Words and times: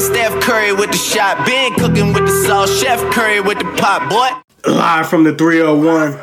Been 0.00 0.14
Steph 0.14 0.42
Curry 0.42 0.72
with 0.72 0.92
the 0.92 0.96
shot. 0.96 1.46
Been 1.46 1.74
cooking 1.74 2.14
with 2.14 2.24
the 2.24 2.44
sauce. 2.46 2.80
Chef 2.80 2.98
Curry 3.12 3.42
with 3.42 3.58
the 3.58 3.66
pot, 3.76 4.08
boy. 4.08 4.70
Live 4.72 5.10
from 5.10 5.24
the 5.24 5.34
301. 5.34 6.18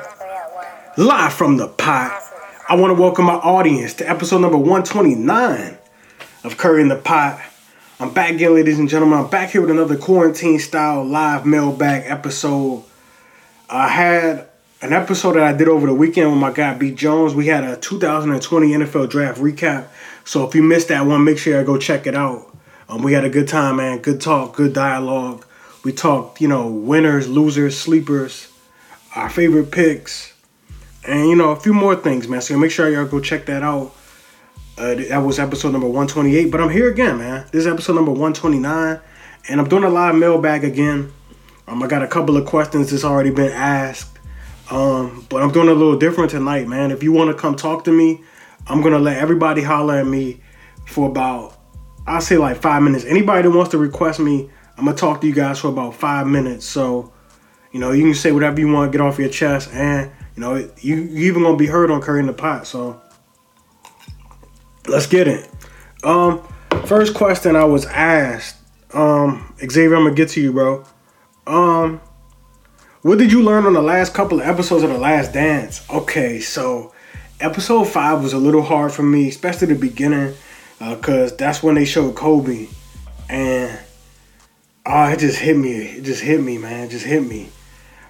Live 0.98 1.34
from 1.34 1.58
the 1.58 1.68
pot. 1.68 2.20
I 2.68 2.76
want 2.76 2.96
to 2.96 3.00
welcome 3.00 3.26
my 3.26 3.36
audience 3.36 3.94
to 3.96 4.10
episode 4.10 4.40
number 4.40 4.58
129 4.58 5.78
of 6.44 6.58
Curry 6.58 6.82
in 6.82 6.88
the 6.88 6.96
Pot. 6.96 7.40
I'm 8.00 8.12
back 8.12 8.32
again, 8.32 8.56
ladies 8.56 8.80
and 8.80 8.90
gentlemen. 8.90 9.20
I'm 9.20 9.30
back 9.30 9.52
here 9.52 9.62
with 9.62 9.70
another 9.70 9.96
quarantine 9.96 10.58
style 10.58 11.04
live 11.06 11.46
mailbag 11.46 12.06
episode. 12.08 12.84
I 13.70 13.90
had 13.90 14.48
an 14.82 14.92
episode 14.92 15.34
that 15.34 15.44
I 15.44 15.54
did 15.54 15.68
over 15.68 15.86
the 15.86 15.94
weekend 15.94 16.32
with 16.32 16.40
my 16.40 16.52
guy 16.52 16.74
B 16.74 16.90
Jones. 16.90 17.36
We 17.36 17.46
had 17.46 17.64
a 17.64 17.78
2020 17.78 18.70
NFL 18.70 19.08
draft 19.12 19.40
recap. 19.40 19.86
So 20.26 20.48
if 20.48 20.56
you 20.56 20.64
missed 20.64 20.88
that 20.88 21.06
one, 21.06 21.24
make 21.24 21.38
sure 21.38 21.60
you 21.60 21.64
go 21.64 21.78
check 21.78 22.08
it 22.08 22.16
out. 22.16 22.57
Um, 22.90 23.04
we 23.04 23.14
had 23.14 23.26
a 23.26 23.30
good 23.30 23.48
time, 23.48 23.78
man. 23.78 24.00
Good 24.00 24.22
talk, 24.22 24.56
good 24.56 24.74
dialogue. 24.74 25.46
We 25.84 25.92
talked, 25.92 26.40
you 26.40 26.48
know, 26.48 26.68
winners, 26.68 27.28
losers, 27.28 27.78
sleepers, 27.78 28.52
our 29.16 29.30
favorite 29.30 29.72
picks, 29.72 30.34
and 31.06 31.30
you 31.30 31.36
know 31.36 31.52
a 31.52 31.56
few 31.56 31.74
more 31.74 31.96
things, 31.96 32.28
man. 32.28 32.42
So 32.42 32.58
make 32.58 32.72
sure 32.72 32.90
y'all 32.90 33.06
go 33.06 33.20
check 33.20 33.46
that 33.48 33.64
out. 33.64 33.94
Uh, 34.78 34.96
that 34.96 35.18
was 35.18 35.40
episode 35.40 35.72
number 35.72 35.88
128. 35.88 36.52
But 36.52 36.62
I'm 36.62 36.70
here 36.70 36.90
again, 36.90 37.18
man. 37.18 37.46
This 37.52 37.62
is 37.62 37.68
episode 37.68 37.96
number 37.96 38.12
129, 38.12 39.00
and 39.50 39.60
I'm 39.60 39.68
doing 39.68 39.84
a 39.84 39.90
live 39.90 40.16
mailbag 40.16 40.64
again. 40.64 41.12
Um, 41.68 41.84
I 41.84 41.88
got 41.88 42.04
a 42.04 42.08
couple 42.08 42.38
of 42.38 42.46
questions 42.46 42.92
that's 42.92 43.04
already 43.04 43.32
been 43.32 43.52
asked. 43.52 44.18
Um, 44.70 45.26
but 45.30 45.42
I'm 45.42 45.52
doing 45.52 45.70
a 45.70 45.74
little 45.74 45.98
different 45.98 46.32
tonight, 46.32 46.68
man. 46.68 46.92
If 46.92 47.04
you 47.04 47.12
want 47.12 47.32
to 47.32 47.34
come 47.34 47.56
talk 47.56 47.84
to 47.86 47.92
me, 47.92 48.22
I'm 48.68 48.82
gonna 48.82 49.00
let 49.00 49.18
everybody 49.18 49.62
holler 49.64 49.96
at 49.96 50.08
me 50.08 50.42
for 50.86 51.10
about 51.10 51.57
I'll 52.08 52.22
say 52.22 52.38
like 52.38 52.58
five 52.58 52.82
minutes. 52.82 53.06
Anybody 53.06 53.44
that 53.44 53.52
wants 53.52 53.72
to 53.72 53.78
request 53.78 54.20
me, 54.20 54.50
I'm 54.78 54.86
gonna 54.86 54.98
talk 54.98 55.22
to 55.22 55.28
you 55.28 55.34
guys 55.34 55.60
for 55.60 55.68
about 55.68 55.96
five 55.96 56.26
minutes. 56.26 56.66
So, 56.66 57.12
you 57.72 57.80
know, 57.80 57.92
you 57.92 58.04
can 58.04 58.14
say 58.14 58.32
whatever 58.32 58.60
you 58.60 58.72
want, 58.72 58.92
get 58.92 59.02
off 59.02 59.20
your 59.20 59.30
chest, 59.30 59.70
and 59.74 60.10
you 60.36 60.42
know, 60.42 60.56
you 60.80 60.96
you 60.96 61.28
even 61.30 61.44
gonna 61.44 61.58
be 61.58 61.68
heard 61.68 61.92
on 61.92 62.02
Curry 62.02 62.22
in 62.22 62.28
the 62.28 62.34
Pot. 62.34 62.66
So, 62.66 63.02
let's 64.88 65.06
get 65.06 65.28
it. 65.28 65.50
Um, 66.04 66.48
first 66.86 67.14
question 67.14 67.56
I 67.56 67.66
was 67.66 67.86
asked, 67.86 68.56
um, 68.94 69.54
Xavier, 69.60 69.96
I'm 69.96 70.04
gonna 70.04 70.16
get 70.16 70.30
to 70.30 70.42
you, 70.42 70.54
bro. 70.54 70.86
Um, 71.46 72.00
what 73.02 73.18
did 73.18 73.32
you 73.32 73.42
learn 73.44 73.66
on 73.66 73.74
the 73.74 73.82
last 73.82 74.14
couple 74.14 74.40
of 74.40 74.48
episodes 74.48 74.84
of 74.84 74.90
The 74.90 74.98
Last 74.98 75.34
Dance? 75.34 75.86
Okay, 75.90 76.40
so 76.40 76.94
episode 77.40 77.86
five 77.86 78.22
was 78.22 78.34
a 78.34 78.38
little 78.38 78.62
hard 78.62 78.92
for 78.92 79.04
me, 79.04 79.28
especially 79.30 79.68
the 79.68 79.76
beginning, 79.76 80.34
because 80.80 81.32
uh, 81.32 81.36
that's 81.38 81.64
when 81.64 81.76
they 81.76 81.86
showed 81.86 82.16
Kobe, 82.16 82.68
and 83.30 83.80
oh, 84.86 85.06
it 85.06 85.20
just 85.20 85.40
hit 85.40 85.58
me. 85.58 85.72
It 85.72 86.04
just 86.04 86.22
hit 86.22 86.42
me, 86.42 86.58
man. 86.58 86.86
It 86.86 86.90
just 86.90 87.06
hit 87.06 87.26
me. 87.26 87.50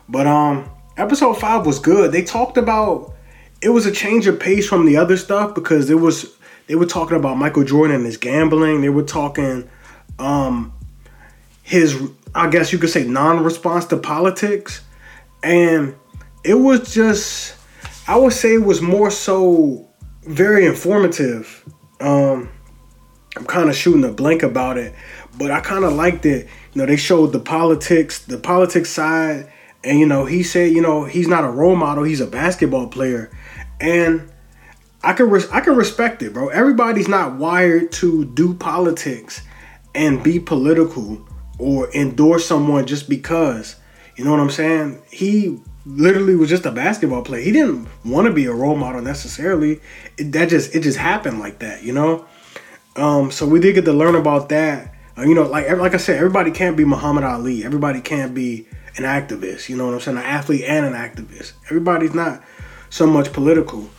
But 0.09 0.27
um, 0.27 0.69
episode 0.97 1.39
five 1.39 1.65
was 1.65 1.79
good. 1.79 2.11
They 2.11 2.23
talked 2.23 2.57
about 2.57 3.13
it 3.61 3.69
was 3.69 3.85
a 3.85 3.91
change 3.91 4.27
of 4.27 4.39
pace 4.39 4.67
from 4.67 4.85
the 4.85 4.97
other 4.97 5.17
stuff 5.17 5.55
because 5.55 5.89
it 5.89 5.95
was 5.95 6.35
they 6.67 6.75
were 6.75 6.85
talking 6.85 7.17
about 7.17 7.37
Michael 7.37 7.63
Jordan 7.63 7.95
and 7.95 8.05
his 8.05 8.17
gambling. 8.17 8.81
They 8.81 8.89
were 8.89 9.03
talking 9.03 9.69
um 10.19 10.73
his 11.63 12.01
I 12.35 12.49
guess 12.49 12.71
you 12.71 12.79
could 12.79 12.89
say 12.89 13.03
non-response 13.03 13.85
to 13.85 13.97
politics 13.97 14.81
and 15.43 15.95
it 16.43 16.55
was 16.55 16.93
just 16.93 17.55
I 18.07 18.15
would 18.17 18.33
say 18.33 18.53
it 18.53 18.63
was 18.63 18.81
more 18.81 19.11
so 19.11 19.87
very 20.23 20.65
informative. 20.65 21.63
Um, 21.99 22.49
I'm 23.37 23.45
kind 23.45 23.69
of 23.69 23.75
shooting 23.75 24.03
a 24.03 24.11
blank 24.11 24.43
about 24.43 24.77
it, 24.77 24.95
but 25.37 25.51
I 25.51 25.59
kind 25.59 25.85
of 25.85 25.93
liked 25.93 26.25
it. 26.25 26.47
You 26.73 26.81
know, 26.81 26.85
they 26.85 26.97
showed 26.97 27.33
the 27.33 27.39
politics, 27.39 28.19
the 28.19 28.37
politics 28.37 28.89
side, 28.89 29.51
and 29.83 29.99
you 29.99 30.07
know, 30.07 30.25
he 30.25 30.41
said, 30.43 30.71
you 30.71 30.81
know, 30.81 31.05
he's 31.05 31.27
not 31.27 31.43
a 31.43 31.49
role 31.49 31.75
model; 31.75 32.03
he's 32.03 32.21
a 32.21 32.27
basketball 32.27 32.87
player, 32.87 33.31
and 33.79 34.31
I 35.03 35.13
can 35.13 35.29
res- 35.29 35.49
I 35.51 35.61
can 35.61 35.75
respect 35.75 36.21
it, 36.23 36.33
bro. 36.33 36.49
Everybody's 36.49 37.07
not 37.07 37.35
wired 37.35 37.91
to 37.93 38.25
do 38.25 38.55
politics 38.55 39.41
and 39.93 40.23
be 40.23 40.39
political 40.39 41.25
or 41.59 41.91
endorse 41.93 42.45
someone 42.45 42.85
just 42.87 43.07
because. 43.07 43.75
You 44.15 44.25
know 44.25 44.31
what 44.31 44.39
I'm 44.39 44.49
saying? 44.49 45.01
He 45.11 45.59
literally 45.85 46.35
was 46.35 46.49
just 46.49 46.65
a 46.65 46.71
basketball 46.71 47.21
player. 47.21 47.41
He 47.41 47.51
didn't 47.51 47.87
want 48.03 48.27
to 48.27 48.33
be 48.33 48.45
a 48.45 48.51
role 48.51 48.75
model 48.75 49.01
necessarily. 49.01 49.79
It, 50.17 50.31
that 50.31 50.49
just 50.49 50.73
it 50.73 50.81
just 50.81 50.97
happened 50.97 51.39
like 51.39 51.59
that, 51.59 51.83
you 51.83 51.93
know. 51.93 52.25
Um, 52.97 53.31
so 53.31 53.47
we 53.47 53.59
did 53.59 53.75
get 53.75 53.85
to 53.85 53.93
learn 53.93 54.15
about 54.15 54.49
that. 54.49 54.93
Uh, 55.17 55.21
you 55.21 55.35
know, 55.35 55.43
like 55.43 55.69
like 55.77 55.93
I 55.93 55.97
said, 55.97 56.17
everybody 56.17 56.51
can't 56.51 56.75
be 56.75 56.83
Muhammad 56.83 57.23
Ali. 57.23 57.63
Everybody 57.63 58.01
can't 58.01 58.33
be 58.33 58.67
an 58.97 59.03
activist. 59.03 59.69
You 59.69 59.77
know 59.77 59.85
what 59.85 59.93
I'm 59.93 59.99
saying? 59.99 60.17
An 60.17 60.23
athlete 60.23 60.63
and 60.65 60.85
an 60.85 60.93
activist. 60.93 61.53
Everybody's 61.65 62.13
not 62.13 62.43
so 62.89 63.05
much 63.05 63.31
political. 63.31 63.89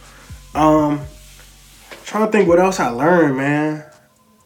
Um, 0.55 1.01
trying 2.05 2.27
to 2.27 2.33
think 2.33 2.49
what 2.49 2.59
else 2.59 2.81
I 2.81 2.89
learned, 2.89 3.37
man. 3.37 3.85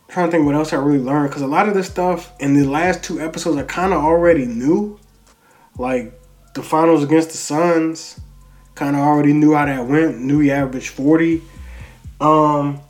Trying 0.08 0.28
to 0.28 0.32
think 0.32 0.44
what 0.44 0.54
else 0.54 0.72
I 0.72 0.76
really 0.76 0.98
learned 0.98 1.30
because 1.30 1.42
a 1.42 1.46
lot 1.46 1.68
of 1.68 1.74
this 1.74 1.86
stuff 1.86 2.32
in 2.38 2.54
the 2.54 2.64
last 2.64 3.02
two 3.02 3.20
episodes 3.20 3.56
I 3.56 3.62
kind 3.62 3.92
of 3.92 4.02
already 4.02 4.44
knew. 4.44 4.98
Like 5.78 6.20
the 6.54 6.62
finals 6.62 7.02
against 7.02 7.30
the 7.30 7.38
Suns, 7.38 8.20
kind 8.74 8.94
of 8.94 9.02
already 9.02 9.32
knew 9.32 9.54
how 9.54 9.64
that 9.64 9.86
went. 9.86 10.18
Knew 10.18 10.40
he 10.40 10.50
averaged 10.50 10.90
forty. 10.90 11.42
Um, 12.20 12.80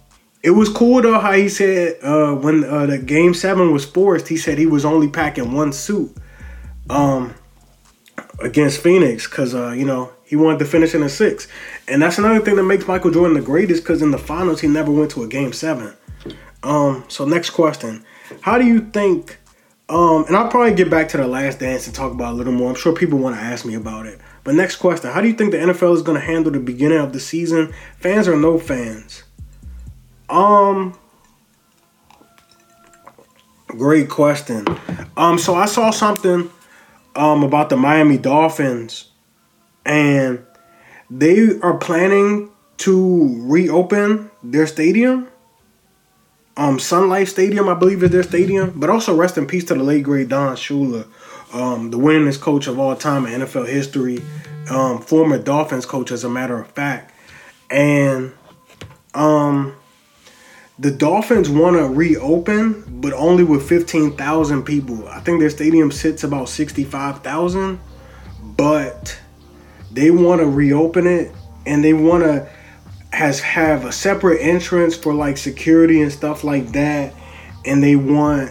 it 0.42 0.50
was 0.50 0.68
cool 0.68 1.00
though 1.00 1.20
how 1.20 1.32
he 1.32 1.48
said 1.48 1.98
uh, 2.02 2.34
when 2.34 2.64
uh, 2.64 2.86
the 2.86 2.98
game 2.98 3.34
seven 3.34 3.72
was 3.72 3.84
forced, 3.84 4.28
he 4.28 4.36
said 4.36 4.58
he 4.58 4.66
was 4.66 4.84
only 4.84 5.08
packing 5.08 5.52
one 5.52 5.72
suit 5.72 6.14
um, 6.90 7.34
against 8.40 8.80
Phoenix 8.80 9.28
because 9.28 9.54
uh, 9.54 9.70
you 9.70 9.84
know 9.84 10.12
he 10.24 10.34
wanted 10.34 10.58
to 10.58 10.64
finish 10.64 10.94
in 10.94 11.02
a 11.02 11.08
six, 11.08 11.46
and 11.86 12.02
that's 12.02 12.18
another 12.18 12.40
thing 12.40 12.56
that 12.56 12.64
makes 12.64 12.88
Michael 12.88 13.12
Jordan 13.12 13.34
the 13.34 13.42
greatest 13.42 13.82
because 13.82 14.02
in 14.02 14.10
the 14.10 14.18
finals 14.18 14.60
he 14.60 14.68
never 14.68 14.90
went 14.90 15.10
to 15.12 15.22
a 15.22 15.28
game 15.28 15.52
seven. 15.52 15.94
Um, 16.64 17.04
so 17.08 17.24
next 17.24 17.50
question, 17.50 18.04
how 18.40 18.58
do 18.58 18.66
you 18.66 18.80
think? 18.80 19.38
Um, 19.88 20.24
and 20.26 20.36
I'll 20.36 20.48
probably 20.48 20.74
get 20.74 20.88
back 20.88 21.08
to 21.10 21.18
the 21.18 21.26
last 21.26 21.58
dance 21.58 21.86
and 21.86 21.94
talk 21.94 22.12
about 22.12 22.32
a 22.32 22.36
little 22.36 22.52
more. 22.52 22.70
I'm 22.70 22.76
sure 22.76 22.94
people 22.94 23.18
want 23.18 23.36
to 23.36 23.42
ask 23.42 23.66
me 23.66 23.74
about 23.74 24.06
it. 24.06 24.20
But 24.42 24.54
next 24.54 24.76
question, 24.76 25.10
how 25.10 25.20
do 25.20 25.28
you 25.28 25.34
think 25.34 25.50
the 25.50 25.58
NFL 25.58 25.94
is 25.94 26.02
going 26.02 26.18
to 26.18 26.24
handle 26.24 26.50
the 26.50 26.60
beginning 26.60 26.98
of 26.98 27.12
the 27.12 27.20
season, 27.20 27.74
fans 27.98 28.26
or 28.26 28.36
no 28.36 28.58
fans? 28.58 29.24
Um, 30.32 30.98
great 33.66 34.08
question. 34.08 34.64
Um, 35.14 35.38
so 35.38 35.54
I 35.54 35.66
saw 35.66 35.90
something 35.90 36.50
um 37.14 37.44
about 37.44 37.68
the 37.68 37.76
Miami 37.76 38.16
Dolphins, 38.16 39.10
and 39.84 40.42
they 41.10 41.60
are 41.60 41.76
planning 41.76 42.50
to 42.78 43.36
reopen 43.42 44.30
their 44.42 44.66
stadium. 44.66 45.28
Um, 46.56 46.78
Sun 46.78 47.10
Life 47.10 47.28
Stadium, 47.28 47.68
I 47.68 47.74
believe, 47.74 48.02
is 48.02 48.10
their 48.10 48.22
stadium. 48.22 48.72
But 48.74 48.88
also, 48.88 49.14
rest 49.14 49.36
in 49.36 49.46
peace 49.46 49.64
to 49.64 49.74
the 49.74 49.82
late 49.82 50.04
great 50.04 50.28
Don 50.28 50.56
Shula, 50.56 51.06
um, 51.52 51.90
the 51.90 51.98
winningest 51.98 52.40
coach 52.40 52.66
of 52.66 52.78
all 52.78 52.96
time 52.96 53.26
in 53.26 53.42
NFL 53.42 53.68
history, 53.68 54.22
um, 54.70 55.02
former 55.02 55.36
Dolphins 55.36 55.84
coach, 55.84 56.10
as 56.10 56.24
a 56.24 56.30
matter 56.30 56.58
of 56.58 56.68
fact, 56.68 57.12
and 57.70 58.32
um 59.14 59.76
the 60.78 60.90
Dolphins 60.90 61.48
want 61.48 61.76
to 61.76 61.84
reopen, 61.84 63.00
but 63.00 63.12
only 63.12 63.44
with 63.44 63.68
15,000 63.68 64.62
people. 64.64 65.06
I 65.08 65.20
think 65.20 65.40
their 65.40 65.50
stadium 65.50 65.92
sits 65.92 66.24
about 66.24 66.48
65,000, 66.48 67.78
but 68.42 69.18
they 69.90 70.10
want 70.10 70.40
to 70.40 70.46
reopen 70.46 71.06
it 71.06 71.32
and 71.66 71.84
they 71.84 71.92
want 71.92 72.24
to 72.24 72.48
has 73.12 73.40
have 73.40 73.84
a 73.84 73.92
separate 73.92 74.40
entrance 74.40 74.96
for 74.96 75.12
like 75.12 75.36
security 75.36 76.00
and 76.00 76.10
stuff 76.10 76.44
like 76.44 76.68
that 76.72 77.12
and 77.66 77.82
they 77.82 77.94
want 77.94 78.50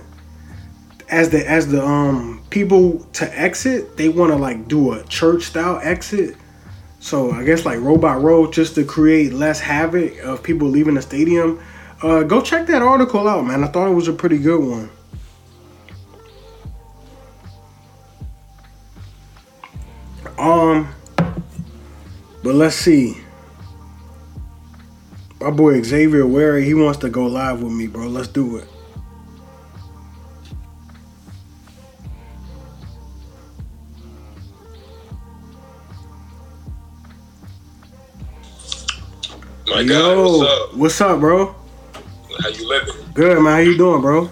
as 1.09 1.29
the 1.29 1.49
as 1.49 1.67
the 1.67 1.83
um 1.83 2.41
people 2.49 2.99
to 3.13 3.39
exit, 3.39 3.97
they 3.97 4.09
want 4.09 4.31
to 4.31 4.37
like 4.37 4.67
do 4.67 4.93
a 4.93 5.03
church 5.05 5.43
style 5.43 5.79
exit. 5.83 6.35
So 6.99 7.31
I 7.31 7.43
guess 7.43 7.65
like 7.65 7.79
Robot 7.79 8.21
Road 8.21 8.53
just 8.53 8.75
to 8.75 8.85
create 8.85 9.33
less 9.33 9.59
havoc 9.59 10.17
of 10.19 10.43
people 10.43 10.67
leaving 10.67 10.95
the 10.95 11.01
stadium 11.01 11.61
uh, 12.03 12.23
go 12.23 12.41
check 12.41 12.67
that 12.67 12.81
article 12.81 13.27
out, 13.27 13.45
man. 13.45 13.63
I 13.63 13.67
thought 13.67 13.87
it 13.87 13.93
was 13.93 14.07
a 14.07 14.13
pretty 14.13 14.37
good 14.37 14.59
one. 14.59 14.89
Um, 20.37 20.91
but 22.43 22.55
let's 22.55 22.75
see. 22.75 23.17
My 25.39 25.51
boy 25.51 25.81
Xavier 25.83 26.25
Wary, 26.25 26.65
he 26.65 26.73
wants 26.73 26.99
to 26.99 27.09
go 27.09 27.27
live 27.27 27.61
with 27.61 27.71
me, 27.71 27.87
bro. 27.87 28.07
Let's 28.07 28.27
do 28.27 28.57
it. 28.57 28.67
My 39.67 39.81
Yo, 39.81 39.87
God, 39.87 40.17
what's 40.17 40.51
up? 40.51 40.75
What's 40.75 41.01
up, 41.01 41.19
bro? 41.19 41.60
How 42.39 42.49
you 42.49 42.67
living? 42.67 42.95
Good, 43.13 43.41
man. 43.41 43.53
How 43.53 43.59
you 43.59 43.77
doing, 43.77 44.01
bro? 44.01 44.29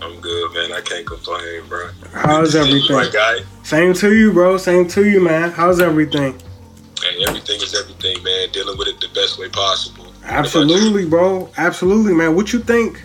I'm 0.00 0.20
good, 0.20 0.52
man. 0.54 0.72
I 0.72 0.80
can't 0.80 1.06
complain, 1.06 1.66
bro. 1.68 1.90
How's 2.12 2.54
everything? 2.54 2.96
My 2.96 3.08
guy. 3.08 3.38
Same 3.62 3.94
to 3.94 4.14
you, 4.14 4.32
bro. 4.32 4.56
Same 4.56 4.86
to 4.88 5.08
you, 5.08 5.20
man. 5.20 5.50
How's 5.50 5.80
everything? 5.80 6.40
And 7.04 7.28
everything 7.28 7.60
is 7.60 7.74
everything, 7.78 8.22
man. 8.22 8.50
Dealing 8.52 8.78
with 8.78 8.88
it 8.88 9.00
the 9.00 9.08
best 9.14 9.38
way 9.38 9.48
possible. 9.48 10.12
Absolutely, 10.24 11.06
bro. 11.06 11.50
Absolutely, 11.56 12.14
man. 12.14 12.34
What 12.34 12.52
you 12.52 12.60
think? 12.60 13.02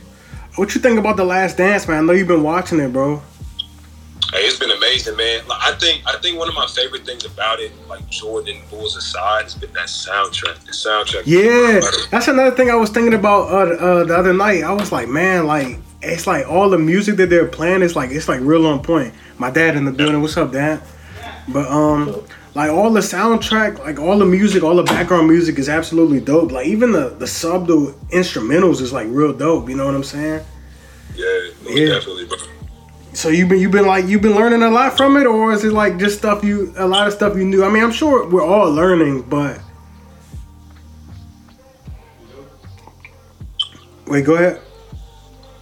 What 0.56 0.76
you 0.76 0.82
think 0.82 1.00
about 1.00 1.18
the 1.18 1.26
Last 1.26 1.58
Dance, 1.58 1.88
man? 1.88 1.98
I 1.98 2.02
know 2.02 2.14
you've 2.14 2.28
been 2.28 2.44
watching 2.44 2.80
it, 2.80 2.94
bro. 2.94 3.22
Hey, 4.34 4.46
it's 4.48 4.58
been 4.58 4.72
amazing, 4.72 5.16
man. 5.16 5.48
Like, 5.48 5.62
I 5.62 5.76
think 5.76 6.02
I 6.08 6.18
think 6.18 6.40
one 6.40 6.50
of 6.50 6.56
my 6.56 6.66
favorite 6.66 7.06
things 7.06 7.24
about 7.24 7.60
it, 7.60 7.72
like 7.88 8.10
Jordan 8.10 8.58
Bulls 8.72 8.96
aside, 8.96 9.44
has 9.44 9.54
been 9.54 9.72
that 9.74 9.86
soundtrack. 9.88 10.58
The 10.66 10.72
soundtrack. 10.72 11.22
Yeah, 11.28 11.82
that's 12.10 12.28
another 12.28 12.56
thing 12.56 12.72
I 12.72 12.76
was 12.76 12.90
thinking 12.90 13.14
about 13.14 13.52
uh, 13.52 13.76
uh, 13.76 14.04
the 14.06 14.18
other 14.18 14.34
night. 14.34 14.64
I 14.64 14.72
was 14.72 14.92
like, 14.92 15.08
man, 15.08 15.46
like 15.46 15.78
it's 16.02 16.26
like 16.26 16.48
all 16.50 16.68
the 16.68 16.80
music 16.80 17.18
that 17.18 17.30
they're 17.30 17.48
playing 17.48 17.84
is 17.84 17.96
like 17.96 18.10
it's 18.10 18.28
like 18.28 18.42
real 18.42 18.66
on 18.66 18.82
point. 18.82 19.14
My 19.38 19.52
dad 19.52 19.76
in 19.76 19.86
the 19.86 19.92
building. 19.92 20.20
What's 20.20 20.36
up, 20.36 20.52
dad? 20.52 20.82
But 21.50 21.68
um, 21.70 22.26
like 22.56 22.72
all 22.72 22.90
the 22.92 23.02
soundtrack, 23.02 23.78
like 23.80 24.00
all 24.00 24.18
the 24.18 24.26
music, 24.26 24.64
all 24.64 24.76
the 24.78 24.84
background 24.84 25.28
music 25.28 25.60
is 25.60 25.70
absolutely 25.70 26.20
dope. 26.20 26.52
Like 26.52 26.66
even 26.66 26.92
the 26.92 27.10
the 27.10 27.28
subtle 27.28 27.92
instrumentals 28.12 28.82
is 28.82 28.92
like 28.92 29.06
real 29.12 29.32
dope. 29.32 29.70
You 29.70 29.76
know 29.76 29.86
what 29.86 29.94
I'm 29.94 30.04
saying? 30.04 30.44
Yeah, 31.16 31.26
Yeah. 31.68 31.86
definitely, 31.94 32.26
bro. 32.26 32.38
So 33.14 33.30
you've 33.30 33.48
been 33.50 33.60
you've 33.60 33.72
been 33.72 33.86
like 33.86 34.06
you've 34.08 34.22
been 34.22 34.36
learning 34.36 34.64
a 34.64 34.70
lot 34.72 34.98
from 34.98 35.18
it, 35.18 35.26
or 35.28 35.54
is 35.54 35.64
it 35.64 35.72
like 35.72 35.98
just 35.98 36.18
stuff 36.18 36.44
you 36.44 36.74
a 36.78 36.88
lot 36.88 37.08
of 37.08 37.14
stuff 37.14 37.36
you 37.36 37.46
knew? 37.46 37.64
I 37.64 37.70
mean, 37.70 37.84
I'm 37.84 37.92
sure 37.92 38.28
we're 38.28 38.44
all 38.46 38.70
learning, 38.72 39.22
but 39.24 39.60
wait, 44.08 44.26
go 44.26 44.36
ahead. 44.36 44.60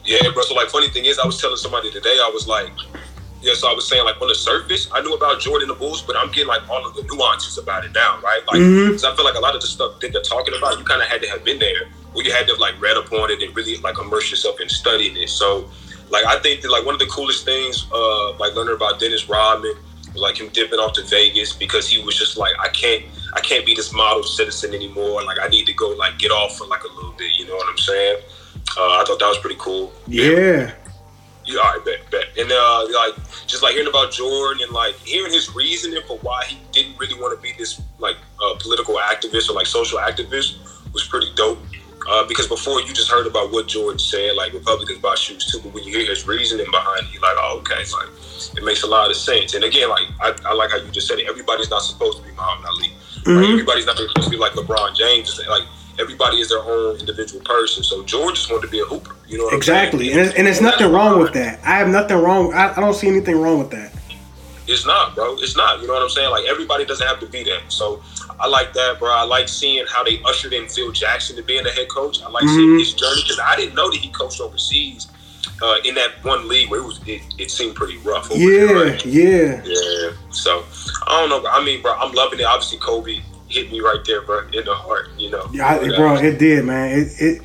Yeah, 0.06 0.20
bro. 0.34 0.44
So 0.44 0.56
like, 0.56 0.70
funny 0.70 0.90
thing 0.90 1.06
is, 1.06 1.20
I 1.20 1.26
was 1.26 1.40
telling 1.40 1.58
somebody 1.58 1.92
today, 1.92 2.18
I 2.22 2.32
was 2.34 2.48
like, 2.48 2.72
yeah. 3.42 3.54
So 3.54 3.70
I 3.70 3.74
was 3.74 3.88
saying 3.88 4.06
like 4.06 4.20
on 4.22 4.30
the 4.30 4.36
surface, 4.36 4.88
I 4.94 5.02
knew 5.02 5.14
about 5.14 5.40
Jordan 5.42 5.68
the 5.68 5.76
Bulls, 5.76 6.02
but 6.02 6.16
I'm 6.16 6.32
getting 6.32 6.48
like 6.48 6.68
all 6.70 6.86
of 6.88 6.96
the 6.96 7.04
nuances 7.04 7.58
about 7.58 7.84
it 7.86 7.92
now, 7.94 8.20
right? 8.24 8.42
Like, 8.48 8.62
Mhm. 8.62 8.88
because 8.88 9.04
I 9.04 9.14
feel 9.16 9.26
like 9.26 9.36
a 9.36 9.40
lot 9.40 9.56
of 9.56 9.62
the 9.62 9.68
stuff 9.68 10.00
that 10.00 10.14
they're 10.14 10.22
talking 10.22 10.54
about, 10.58 10.78
you 10.80 10.86
kind 10.86 11.02
of 11.02 11.08
had 11.10 11.22
to 11.22 11.30
have 11.30 11.44
been 11.44 11.60
there, 11.60 11.90
or 12.14 12.24
you 12.24 12.32
had 12.32 12.48
to 12.48 12.54
have 12.54 12.60
like 12.60 12.82
read 12.82 12.98
upon 12.98 13.30
it 13.30 13.42
and 13.42 13.56
really 13.56 13.78
like 13.78 14.00
immerse 14.00 14.32
yourself 14.32 14.60
in 14.62 14.70
studying 14.70 15.18
it. 15.18 15.30
So, 15.30 15.70
like, 16.12 16.26
I 16.26 16.40
think 16.40 16.62
that 16.62 16.72
like 16.72 16.86
one 16.86 16.94
of 16.94 17.00
the 17.00 17.08
coolest 17.08 17.46
things, 17.46 17.88
uh, 17.92 18.34
like 18.34 18.54
learning 18.54 18.76
about 18.76 19.00
Dennis 19.00 19.28
Rodman, 19.30 19.74
was 20.14 20.22
like 20.22 20.40
him 20.40 20.50
dipping 20.50 20.80
off 20.80 20.94
to 20.94 21.04
Vegas 21.04 21.54
because 21.54 21.88
he 21.88 22.04
was 22.04 22.18
just 22.18 22.38
like, 22.38 22.54
I 22.60 22.68
can't, 22.70 23.06
I 23.34 23.40
can't 23.40 23.66
be 23.66 23.74
this 23.74 23.94
model 23.94 24.24
citizen 24.24 24.74
anymore. 24.74 25.24
Like, 25.24 25.40
I 25.40 25.48
need 25.48 25.66
to 25.68 25.74
go 25.74 25.90
like 25.90 26.18
get 26.20 26.32
off 26.32 26.58
for 26.58 26.68
like 26.68 26.84
a 26.84 26.94
little 26.94 27.14
bit. 27.14 27.32
You 27.40 27.48
know 27.48 27.56
what 27.56 27.68
I'm 27.70 27.78
saying? 27.78 28.18
Uh, 28.78 29.00
I 29.00 29.04
thought 29.08 29.20
that 29.20 29.28
was 29.28 29.40
pretty 29.40 29.58
cool. 29.58 29.94
Yeah, 30.08 30.74
Yeah, 31.46 31.60
all 31.60 31.76
right, 31.76 31.86
bet, 31.86 32.12
bet. 32.12 32.26
And 32.38 32.52
uh, 32.52 32.88
like, 32.94 33.16
just 33.48 33.64
like 33.64 33.74
hearing 33.74 33.88
about 33.88 34.12
Jordan 34.12 34.64
and 34.64 34.72
like 34.74 34.96
hearing 34.96 35.32
his 35.32 35.56
reasoning 35.56 36.02
for 36.08 36.18
why 36.20 36.44
he 36.46 36.60
didn't 36.72 36.98
really 37.00 37.16
want 37.16 37.36
to 37.36 37.42
be 37.42 37.54
this 37.58 37.82
like 38.00 38.18
uh, 38.44 38.56
political 38.60 38.96
activist 38.96 39.50
or 39.50 39.54
like 39.54 39.66
social 39.66 40.00
activist 40.00 40.58
was 40.94 41.06
pretty 41.06 41.32
dope. 41.36 41.60
Uh, 42.10 42.28
because 42.28 42.48
before 42.48 42.82
you 42.82 42.88
just 42.94 43.10
heard 43.12 43.28
about 43.28 43.52
what 43.52 43.68
Jordan 43.68 44.00
said, 44.00 44.36
like 44.36 44.54
Republicans 44.54 45.00
buy 45.00 45.16
shoes 45.16 45.46
too, 45.52 45.60
but 45.64 45.74
when 45.74 45.84
you 45.84 45.98
hear 45.98 46.10
his 46.10 46.26
reasoning 46.28 46.66
behind 46.72 47.06
it, 47.08 47.14
you're 47.14 47.22
like, 47.22 47.36
oh, 47.38 47.60
okay, 47.60 47.76
like 47.94 48.10
it 48.58 48.64
makes 48.64 48.84
a 48.84 48.88
lot 48.88 49.10
of 49.10 49.16
sense. 49.16 49.54
And 49.54 49.64
again, 49.64 49.90
like 49.90 50.08
I, 50.20 50.36
I 50.46 50.54
like 50.54 50.72
how 50.72 50.78
you 50.78 50.90
just 50.92 51.08
said 51.08 51.20
it. 51.20 51.28
Everybody's 51.30 51.70
not 51.70 51.84
supposed 51.84 52.18
to 52.18 52.24
be 52.24 52.32
Muhammad 52.32 52.66
Ali. 52.68 52.88
Right? 52.90 53.46
Mhm. 53.46 53.52
Everybody's 53.52 53.86
not 53.86 53.98
supposed 53.98 54.24
to 54.24 54.30
be 54.32 54.38
like 54.38 54.54
LeBron 54.54 54.96
James. 54.96 55.40
Like 55.48 55.64
everybody 56.00 56.38
is 56.38 56.50
their 56.50 56.64
own 56.64 56.98
individual 57.00 57.44
person. 57.46 57.84
So 57.84 58.04
Jordan 58.04 58.36
just 58.36 58.50
wanted 58.50 58.66
to 58.66 58.72
be 58.72 58.80
a 58.80 58.86
hooper. 58.86 59.16
You 59.28 59.38
know 59.38 59.46
what 59.46 59.54
exactly, 59.54 60.12
and 60.12 60.20
it's, 60.22 60.36
and 60.36 60.48
it's 60.48 60.60
nothing 60.60 60.92
wrong 60.92 61.20
with 61.20 61.34
that. 61.34 61.60
I 61.64 61.78
have 61.78 61.88
nothing 61.88 62.18
wrong. 62.18 62.54
I, 62.54 62.74
I 62.76 62.80
don't 62.80 62.96
see 62.96 63.08
anything 63.08 63.40
wrong 63.40 63.60
with 63.60 63.70
that. 63.72 63.94
It's 64.68 64.86
not, 64.86 65.16
bro. 65.16 65.36
It's 65.36 65.56
not. 65.58 65.82
You 65.82 65.88
know 65.88 65.94
what 65.94 66.02
I'm 66.04 66.10
saying? 66.10 66.32
Like 66.32 66.46
everybody 66.46 66.86
doesn't 66.86 67.06
have 67.06 67.20
to 67.20 67.28
be 67.28 67.44
that. 67.44 67.62
So 67.70 68.02
I 68.42 68.48
like 68.48 68.74
that, 68.74 68.98
bro. 69.00 69.10
I 69.12 69.24
like 69.24 69.48
seeing 69.48 69.86
how 69.88 70.04
they 70.04 70.20
ushered 70.26 70.54
in 70.54 70.68
Phil 70.68 70.92
Jackson 70.92 71.36
to 71.36 71.44
being 71.44 71.64
the 71.64 71.70
head 71.72 71.88
coach. 71.90 72.22
I 72.24 72.30
like 72.30 72.44
Mhm. 72.44 72.56
seeing 72.56 72.80
his 72.80 72.94
journey 72.94 73.22
because 73.22 73.40
I 73.40 73.56
didn't 73.56 73.76
know 73.76 73.90
that 73.92 74.00
he 74.00 74.10
coached 74.10 74.42
overseas 74.42 75.08
uh, 75.62 75.76
in 75.86 75.94
that 75.96 76.12
one 76.24 76.48
league 76.48 76.70
where 76.72 76.80
it 76.80 76.86
was 76.86 77.00
it, 77.06 77.22
it 77.38 77.52
seemed 77.52 77.76
pretty 77.76 77.98
rough. 77.98 78.32
Over 78.32 78.40
Yeah, 78.40 78.66
there, 78.66 78.86
right? 78.92 79.06
yeah. 79.06 79.62
yeah. 79.64 80.10
So 80.32 80.64
I 81.08 81.20
don't 81.22 81.30
know. 81.30 81.40
bro. 81.42 81.52
I 81.52 81.64
mean, 81.64 81.82
bro, 81.84 81.94
I'm 81.94 82.12
loving 82.14 82.40
it. 82.40 82.46
Obviously, 82.46 82.80
Kobe 82.80 83.22
hit 83.48 83.72
me 83.72 83.80
right 83.80 84.00
there, 84.06 84.22
bro, 84.22 84.48
in 84.54 84.66
the 84.66 84.74
heart. 84.74 85.10
You 85.18 85.30
know, 85.30 85.48
Yeah, 85.54 85.68
I, 85.68 85.78
uh, 85.78 85.96
bro, 85.96 86.16
it 86.16 86.40
did, 86.40 86.66
man. 86.66 86.98
It, 87.00 87.08
it, 87.22 87.42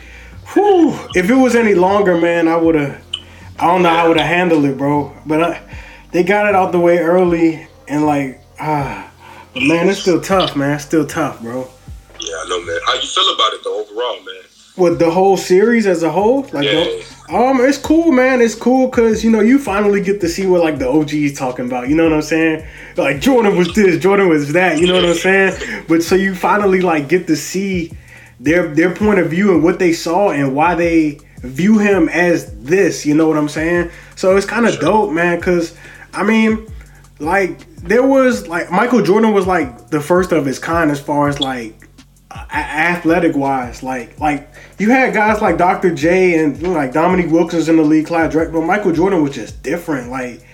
whew, 0.54 0.99
if 1.14 1.28
it 1.28 1.34
was 1.34 1.54
any 1.54 1.75
longer, 1.75 2.16
man, 2.16 2.49
I 2.49 2.56
would 2.56 2.75
have. 2.75 3.02
I 3.58 3.66
don't 3.66 3.82
know 3.82 3.90
how 3.90 4.04
I 4.04 4.08
would 4.08 4.19
have 4.19 4.26
handled 4.28 4.64
it, 4.66 4.76
bro. 4.78 5.14
But 5.26 5.42
I, 5.42 5.60
they 6.12 6.22
got 6.22 6.46
it 6.49 6.54
out 6.54 6.72
the 6.72 6.81
way 6.81 6.99
early, 6.99 7.66
and 7.88 8.06
like, 8.06 8.40
ah, 8.60 9.10
but 9.56 9.62
man, 9.64 9.88
it's 9.88 10.00
still 10.00 10.20
tough, 10.20 10.55
man. 10.56 10.73
It's 10.76 10.85
still 10.85 11.06
tough, 11.06 11.41
bro. 11.43 11.69
Yeah, 12.20 12.35
I 12.44 12.49
know, 12.49 12.62
man. 12.64 12.79
How 12.87 12.94
you 12.94 13.00
feel 13.00 13.35
about 13.35 13.53
it 13.55 13.61
though, 13.64 13.81
overall, 13.81 14.17
man? 14.25 14.43
With 14.76 14.99
the 14.99 15.11
whole 15.11 15.37
series 15.38 15.87
as 15.87 16.03
a 16.03 16.11
whole, 16.11 16.43
like, 16.53 16.64
Yeah. 16.67 16.85
the- 16.85 17.35
um, 17.35 17.61
it's 17.62 17.79
cool, 17.79 18.12
man. 18.12 18.43
It's 18.43 18.55
cool 18.55 18.88
because 18.88 19.25
you 19.25 19.31
know 19.31 19.41
you 19.41 19.58
finally 19.58 20.00
get 20.03 20.20
to 20.20 20.29
see 20.29 20.47
what 20.47 20.61
like 20.62 20.79
the 20.79 20.88
OGs 20.88 21.32
talking 21.38 21.64
about. 21.64 21.88
You 21.88 21.97
know 21.97 22.05
what 22.05 22.12
I'm 22.12 22.23
saying? 22.23 22.64
Like 22.97 23.20
Jordan 23.20 23.56
was 23.56 23.73
this, 23.75 23.99
Jordan 23.99 24.29
was 24.29 24.53
that. 24.53 24.79
You 24.79 24.87
know 24.87 24.94
what 24.94 25.05
I'm 25.06 25.14
saying? 25.14 25.85
But 25.88 26.02
so 26.02 26.14
you 26.14 26.35
finally 26.35 26.82
like 26.82 27.09
get 27.09 27.26
to 27.29 27.37
see 27.37 27.93
their 28.38 28.69
their 28.69 28.91
point 28.94 29.19
of 29.19 29.29
view 29.31 29.52
and 29.55 29.62
what 29.64 29.79
they 29.79 29.93
saw 29.94 30.31
and 30.31 30.55
why 30.55 30.75
they 30.75 31.19
view 31.43 31.79
him 31.79 32.09
as 32.11 32.52
this. 32.62 33.06
You 33.06 33.14
know 33.14 33.26
what 33.29 33.38
I'm 33.38 33.49
saying? 33.49 33.91
So 34.14 34.37
it's 34.37 34.47
kind 34.47 34.67
of 34.67 34.79
dope, 34.79 35.11
man. 35.11 35.38
Because 35.38 35.73
I 36.14 36.23
mean, 36.23 36.67
like 37.18 37.66
there 37.76 38.06
was 38.06 38.46
like 38.48 38.70
Michael 38.70 39.02
Jordan 39.02 39.32
was 39.32 39.46
like 39.46 39.88
the 39.88 40.00
first 40.00 40.32
of 40.32 40.44
his 40.44 40.58
kind 40.58 40.90
as 40.90 41.00
far 41.00 41.28
as 41.28 41.40
like 41.40 41.88
athletic 42.52 43.36
wise. 43.36 43.82
Like 43.82 44.18
like 44.20 44.48
you 44.78 44.90
had 44.90 45.14
guys 45.14 45.40
like 45.40 45.56
Dr. 45.56 45.94
J 45.94 46.38
and 46.38 46.56
you 46.58 46.68
know, 46.68 46.72
like 46.74 46.92
Dominique 46.92 47.30
Wilkins 47.30 47.68
in 47.68 47.76
the 47.76 47.82
league, 47.82 48.06
Clyde 48.06 48.32
Drexler, 48.32 48.52
but 48.52 48.62
Michael 48.62 48.92
Jordan 48.92 49.22
was 49.22 49.34
just 49.34 49.62
different. 49.62 50.10
Like 50.10 50.46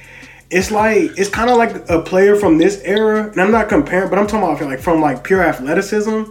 it's 0.50 0.70
like 0.70 1.18
it's 1.18 1.30
kind 1.30 1.50
of 1.50 1.56
like 1.56 1.88
a 1.88 2.00
player 2.00 2.36
from 2.36 2.58
this 2.58 2.80
era, 2.84 3.30
and 3.30 3.40
I'm 3.40 3.50
not 3.50 3.68
comparing, 3.68 4.10
but 4.10 4.18
I'm 4.18 4.26
talking 4.26 4.48
about 4.48 4.60
like 4.70 4.80
from 4.80 5.00
like 5.00 5.24
pure 5.24 5.42
athleticism. 5.42 6.24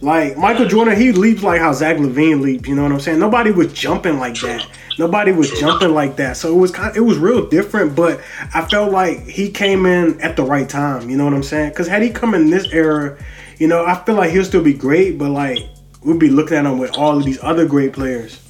Like 0.00 0.36
Michael 0.36 0.66
Jordan, 0.66 0.96
he 0.96 1.12
leaps 1.12 1.42
like 1.42 1.60
how 1.60 1.72
Zach 1.72 1.96
LaVine 1.96 2.40
leaps. 2.40 2.68
You 2.68 2.74
know 2.74 2.82
what 2.82 2.92
I'm 2.92 3.00
saying? 3.00 3.18
Nobody 3.18 3.50
was 3.50 3.72
jumping 3.72 4.18
like 4.18 4.38
that. 4.40 4.66
Nobody 4.98 5.32
was 5.32 5.50
jumping 5.58 5.92
like 5.92 6.16
that. 6.16 6.36
So 6.36 6.54
it 6.54 6.58
was 6.58 6.70
kind, 6.70 6.90
Of, 6.90 6.96
it 6.96 7.00
was 7.00 7.18
real 7.18 7.46
different. 7.48 7.96
But 7.96 8.20
I 8.54 8.64
felt 8.66 8.92
like 8.92 9.26
he 9.26 9.50
came 9.50 9.86
in 9.86 10.20
at 10.20 10.36
the 10.36 10.44
right 10.44 10.68
time. 10.68 11.10
You 11.10 11.16
know 11.16 11.24
what 11.24 11.34
I'm 11.34 11.42
saying? 11.42 11.70
Because 11.70 11.88
had 11.88 12.02
he 12.02 12.10
come 12.10 12.34
in 12.34 12.50
this 12.50 12.72
era, 12.72 13.18
you 13.58 13.68
know, 13.68 13.84
I 13.84 14.02
feel 14.04 14.14
like 14.14 14.30
he'll 14.30 14.44
still 14.44 14.62
be 14.62 14.74
great. 14.74 15.18
But 15.18 15.30
like 15.30 15.58
we'll 16.02 16.18
be 16.18 16.30
looking 16.30 16.56
at 16.56 16.66
him 16.66 16.78
with 16.78 16.96
all 16.96 17.16
of 17.16 17.24
these 17.24 17.42
other 17.42 17.66
great 17.66 17.92
players. 17.92 18.40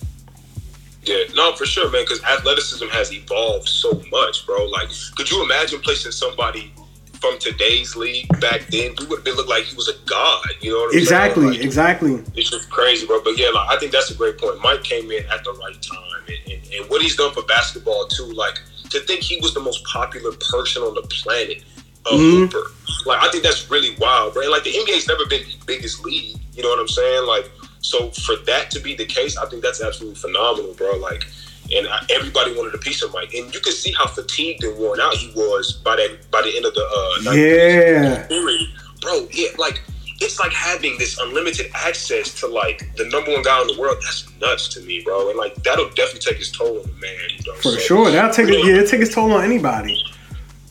Yeah, 1.05 1.25
no, 1.35 1.55
for 1.55 1.67
sure, 1.67 1.91
man. 1.91 2.03
Because 2.03 2.23
athleticism 2.25 2.89
has 2.89 3.13
evolved 3.13 3.69
so 3.69 4.03
much, 4.11 4.47
bro. 4.47 4.65
Like, 4.67 4.89
could 5.17 5.31
you 5.31 5.45
imagine 5.45 5.81
placing 5.81 6.13
somebody 6.13 6.73
from 7.21 7.39
today's 7.39 7.97
league 7.97 8.29
back 8.41 8.67
then? 8.69 8.95
We 8.99 9.07
would 9.07 9.19
have 9.19 9.25
been 9.25 9.35
look 9.37 9.49
like 9.49 9.65
he 9.65 9.77
was 9.77 9.89
a 9.89 9.95
god. 10.07 10.47
You 10.61 10.73
know 10.73 10.79
what 10.81 10.93
I'm 10.95 10.99
Exactly, 10.99 11.43
saying? 11.43 11.55
Like, 11.55 11.65
exactly. 11.65 12.23
It's 12.37 12.51
just 12.51 12.71
crazy, 12.71 13.07
bro. 13.07 13.23
But 13.23 13.39
yeah, 13.39 13.49
like, 13.49 13.69
I 13.71 13.79
think 13.79 13.93
that's 13.93 14.11
a 14.11 14.15
great 14.15 14.39
point. 14.39 14.61
Mike 14.63 14.83
came 14.85 15.11
in 15.11 15.25
at 15.27 15.45
the 15.45 15.53
right 15.53 15.81
time, 15.83 16.23
and, 16.29 16.53
and, 16.53 16.73
and 16.75 16.91
what 16.91 17.03
he's 17.03 17.17
done 17.17 17.33
for 17.33 17.43
basketball 17.45 18.07
too. 18.09 18.25
Like 18.33 18.59
to 18.91 19.01
think 19.01 19.23
he 19.23 19.39
was 19.41 19.55
the 19.55 19.61
most 19.61 19.85
popular 19.85 20.33
person 20.51 20.83
on 20.83 20.95
the 20.95 21.03
planet, 21.03 21.63
a 22.07 22.11
Mhm. 22.11 22.49
hooper. 22.51 22.63
Like 23.07 23.23
I 23.23 23.31
think 23.31 23.43
that's 23.45 23.71
really 23.71 23.95
wild, 23.99 24.35
bro. 24.35 24.49
Like 24.51 24.65
the 24.65 24.71
NBA's 24.73 25.09
never 25.09 25.27
been 25.27 25.43
the 25.43 25.57
biggest 25.67 26.05
league. 26.05 26.37
You 26.55 26.63
know 26.63 26.69
what 26.71 26.79
I'm 26.79 26.89
saying? 26.89 27.27
Like 27.27 27.51
so 27.81 28.11
for 28.11 28.37
that 28.47 28.71
to 28.73 28.81
be 28.81 28.95
the 28.95 29.05
case, 29.07 29.37
I 29.37 29.47
think 29.47 29.63
that's 29.63 29.83
absolutely 29.83 30.19
phenomenal, 30.21 30.75
bro. 30.75 30.97
Like. 30.97 31.25
And 31.73 31.89
I, 31.89 32.05
everybody 32.11 32.53
wanted 32.55 32.75
a 32.75 32.79
piece 32.79 33.03
of 33.03 33.13
Mike, 33.13 33.33
and 33.35 33.53
you 33.55 33.61
could 33.61 33.73
see 33.73 33.93
how 33.93 34.07
fatigued 34.07 34.65
and 34.65 34.77
worn 34.79 35.01
out 35.01 35.15
he 35.15 35.33
was 35.35 35.73
by 35.73 35.97
that 35.97 36.31
by 36.31 36.43
the 36.43 36.55
end 36.57 36.67
of 36.67 36.75
the 36.75 36.85
uh, 36.85 37.33
Yeah. 37.33 38.27
period. 38.27 38.69
bro. 39.01 39.27
Yeah, 39.33 39.49
like 39.59 39.83
it's 40.21 40.39
like 40.39 40.53
having 40.53 40.97
this 40.99 41.19
unlimited 41.19 41.71
access 41.75 42.33
to 42.41 42.47
like 42.47 42.95
the 42.97 43.05
number 43.07 43.33
one 43.33 43.43
guy 43.43 43.61
in 43.63 43.67
the 43.69 43.79
world. 43.79 43.97
That's 44.03 44.29
nuts 44.41 44.69
to 44.75 44.81
me, 44.81 45.03
bro. 45.05 45.31
And 45.31 45.39
like 45.39 45.55
that'll 45.65 45.89
definitely 45.91 46.21
take 46.21 46.39
its 46.41 46.51
toll 46.51 46.77
on 46.81 46.83
the 46.87 46.93
man. 47.01 47.17
You 47.39 47.51
know, 47.53 47.55
For 47.59 47.73
so- 47.73 47.79
sure. 47.79 48.11
That'll 48.11 48.33
take 48.33 48.49
it. 48.49 48.65
Yeah, 48.65 48.75
it'll 48.75 48.87
take 48.87 49.01
its 49.01 49.15
toll 49.15 49.33
on 49.33 49.43
anybody. 49.45 50.03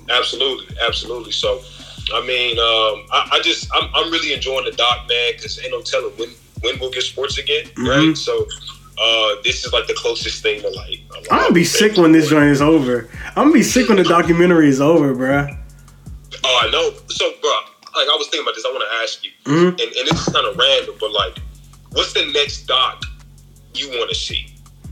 Absolutely, 0.09 0.75
absolutely. 0.85 1.31
So, 1.31 1.61
I 2.13 2.25
mean, 2.25 2.59
um, 2.59 3.05
I, 3.11 3.29
I 3.33 3.39
just 3.43 3.69
I'm, 3.75 3.89
I'm 3.95 4.11
really 4.11 4.33
enjoying 4.33 4.65
the 4.65 4.71
doc, 4.71 5.07
man, 5.09 5.31
because 5.35 5.59
ain't 5.61 5.71
no 5.71 5.81
telling 5.81 6.11
when 6.17 6.29
when 6.61 6.79
we'll 6.79 6.91
get 6.91 7.03
sports 7.03 7.37
again, 7.37 7.65
Mhm. 7.75 7.87
right? 8.07 8.17
So, 8.17 8.47
uh, 8.97 9.35
this 9.43 9.65
is 9.65 9.73
like 9.73 9.87
the 9.87 9.93
closest 9.95 10.41
thing 10.43 10.61
to 10.61 10.69
like. 10.69 10.99
I'm 11.31 11.39
gonna 11.41 11.53
be 11.53 11.63
sick 11.63 11.97
when 11.97 12.11
this 12.11 12.29
joint 12.29 12.49
is 12.49 12.61
over. 12.61 13.09
I'm 13.35 13.45
gonna 13.45 13.51
be 13.53 13.63
sick 13.63 13.87
when 13.89 13.97
the 13.97 14.03
documentary 14.03 14.69
is 14.69 14.81
over, 14.81 15.13
bruh. 15.15 15.57
Oh, 16.43 16.61
I 16.63 16.69
know. 16.71 16.91
So, 17.07 17.31
bro, 17.41 17.49
like 17.95 18.07
I 18.09 18.15
was 18.17 18.27
thinking 18.27 18.41
about 18.41 18.55
this. 18.55 18.65
I 18.65 18.69
want 18.69 18.83
to 18.89 18.95
ask 19.03 19.23
you, 19.23 19.31
Mhm. 19.45 19.67
and, 19.69 19.79
and 19.81 20.07
this 20.09 20.27
is 20.27 20.33
kind 20.33 20.45
of 20.45 20.57
random, 20.57 20.95
but 20.99 21.11
like, 21.11 21.37
what's 21.91 22.13
the 22.13 22.25
next 22.33 22.67
doc 22.67 23.03
you 23.73 23.89
want 23.89 24.09
to 24.09 24.15
see? 24.15 24.47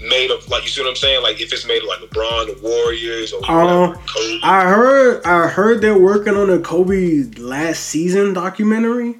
made 0.09 0.31
of 0.31 0.47
like 0.49 0.63
you 0.63 0.69
see 0.69 0.81
what 0.81 0.89
I'm 0.89 0.95
saying? 0.95 1.21
Like 1.21 1.39
if 1.41 1.53
it's 1.53 1.63
made 1.67 1.83
of 1.83 1.87
like 1.87 1.99
LeBron, 1.99 2.47
the 2.47 2.67
Warriors, 2.67 3.33
or 3.33 3.39
Um, 3.47 3.55
whatever, 3.91 4.01
Kobe. 4.07 4.39
I 4.41 4.63
heard 4.63 5.23
I 5.25 5.47
heard 5.47 5.81
they're 5.81 5.95
working 5.95 6.35
on 6.35 6.49
a 6.49 6.57
Kobe 6.57 7.25
last 7.37 7.83
season 7.83 8.33
documentary. 8.33 9.19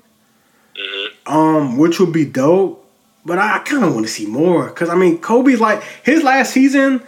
Mhm. 0.76 1.08
Um, 1.32 1.78
which 1.78 2.00
would 2.00 2.12
be 2.12 2.26
dope. 2.26 2.84
But 3.26 3.38
I, 3.38 3.58
I 3.58 3.60
kind 3.60 3.84
of 3.84 3.94
want 3.94 4.06
to 4.06 4.12
see 4.12 4.26
more 4.26 4.68
because 4.68 4.90
I 4.90 4.96
mean 4.96 5.20
Kobe's 5.20 5.60
like 5.60 5.84
his 6.04 6.24
last 6.24 6.54
season. 6.54 7.02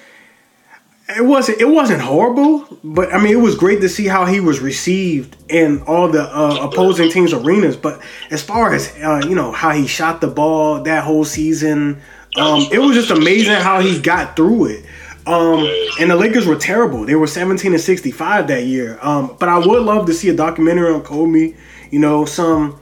It 1.10 1.25
wasn't 1.25 1.60
it 1.60 1.65
wasn't 1.65 2.01
horrible, 2.01 2.79
but 2.84 3.13
I 3.13 3.17
mean 3.17 3.34
it 3.34 3.41
was 3.41 3.55
great 3.55 3.82
to 3.82 3.89
see 3.89 4.08
how 4.08 4.25
he 4.25 4.39
was 4.39 4.60
received 4.60 5.36
in 5.50 5.82
all 5.82 6.08
the 6.08 6.24
uh, 6.24 6.60
opposing 6.62 7.12
teams' 7.12 7.34
arenas. 7.34 7.75
But 7.75 8.01
as 8.32 8.41
far 8.41 8.74
as 8.74 8.93
uh, 9.03 9.22
you 9.27 9.36
know 9.36 9.51
how 9.51 9.72
he 9.72 9.86
shot 9.88 10.22
the 10.22 10.27
ball 10.27 10.82
that 10.84 11.03
whole 11.03 11.25
season, 11.25 12.01
um, 12.38 12.67
it 12.72 12.79
was 12.79 12.96
just 12.96 13.12
amazing 13.12 13.55
how 13.55 13.82
he 13.82 14.00
got 14.00 14.36
through 14.36 14.65
it. 14.65 14.86
Um, 15.25 15.70
and 16.00 16.12
the 16.12 16.15
Lakers 16.15 16.46
were 16.46 16.58
terrible. 16.58 17.05
They 17.05 17.15
were 17.15 17.27
17 17.27 17.74
and 17.74 17.82
65 17.82 18.48
that 18.48 18.65
year. 18.65 19.00
Um, 19.01 19.36
but 19.39 19.48
I 19.48 19.58
would 19.58 19.84
love 19.84 20.05
to 20.08 20.13
see 20.13 20.29
a 20.29 20.36
documentary 20.36 20.93
on 20.93 21.01
Kobe. 21.01 21.55
You 21.91 22.00
know, 22.00 22.25
some 22.25 22.79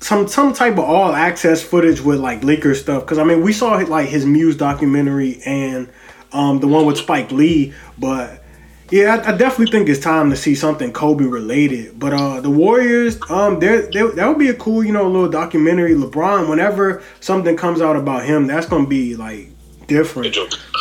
some 0.00 0.26
some 0.26 0.52
type 0.52 0.74
of 0.74 0.80
all 0.80 1.12
access 1.12 1.62
footage 1.62 2.00
with 2.00 2.20
like 2.20 2.42
Lakers 2.42 2.80
stuff. 2.80 3.02
Because 3.02 3.18
I 3.18 3.24
mean, 3.24 3.42
we 3.42 3.52
saw 3.52 3.74
like 3.76 4.08
his 4.08 4.26
Muse 4.26 4.56
documentary 4.56 5.40
and 5.44 5.88
um, 6.32 6.60
the 6.60 6.68
one 6.68 6.86
with 6.86 6.98
Spike 6.98 7.30
Lee. 7.30 7.74
But 7.98 8.42
yeah, 8.90 9.16
I, 9.16 9.32
I 9.32 9.36
definitely 9.36 9.70
think 9.70 9.88
it's 9.88 10.00
time 10.00 10.30
to 10.30 10.36
see 10.36 10.54
something 10.54 10.92
Kobe 10.92 11.24
related. 11.24 11.98
But 11.98 12.14
uh, 12.14 12.40
the 12.40 12.50
Warriors, 12.50 13.18
um, 13.30 13.60
they're, 13.60 13.82
they 13.82 14.02
that 14.02 14.26
would 14.26 14.38
be 14.38 14.48
a 14.48 14.54
cool 14.54 14.82
you 14.82 14.92
know 14.92 15.06
little 15.08 15.28
documentary. 15.28 15.94
LeBron, 15.94 16.48
whenever 16.48 17.02
something 17.20 17.56
comes 17.56 17.80
out 17.80 17.96
about 17.96 18.24
him, 18.24 18.46
that's 18.46 18.66
gonna 18.66 18.86
be 18.86 19.16
like 19.16 19.48
different. 19.86 20.34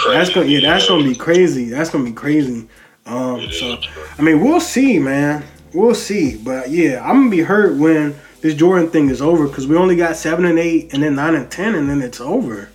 That's 0.07 0.29
gonna 0.29 0.47
yeah, 0.47 0.61
that's 0.61 0.87
gonna 0.87 1.03
be 1.03 1.15
crazy. 1.15 1.65
That's 1.65 1.89
gonna 1.89 2.05
be 2.05 2.13
crazy. 2.13 2.69
Um, 3.05 3.51
so 3.51 3.77
I 4.17 4.21
mean, 4.21 4.41
we'll 4.41 4.61
see, 4.61 4.97
man. 4.97 5.43
We'll 5.73 5.95
see. 5.95 6.37
But 6.37 6.69
yeah, 6.69 7.03
I'm 7.03 7.15
gonna 7.15 7.29
be 7.29 7.41
hurt 7.41 7.77
when 7.77 8.15
this 8.41 8.53
Jordan 8.53 8.89
thing 8.89 9.09
is 9.09 9.21
over 9.21 9.47
because 9.47 9.67
we 9.67 9.75
only 9.75 9.95
got 9.95 10.15
seven 10.15 10.45
and 10.45 10.57
eight, 10.57 10.93
and 10.93 11.03
then 11.03 11.15
nine 11.15 11.35
and 11.35 11.49
ten, 11.51 11.75
and 11.75 11.89
then 11.89 12.01
it's 12.01 12.21
over. 12.21 12.69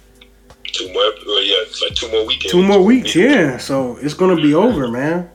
two 0.65 0.93
more. 0.93 1.13
Well, 1.27 1.43
yeah, 1.43 1.65
like 1.83 1.95
two 1.95 2.11
more 2.11 2.27
weekends. 2.27 2.53
Two 2.53 2.63
more 2.63 2.83
weeks, 2.83 3.15
yeah. 3.15 3.57
So 3.59 3.97
it's 3.97 4.15
gonna 4.15 4.37
be 4.37 4.55
over, 4.55 4.89
man. 4.89 5.31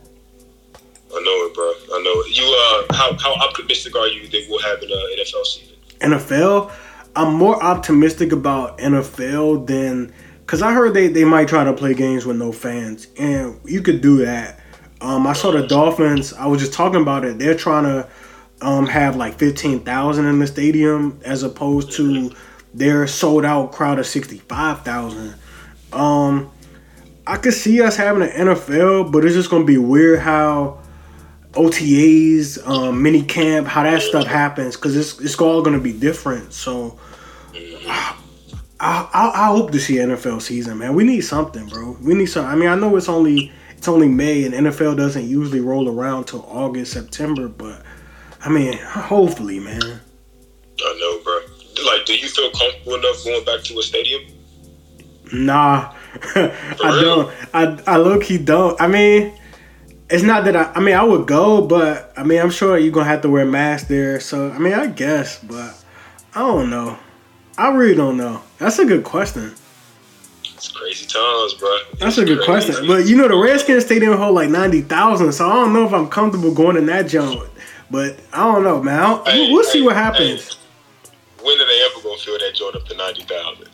I 1.11 1.21
know 1.23 1.47
it, 1.47 1.55
bro. 1.55 1.65
I 1.65 2.01
know 2.03 2.21
it. 2.21 2.37
You 2.37 2.87
uh, 2.89 2.95
how 2.95 3.17
how 3.17 3.33
optimistic 3.47 3.95
are 3.95 4.07
you 4.07 4.27
that 4.27 4.45
we'll 4.49 4.61
have 4.61 4.81
an 4.81 4.91
uh, 4.91 5.21
NFL 5.21 5.45
season? 5.45 5.75
NFL, 6.01 6.71
I'm 7.15 7.33
more 7.33 7.61
optimistic 7.61 8.31
about 8.31 8.77
NFL 8.77 9.67
than 9.67 10.13
because 10.41 10.61
I 10.61 10.73
heard 10.73 10.93
they, 10.93 11.07
they 11.07 11.25
might 11.25 11.47
try 11.47 11.63
to 11.63 11.73
play 11.73 11.93
games 11.93 12.25
with 12.25 12.37
no 12.37 12.51
fans, 12.51 13.07
and 13.17 13.59
you 13.65 13.81
could 13.81 14.01
do 14.01 14.17
that. 14.25 14.59
Um, 15.01 15.25
I 15.27 15.33
saw 15.33 15.51
the 15.51 15.65
Dolphins. 15.65 16.33
I 16.33 16.45
was 16.45 16.59
just 16.59 16.73
talking 16.73 17.01
about 17.01 17.23
it. 17.25 17.39
They're 17.39 17.55
trying 17.55 17.83
to 17.85 18.07
um, 18.61 18.87
have 18.87 19.15
like 19.15 19.37
fifteen 19.37 19.79
thousand 19.81 20.25
in 20.25 20.39
the 20.39 20.47
stadium 20.47 21.19
as 21.23 21.43
opposed 21.43 21.91
to 21.93 22.33
their 22.73 23.07
sold 23.07 23.45
out 23.45 23.71
crowd 23.71 23.99
of 23.99 24.05
sixty 24.05 24.37
five 24.37 24.83
thousand. 24.83 25.35
Um, 25.93 26.51
I 27.25 27.37
could 27.37 27.53
see 27.53 27.81
us 27.81 27.95
having 27.95 28.23
an 28.23 28.29
NFL, 28.29 29.11
but 29.11 29.23
it's 29.25 29.35
just 29.35 29.49
gonna 29.49 29.65
be 29.65 29.77
weird 29.77 30.19
how 30.19 30.79
OTAs, 31.53 32.65
um, 32.67 33.01
mini 33.01 33.23
camp, 33.23 33.67
how 33.67 33.83
that 33.83 34.01
stuff 34.01 34.27
happens, 34.27 34.75
because 34.75 34.95
it's 34.95 35.19
it's 35.19 35.39
all 35.39 35.61
gonna 35.61 35.79
be 35.79 35.93
different. 35.93 36.53
So, 36.53 36.99
I, 37.55 38.15
I 38.79 39.31
I 39.35 39.45
hope 39.47 39.71
to 39.71 39.79
see 39.79 39.95
NFL 39.95 40.41
season, 40.41 40.77
man. 40.77 40.93
We 40.95 41.03
need 41.03 41.21
something, 41.21 41.67
bro. 41.67 41.97
We 42.01 42.13
need 42.13 42.27
something. 42.27 42.51
I 42.51 42.55
mean, 42.55 42.69
I 42.69 42.75
know 42.75 42.95
it's 42.95 43.09
only 43.09 43.51
it's 43.77 43.87
only 43.87 44.07
May, 44.07 44.43
and 44.43 44.53
NFL 44.53 44.97
doesn't 44.97 45.27
usually 45.27 45.61
roll 45.61 45.87
around 45.87 46.25
till 46.25 46.45
August, 46.49 46.93
September, 46.93 47.47
but 47.47 47.83
I 48.41 48.49
mean, 48.49 48.77
hopefully, 48.77 49.59
man. 49.59 49.81
I 49.83 50.97
know, 50.99 51.23
bro. 51.23 51.39
Like, 51.85 52.05
do 52.05 52.15
you 52.15 52.27
feel 52.27 52.49
comfortable 52.51 52.95
enough 52.95 53.23
going 53.23 53.43
back 53.45 53.63
to 53.65 53.79
a 53.79 53.83
stadium? 53.83 54.21
Nah, 55.31 55.93
I 56.35 56.99
don't. 57.01 57.31
I 57.53 57.81
I 57.85 57.97
low 57.97 58.19
key 58.19 58.37
don't. 58.37 58.79
I 58.81 58.87
mean, 58.87 59.33
it's 60.09 60.23
not 60.23 60.45
that 60.45 60.55
I. 60.55 60.71
I 60.73 60.79
mean, 60.79 60.95
I 60.95 61.03
would 61.03 61.27
go, 61.27 61.61
but 61.61 62.11
I 62.17 62.23
mean, 62.23 62.39
I'm 62.39 62.49
sure 62.49 62.77
you're 62.77 62.91
gonna 62.91 63.05
have 63.05 63.21
to 63.21 63.29
wear 63.29 63.43
a 63.43 63.45
mask 63.45 63.87
there. 63.87 64.19
So 64.19 64.49
I 64.51 64.57
mean, 64.57 64.73
I 64.73 64.87
guess, 64.87 65.39
but 65.43 65.75
I 66.33 66.39
don't 66.39 66.69
know. 66.69 66.97
I 67.57 67.71
really 67.71 67.95
don't 67.95 68.17
know. 68.17 68.41
That's 68.57 68.79
a 68.79 68.85
good 68.85 69.03
question. 69.03 69.53
It's 70.45 70.69
crazy 70.69 71.05
times, 71.05 71.53
bro. 71.53 71.77
That's 71.99 72.17
a 72.17 72.25
good 72.25 72.39
crazy. 72.41 72.71
question. 72.71 72.87
But 72.87 73.05
you 73.05 73.15
know, 73.15 73.27
the 73.27 73.37
Redskins 73.37 73.85
stadium 73.85 74.17
hold 74.17 74.33
like 74.33 74.49
ninety 74.49 74.81
thousand, 74.81 75.31
so 75.33 75.47
I 75.47 75.53
don't 75.53 75.73
know 75.73 75.85
if 75.85 75.93
I'm 75.93 76.09
comfortable 76.09 76.53
going 76.53 76.75
in 76.75 76.87
that 76.87 77.07
joint. 77.07 77.49
But 77.91 78.19
I 78.33 78.51
don't 78.51 78.63
know, 78.63 78.81
man. 78.81 79.21
Hey, 79.25 79.47
we'll, 79.47 79.53
we'll 79.53 79.63
see 79.63 79.81
what 79.81 79.95
happens. 79.95 80.47
hey, 80.53 81.43
when 81.43 81.59
are 81.59 81.65
they 81.65 81.89
ever 81.91 82.03
gonna 82.03 82.17
fill 82.19 82.37
that 82.37 82.53
joint 82.55 82.75
up 82.75 82.85
to 82.85 82.95
ninety 82.95 83.23
thousand? 83.23 83.69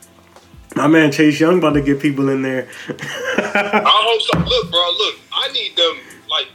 My 0.74 0.86
man 0.86 1.10
Chase 1.10 1.40
Young 1.40 1.58
about 1.58 1.72
to 1.72 1.80
get 1.80 2.00
people 2.00 2.28
in 2.28 2.42
there. 2.42 2.68
I 2.88 3.82
hope 3.84 4.20
so. 4.20 4.38
Look, 4.38 4.70
bro. 4.70 4.90
Look, 4.98 5.16
I 5.32 5.50
need 5.52 5.74
them. 5.74 5.98
Like, 6.28 6.48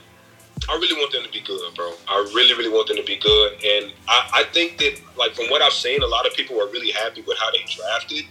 I 0.69 0.75
really 0.75 0.93
want 0.99 1.11
them 1.11 1.23
to 1.23 1.31
be 1.31 1.41
good, 1.41 1.73
bro. 1.73 1.93
I 2.07 2.19
really, 2.35 2.53
really 2.53 2.69
want 2.69 2.87
them 2.87 2.97
to 2.97 3.03
be 3.03 3.17
good. 3.17 3.53
And 3.53 3.91
I, 4.07 4.29
I 4.33 4.43
think 4.53 4.77
that, 4.77 4.99
like, 5.17 5.33
from 5.33 5.45
what 5.49 5.63
I've 5.63 5.73
seen, 5.73 6.03
a 6.03 6.07
lot 6.07 6.27
of 6.27 6.35
people 6.35 6.61
are 6.61 6.67
really 6.67 6.91
happy 6.91 7.21
with 7.23 7.37
how 7.39 7.49
they 7.51 7.65
drafted. 7.67 8.25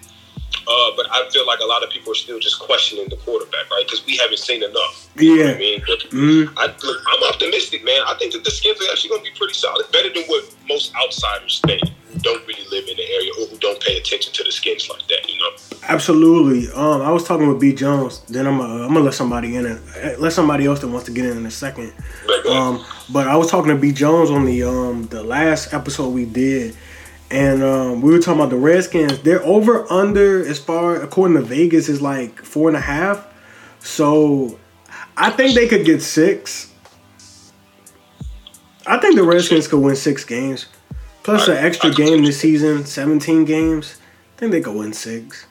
Uh, 0.67 0.91
but 0.97 1.07
I 1.11 1.29
feel 1.31 1.47
like 1.47 1.61
a 1.61 1.65
lot 1.65 1.83
of 1.83 1.91
people 1.91 2.13
are 2.13 2.17
still 2.17 2.39
just 2.39 2.59
questioning 2.61 3.09
the 3.09 3.17
quarterback, 3.17 3.71
right? 3.71 3.85
Because 3.87 4.05
we 4.07 4.17
haven't 4.17 4.39
seen 4.39 4.63
enough. 4.63 5.09
Yeah. 5.17 5.53
I 5.55 5.59
mean, 5.59 5.83
but 5.87 6.01
Mm, 6.11 6.53
I, 6.57 6.67
look, 6.67 7.03
I'm 7.09 7.29
optimistic, 7.29 7.85
man. 7.85 8.03
I 8.07 8.15
think 8.19 8.33
that 8.33 8.45
the 8.45 8.51
Skins 8.51 8.79
are 8.81 8.91
actually 8.91 9.11
going 9.11 9.25
to 9.25 9.31
be 9.31 9.37
pretty 9.39 9.55
solid, 9.55 9.91
better 9.93 10.13
than 10.13 10.25
what 10.25 10.45
most 10.69 10.93
outsiders 10.97 11.61
think 11.67 11.83
who 12.13 12.19
don't 12.21 12.45
really 12.47 12.65
live 12.71 12.85
in 12.89 12.97
the 12.97 13.03
area 13.15 13.31
or 13.41 13.47
who 13.47 13.57
don't 13.59 13.81
pay 13.81 13.97
attention 13.97 14.33
to 14.35 14.43
the 14.45 14.53
Skins 14.53 14.89
like 14.91 15.07
that. 15.09 15.29
You 15.29 15.39
know, 15.39 15.51
absolutely. 15.89 16.71
Um, 16.75 17.03
I 17.03 17.11
was 17.13 17.25
talking 17.25 17.49
with 17.49 17.61
B 17.61 17.73
Jones. 17.73 18.21
Then 18.29 18.47
I'm 18.47 18.61
uh, 18.61 18.65
I'm 18.87 18.89
gonna 18.93 19.01
let 19.01 19.15
somebody 19.15 19.57
in 19.57 19.67
and 19.67 19.81
uh, 19.97 20.19
let 20.19 20.33
somebody 20.33 20.67
else 20.67 20.81
that 20.81 20.89
wants 20.89 21.07
to 21.07 21.13
get 21.13 21.25
in 21.27 21.37
in 21.37 21.47
a 21.47 21.51
second. 21.51 21.93
Uh, 22.29 22.51
Um, 22.51 22.85
but 23.13 23.29
I 23.29 23.37
was 23.37 23.51
talking 23.51 23.69
to 23.71 23.77
B 23.81 23.93
Jones 23.93 24.31
on 24.31 24.45
the 24.45 24.65
um 24.65 25.07
the 25.09 25.23
last 25.23 25.73
episode 25.73 26.09
we 26.09 26.25
did, 26.25 26.77
and 27.31 27.63
um 27.63 28.01
we 28.01 28.11
were 28.11 28.19
talking 28.19 28.41
about 28.41 28.51
the 28.51 28.57
Redskins. 28.57 29.21
They're 29.21 29.43
over 29.45 29.91
under 29.91 30.45
as 30.47 30.59
far 30.59 30.97
according 31.01 31.37
to 31.37 31.43
Vegas 31.43 31.89
is 31.89 32.01
like 32.03 32.41
four 32.43 32.69
and 32.69 32.77
a 32.77 32.81
half. 32.81 33.27
So 33.79 34.59
I 35.17 35.31
think 35.31 35.55
they 35.55 35.69
could 35.69 35.85
get 35.85 36.03
six. 36.03 36.73
I 38.87 38.99
think 38.99 39.17
the 39.17 39.23
Redskins 39.25 39.69
could 39.69 39.81
win 39.81 39.97
six 39.97 40.25
games. 40.25 40.67
Plus 41.23 41.49
I- 41.49 41.53
an 41.55 41.65
extra 41.65 41.91
I 41.91 41.95
game 41.95 42.25
this 42.25 42.39
season, 42.41 42.85
seventeen 42.87 43.45
games. 43.45 43.97
I 44.37 44.41
think 44.41 44.53
they 44.53 44.61
could 44.61 44.75
win 44.75 44.93
six. 44.93 45.47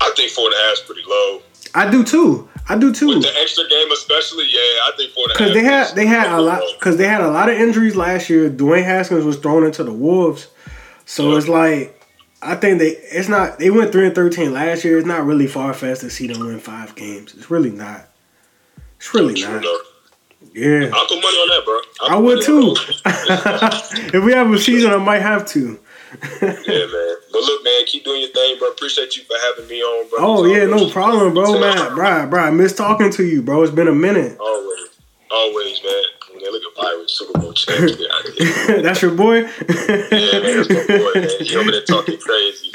I 0.00 0.12
think 0.16 0.30
four 0.32 0.46
and 0.46 0.54
a 0.54 0.58
half 0.58 0.72
is 0.74 0.80
pretty 0.80 1.02
low. 1.08 1.40
I 1.74 1.90
do 1.90 2.04
too. 2.04 2.48
I 2.68 2.76
do 2.76 2.92
too. 2.92 3.08
With 3.08 3.22
the 3.22 3.32
extra 3.40 3.68
game, 3.68 3.90
especially, 3.92 4.44
yeah, 4.48 4.60
I 4.60 4.92
think 4.96 5.12
four 5.12 5.24
and 5.24 5.32
a 5.32 5.38
half. 5.38 5.38
Because 5.38 5.54
they 5.54 5.64
had 5.64 5.94
they 5.96 6.06
had 6.06 6.32
a 6.32 6.40
lot 6.40 6.62
because 6.78 6.96
they 6.96 7.06
had 7.06 7.20
a 7.20 7.28
lot 7.30 7.48
of 7.48 7.56
injuries 7.58 7.96
last 7.96 8.28
year. 8.28 8.50
Dwayne 8.50 8.84
Haskins 8.84 9.24
was 9.24 9.36
thrown 9.36 9.64
into 9.64 9.82
the 9.84 9.92
wolves, 9.92 10.48
so 11.04 11.36
it's 11.36 11.48
like 11.48 12.00
I 12.42 12.54
think 12.56 12.78
they 12.78 12.90
it's 12.90 13.28
not 13.28 13.58
they 13.58 13.70
went 13.70 13.92
three 13.92 14.06
and 14.06 14.14
thirteen 14.14 14.52
last 14.52 14.84
year. 14.84 14.98
It's 14.98 15.06
not 15.06 15.24
really 15.24 15.46
far 15.46 15.72
fetched 15.72 16.02
to 16.02 16.10
see 16.10 16.26
them 16.26 16.46
win 16.46 16.58
five 16.58 16.94
games. 16.94 17.34
It's 17.34 17.50
really 17.50 17.70
not. 17.70 18.08
It's 18.96 19.14
really 19.14 19.34
True 19.34 19.54
not. 19.54 19.62
enough. 19.62 19.80
Yeah, 20.52 20.90
I'll 20.92 21.06
put 21.06 21.22
money 21.22 21.36
on 21.36 21.48
that, 21.48 21.64
bro. 21.64 21.74
I 22.06 22.12
I'll 22.12 22.20
put 22.20 22.24
would 22.24 22.42
too. 22.42 22.76
if 24.16 24.24
we 24.24 24.32
have 24.32 24.50
a 24.52 24.58
season, 24.58 24.92
I 24.92 24.98
might 24.98 25.22
have 25.22 25.46
to. 25.48 25.80
yeah, 26.22 26.40
man. 26.40 27.16
But 27.32 27.40
look, 27.40 27.64
man, 27.64 27.84
keep 27.86 28.04
doing 28.04 28.20
your 28.20 28.30
thing, 28.30 28.58
bro. 28.58 28.68
Appreciate 28.68 29.16
you 29.16 29.24
for 29.24 29.36
having 29.42 29.68
me 29.68 29.80
on, 29.80 30.08
bro. 30.10 30.18
Oh 30.20 30.44
yeah, 30.44 30.66
no 30.66 30.90
problem, 30.90 31.34
bro, 31.34 31.58
man, 31.58 31.94
bro, 31.94 32.26
bro. 32.28 32.40
I 32.40 32.50
miss 32.50 32.74
talking 32.74 33.10
to 33.12 33.24
you, 33.24 33.42
bro. 33.42 33.62
It's 33.62 33.72
been 33.72 33.88
a 33.88 33.94
minute. 33.94 34.38
Always, 34.38 34.88
always, 35.30 35.82
man. 35.82 36.02
When 36.34 36.42
they 36.42 36.50
look 36.50 36.62
at 36.64 36.74
Pirates, 36.74 37.12
Super 37.14 37.38
Bowl 37.38 37.52
champs, 37.52 37.94
get 37.94 38.10
out 38.10 38.26
of 38.28 38.34
here. 38.34 38.82
That's 38.82 39.00
your 39.02 39.12
boy. 39.12 39.36
Yeah, 39.36 39.46
man, 39.46 40.56
that's 40.56 40.68
my 40.68 40.86
boy, 40.98 41.12
man. 41.14 41.28
He 41.40 41.56
over 41.56 41.70
there 41.70 41.82
talking 41.82 42.18
crazy. 42.18 42.72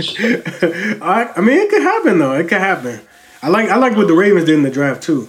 I, 1.01 1.31
I 1.35 1.41
mean, 1.41 1.57
it 1.57 1.69
could 1.69 1.81
happen 1.81 2.19
though. 2.19 2.33
It 2.35 2.47
could 2.47 2.59
happen. 2.59 3.01
I 3.41 3.49
like 3.49 3.69
I 3.69 3.75
like 3.75 3.97
what 3.97 4.07
the 4.07 4.13
Ravens 4.13 4.45
did 4.45 4.55
in 4.55 4.63
the 4.63 4.69
draft 4.69 5.03
too. 5.03 5.27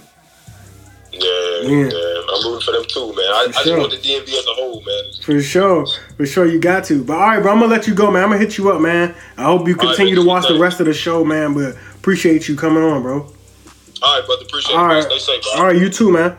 Yeah, 1.13 1.21
Yeah. 1.63 1.89
yeah. 1.89 2.23
I'm 2.33 2.45
rooting 2.45 2.61
for 2.65 2.71
them 2.73 2.85
too, 2.87 3.09
man. 3.17 3.27
I, 3.27 3.47
I 3.49 3.53
just 3.53 3.65
sure. 3.65 3.79
want 3.79 3.91
the 3.91 3.97
DMV 3.99 4.29
as 4.29 4.47
a 4.47 4.55
whole, 4.55 4.81
man. 4.83 5.03
For 5.25 5.41
sure, 5.43 5.87
for 6.17 6.25
sure, 6.25 6.47
you 6.47 6.61
got 6.61 6.85
to. 6.85 7.03
But 7.03 7.15
all 7.15 7.21
right, 7.27 7.43
bro, 7.43 7.51
I'm 7.53 7.59
gonna 7.59 7.73
let 7.73 7.89
you 7.89 7.95
go, 7.95 8.11
man. 8.13 8.23
I'm 8.23 8.29
gonna 8.31 8.41
hit 8.41 8.57
you 8.59 8.71
up, 8.71 8.81
man. 8.81 9.13
I 9.37 9.43
hope 9.45 9.67
you 9.67 9.75
All 9.75 9.87
right, 9.89 9.97
continue 9.97 10.15
to 10.15 10.25
watch 10.25 10.47
the 10.47 10.59
rest 10.59 10.79
of 10.79 10.87
the 10.87 10.95
show, 10.95 11.25
man. 11.25 11.55
But 11.55 11.77
appreciate 11.97 12.49
you 12.49 12.55
coming 12.55 12.83
on, 12.85 13.03
bro. 13.03 13.23
All 14.03 14.19
right, 14.19 14.25
brother. 14.25 14.45
Appreciate 14.45 14.77
All 14.77 14.85
it. 14.91 14.95
right, 14.95 15.03
Stay 15.05 15.19
safe, 15.19 15.43
bro. 15.43 15.61
all 15.61 15.67
right, 15.67 15.77
you 15.77 15.91
too, 15.91 16.13
man. 16.13 16.37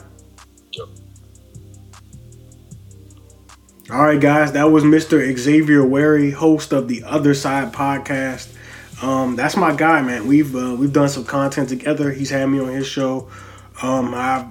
All 3.91 4.03
right, 4.03 4.21
guys, 4.21 4.53
that 4.53 4.71
was 4.71 4.85
Mr. 4.85 5.37
Xavier 5.37 5.85
Wary, 5.85 6.31
host 6.31 6.71
of 6.71 6.87
the 6.87 7.03
Other 7.03 7.33
Side 7.33 7.73
podcast. 7.73 8.47
Um, 9.03 9.35
that's 9.35 9.57
my 9.57 9.75
guy, 9.75 10.01
man. 10.01 10.27
We've 10.27 10.55
uh, 10.55 10.77
we've 10.79 10.93
done 10.93 11.09
some 11.09 11.25
content 11.25 11.67
together. 11.67 12.09
He's 12.09 12.29
had 12.29 12.45
me 12.45 12.61
on 12.61 12.69
his 12.69 12.87
show. 12.87 13.29
Um, 13.81 14.13
I've 14.13 14.45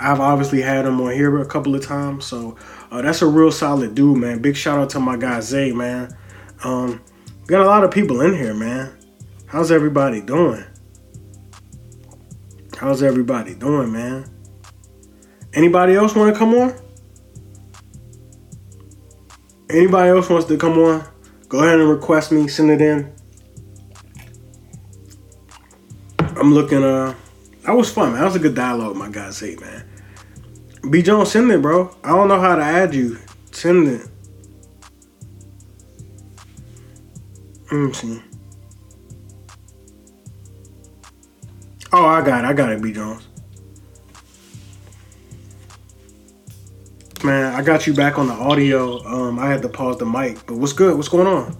I've 0.00 0.18
obviously 0.18 0.62
had 0.62 0.84
him 0.84 1.00
on 1.00 1.12
here 1.12 1.40
a 1.40 1.46
couple 1.46 1.76
of 1.76 1.86
times. 1.86 2.24
So 2.24 2.56
uh, 2.90 3.02
that's 3.02 3.22
a 3.22 3.26
real 3.26 3.52
solid 3.52 3.94
dude, 3.94 4.18
man. 4.18 4.42
Big 4.42 4.56
shout 4.56 4.80
out 4.80 4.90
to 4.90 4.98
my 4.98 5.16
guy 5.16 5.38
Zay, 5.38 5.70
man. 5.70 6.16
Um, 6.64 7.00
got 7.46 7.60
a 7.60 7.66
lot 7.66 7.84
of 7.84 7.92
people 7.92 8.20
in 8.20 8.34
here, 8.34 8.52
man. 8.52 8.98
How's 9.46 9.70
everybody 9.70 10.20
doing? 10.20 10.64
How's 12.76 13.00
everybody 13.00 13.54
doing, 13.54 13.92
man? 13.92 14.28
Anybody 15.54 15.94
else 15.94 16.16
want 16.16 16.34
to 16.34 16.38
come 16.38 16.52
on? 16.54 16.85
Anybody 19.68 20.10
else 20.10 20.28
wants 20.28 20.46
to 20.46 20.56
come 20.56 20.78
on? 20.78 21.04
Go 21.48 21.58
ahead 21.58 21.80
and 21.80 21.88
request 21.88 22.32
me. 22.32 22.46
Send 22.48 22.70
it 22.70 22.80
in. 22.80 23.12
I'm 26.18 26.54
looking. 26.54 26.84
Uh, 26.84 27.14
that 27.62 27.72
was 27.72 27.92
fun, 27.92 28.12
man. 28.12 28.20
That 28.20 28.26
was 28.26 28.36
a 28.36 28.40
good 28.40 28.54
dialogue, 28.54 28.94
my 28.94 29.08
guy 29.08 29.30
Zay, 29.30 29.56
man. 29.56 29.88
B 30.88 31.02
Jones, 31.02 31.32
send 31.32 31.50
it, 31.50 31.60
bro. 31.60 31.96
I 32.04 32.10
don't 32.10 32.28
know 32.28 32.40
how 32.40 32.54
to 32.54 32.62
add 32.62 32.94
you. 32.94 33.18
Send 33.50 33.88
it. 33.88 34.08
Let 37.72 37.78
me 37.78 37.92
see. 37.92 38.22
Oh, 41.92 42.06
I 42.06 42.20
got 42.24 42.44
it. 42.44 42.48
I 42.48 42.52
got 42.52 42.70
it, 42.70 42.80
B 42.80 42.92
Jones. 42.92 43.26
Man, 47.26 47.52
I 47.54 47.60
got 47.60 47.88
you 47.88 47.92
back 47.92 48.20
on 48.20 48.28
the 48.28 48.34
audio. 48.34 49.04
Um, 49.04 49.40
I 49.40 49.48
had 49.48 49.60
to 49.62 49.68
pause 49.68 49.98
the 49.98 50.06
mic, 50.06 50.46
but 50.46 50.58
what's 50.58 50.72
good? 50.72 50.94
What's 50.94 51.08
going 51.08 51.26
on? 51.26 51.56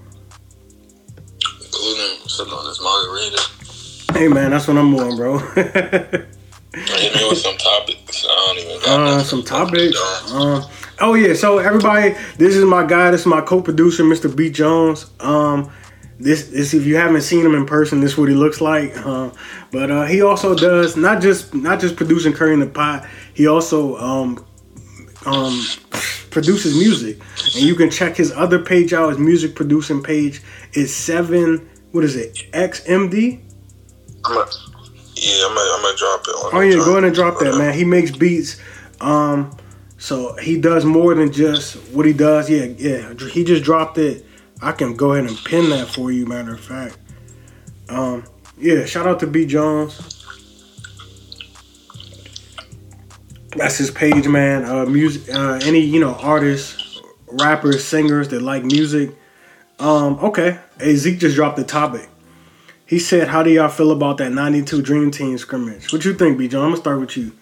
Sitting 2.29 2.53
on 2.53 2.67
this 2.67 2.81
margarita. 2.81 4.17
Hey, 4.17 4.29
man, 4.29 4.53
that's 4.53 4.69
what 4.69 4.77
I'm 4.77 4.95
on, 4.95 5.17
bro. 5.17 5.39
Hit 5.39 7.15
me 7.17 7.29
with 7.29 7.39
some 7.39 7.57
topics. 7.57 8.25
I 8.25 8.55
don't 8.55 8.59
even 8.59 8.81
got 8.81 9.01
uh, 9.01 9.23
some 9.25 9.43
topics. 9.43 9.97
Uh, 10.33 10.65
oh 11.01 11.15
yeah, 11.15 11.35
so 11.35 11.59
everybody, 11.59 12.15
this 12.39 12.55
is 12.55 12.65
my 12.65 12.87
guy. 12.87 13.11
This 13.11 13.23
is 13.23 13.27
my 13.27 13.41
co-producer, 13.41 14.05
Mr. 14.05 14.35
B 14.35 14.49
Jones. 14.51 15.11
Um, 15.19 15.73
this, 16.21 16.47
this, 16.51 16.75
if 16.75 16.87
you 16.87 16.95
haven't 16.95 17.23
seen 17.23 17.45
him 17.45 17.57
in 17.57 17.67
person, 17.67 18.01
this 18.01 18.13
is 18.13 18.19
what 18.19 18.29
he 18.29 18.37
looks 18.37 18.61
like. 18.61 18.97
Uh, 19.05 19.31
but 19.73 19.91
uh, 19.91 20.05
he 20.05 20.23
also 20.23 20.55
does 20.55 20.97
not 20.97 21.21
just 21.21 21.57
not 21.57 21.81
just 21.81 21.97
producing 21.97 22.33
Curry 22.33 22.55
in 22.55 22.61
the 22.61 22.69
Pot. 22.69 23.05
He 23.35 23.49
also 23.49 23.97
um, 23.97 24.46
um, 25.27 25.65
produces 26.31 26.77
music, 26.77 27.19
and 27.55 27.65
you 27.65 27.75
can 27.75 27.91
check 27.91 28.17
his 28.17 28.33
other 28.33 28.59
page 28.59 28.93
out. 28.93 29.11
His 29.11 29.19
music 29.19 29.55
producing 29.55 30.03
page 30.03 30.43
is 30.73 30.95
seven. 30.95 31.69
What 31.93 32.05
is 32.05 32.17
it? 32.17 32.35
XMD. 32.53 33.41
I'm 34.25 34.35
gonna, 34.35 34.51
yeah, 35.15 35.47
I'm 35.47 35.55
gonna, 35.55 35.71
I'm 35.75 35.83
gonna 35.83 35.97
drop 35.97 36.21
it. 36.23 36.31
On 36.31 36.55
Oh 36.55 36.61
yeah, 36.61 36.77
go 36.77 36.93
ahead 36.93 37.05
and 37.05 37.15
drop 37.15 37.39
that, 37.41 37.57
man. 37.57 37.75
He 37.75 37.85
makes 37.85 38.11
beats. 38.11 38.61
Um, 39.01 39.57
so 39.99 40.37
he 40.37 40.61
does 40.61 40.85
more 40.85 41.15
than 41.15 41.33
just 41.33 41.77
what 41.93 42.07
he 42.07 42.13
does. 42.13 42.49
Yeah, 42.49 42.65
yeah. 42.65 43.15
He 43.31 43.45
just 43.45 43.65
dropped 43.65 43.99
it. 43.99 44.25
I 44.63 44.73
can 44.73 44.95
go 44.97 45.13
ahead 45.13 45.29
and 45.29 45.37
pin 45.45 45.71
that 45.71 45.89
for 45.89 46.13
you. 46.13 46.27
Matter 46.27 46.55
of 46.55 46.61
fact. 46.61 46.99
Um, 47.89 48.25
yeah. 48.59 48.85
Shout 48.85 49.07
out 49.07 49.21
to 49.21 49.27
B 49.27 49.47
Jones. 49.47 50.16
That's 53.57 53.79
his 53.79 53.91
page, 53.91 54.29
man. 54.29 54.65
Uh, 54.65 54.87
music. 54.87 55.35
Uh, 55.35 55.59
any 55.65 55.81
you 55.81 56.01
know 56.01 56.15
artists, 56.15 57.01
rappers, 57.33 57.85
singers 57.85 58.29
that 58.29 58.43
like 58.43 58.65
music. 58.65 59.11
Um, 59.79 60.19
okay. 60.21 60.59
Hey, 60.79 60.95
Zeke 60.97 61.19
just 61.19 61.37
dropped 61.37 61.57
the 61.57 61.65
topic. 61.65 62.09
He 62.87 62.99
said, 62.99 63.29
"How 63.29 63.43
do 63.43 63.51
y'all 63.51 63.69
feel 63.69 63.91
about 63.91 64.19
that 64.19 64.33
'92 64.33 64.83
Dream 64.83 65.11
Team 65.11 65.37
scrimmage? 65.39 65.93
What 65.93 66.05
you 66.05 66.15
think, 66.15 66.39
B. 66.39 66.49
John? 66.49 66.63
I'm 66.63 66.71
gonna 66.71 66.81
start 66.81 67.01
with 67.01 67.17
you. 67.17 67.33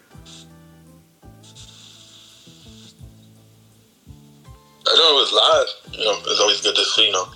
I 4.86 4.94
know 4.96 5.10
it 5.10 5.20
was 5.20 5.32
live. 5.32 5.98
You 5.98 6.04
know, 6.04 6.18
it's 6.26 6.40
always 6.40 6.60
good 6.60 6.74
to 6.76 6.84
see, 6.84 7.06
you 7.06 7.12
know, 7.12 7.26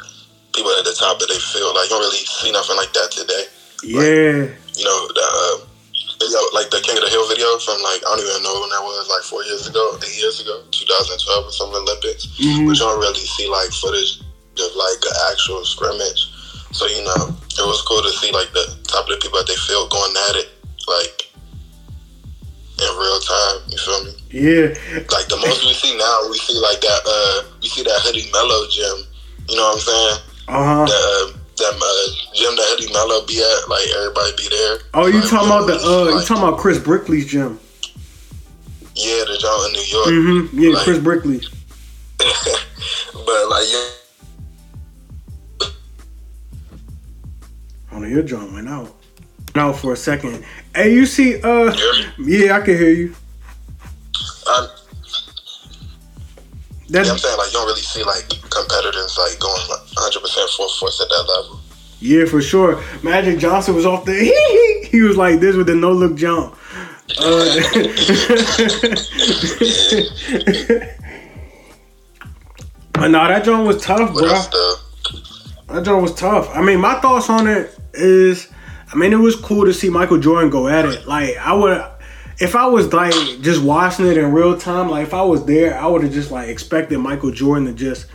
people 0.54 0.70
at 0.78 0.84
the 0.84 0.94
top 0.98 1.20
of 1.20 1.28
their 1.28 1.38
field. 1.38 1.74
Like, 1.74 1.84
you 1.84 1.90
don't 1.90 2.00
really 2.00 2.18
see 2.18 2.52
nothing 2.52 2.76
like 2.76 2.92
that 2.92 3.10
today. 3.10 3.44
Yeah, 3.82 4.54
You 4.76 4.84
know, 4.84 5.08
the 5.08 5.22
uh, 5.22 5.66
video, 6.18 6.38
like 6.52 6.70
the 6.70 6.80
King 6.82 6.98
of 6.98 7.04
the 7.04 7.10
Hill 7.10 7.26
video 7.28 7.46
from, 7.58 7.80
like, 7.82 8.02
I 8.04 8.16
don't 8.16 8.26
even 8.26 8.42
know 8.42 8.60
when 8.60 8.70
that 8.70 8.82
was, 8.82 9.08
like 9.08 9.22
four 9.22 9.42
years 9.44 9.66
ago, 9.66 9.96
eight 10.04 10.18
years 10.18 10.40
ago, 10.40 10.62
2012 10.70 11.46
or 11.46 11.52
something 11.52 11.80
Olympics. 11.82 12.26
Mhm. 12.38 12.66
But 12.66 12.76
you 12.76 12.82
don't 12.82 13.00
really 13.00 13.26
see, 13.26 13.48
like, 13.48 13.70
footage 13.72 14.20
of, 14.58 14.70
like, 14.74 15.00
an 15.06 15.16
actual 15.30 15.64
scrimmage. 15.64 16.28
So, 16.72 16.86
you 16.86 17.02
know, 17.02 17.34
it 17.58 17.66
was 17.66 17.80
cool 17.82 18.02
to 18.02 18.12
see, 18.18 18.30
like, 18.32 18.52
the 18.52 18.66
top 18.86 19.08
of 19.08 19.14
the 19.14 19.20
people 19.22 19.38
that 19.38 19.46
they 19.46 19.56
field 19.56 19.90
going 19.90 20.14
at 20.28 20.36
it, 20.36 20.48
like, 20.86 21.28
in 22.78 22.90
real 22.98 23.20
time. 23.20 23.58
You 23.68 23.78
feel 23.78 24.04
me? 24.04 24.12
yeah, 24.30 24.68
like 25.10 25.26
the 25.28 25.36
most 25.40 25.64
we 25.64 25.72
see 25.72 25.96
now, 25.96 26.28
we 26.30 26.38
see 26.38 26.58
like 26.60 26.80
that. 26.80 27.00
Uh, 27.04 27.42
we 27.62 27.68
see 27.68 27.82
that 27.82 27.98
Hoodie 28.04 28.30
Melo 28.32 28.66
gym. 28.68 29.06
You 29.48 29.56
know 29.56 29.62
what 29.64 29.74
I'm 29.74 29.80
saying? 29.80 30.18
uh 30.48 30.64
huh. 30.64 30.84
That 30.86 31.34
uh, 31.34 31.37
that 31.58 31.74
uh, 31.74 32.34
gym 32.34 32.54
that 32.56 32.66
Hoodie 32.78 32.92
Melo 32.92 33.26
be 33.26 33.38
at. 33.38 33.68
Like 33.68 33.86
everybody 33.96 34.32
be 34.36 34.48
there. 34.48 34.78
Oh, 34.94 35.06
you 35.06 35.20
Like, 35.20 35.30
talking 35.30 35.48
about 35.48 35.66
the? 35.66 35.74
Uh, 35.74 35.78
see, 35.78 36.14
you 36.18 36.24
talking 36.26 36.42
about 36.48 36.58
Chris 36.58 36.78
Brickley's 36.78 37.26
gym? 37.26 37.58
Yeah, 38.94 39.24
the 39.26 39.38
joint 39.40 39.66
in 39.66 39.72
New 39.72 39.86
York. 39.86 40.06
Mm-hmm. 40.08 40.58
Yeah, 40.60 40.70
Like- 40.74 40.84
Chris 40.84 40.98
Brickley. 40.98 41.40
but 42.18 43.48
like 43.50 43.64
yeah, 43.70 43.88
Oh, 47.92 48.02
your 48.04 48.22
John 48.22 48.52
went 48.52 48.68
out. 48.68 48.94
Out 49.54 49.76
for 49.78 49.92
a 49.92 49.96
second. 49.96 50.44
Hey, 50.74 50.92
you 50.94 51.06
see? 51.06 51.40
Uh, 51.42 51.64
you 51.64 51.70
hear 51.72 51.92
me? 52.18 52.46
yeah, 52.46 52.56
I 52.56 52.60
can 52.60 52.76
hear 52.76 52.90
you. 52.90 53.14
I'm, 56.88 56.92
That 56.92 57.06
yeah, 57.06 57.12
I'm 57.12 57.18
saying 57.18 57.36
like 57.38 57.48
you 57.48 57.52
don't 57.52 57.66
really 57.66 57.82
see 57.82 58.02
like 58.02 58.28
competitors 58.50 59.18
like 59.18 59.38
going 59.38 59.68
like 59.68 59.80
100 59.96 60.20
percent 60.20 60.50
full 60.50 60.68
force 60.80 61.00
at 61.00 61.08
that 61.08 61.24
level. 61.28 61.60
yeah, 62.00 62.24
for 62.24 62.40
sure. 62.40 62.82
Magic 63.02 63.38
Johnson 63.38 63.74
was 63.74 63.84
off 63.86 64.04
the. 64.04 64.14
he 64.90 65.02
was 65.02 65.16
like 65.16 65.40
this 65.40 65.56
with 65.56 65.66
the 65.66 65.74
no 65.74 65.92
look 65.92 66.16
jump. 66.16 66.54
Uh, 67.18 67.44
but 72.92 73.08
nah, 73.10 73.28
that 73.28 73.44
joint 73.44 73.66
was 73.66 73.82
tough, 73.82 74.12
bro. 74.12 74.28
That 75.68 75.84
joint 75.84 76.02
was 76.02 76.14
tough. 76.14 76.50
I 76.54 76.62
mean, 76.62 76.80
my 76.80 77.00
thoughts 77.00 77.30
on 77.30 77.46
it 77.46 77.74
is, 77.94 78.48
I 78.92 78.96
mean, 78.96 79.12
it 79.12 79.16
was 79.16 79.36
cool 79.36 79.64
to 79.64 79.72
see 79.72 79.88
Michael 79.88 80.18
Jordan 80.18 80.50
go 80.50 80.68
at 80.68 80.84
it. 80.84 81.06
Like, 81.06 81.36
I 81.38 81.54
would, 81.54 81.82
if 82.40 82.54
I 82.54 82.66
was 82.66 82.92
like 82.92 83.12
just 83.40 83.62
watching 83.62 84.06
it 84.06 84.16
in 84.16 84.32
real 84.32 84.56
time, 84.58 84.88
like 84.88 85.06
if 85.06 85.14
I 85.14 85.22
was 85.22 85.44
there, 85.44 85.78
I 85.78 85.86
would 85.86 86.02
have 86.02 86.12
just 86.12 86.30
like 86.30 86.48
expected 86.48 86.98
Michael 86.98 87.32
Jordan 87.32 87.66
to 87.66 87.72
just 87.72 88.06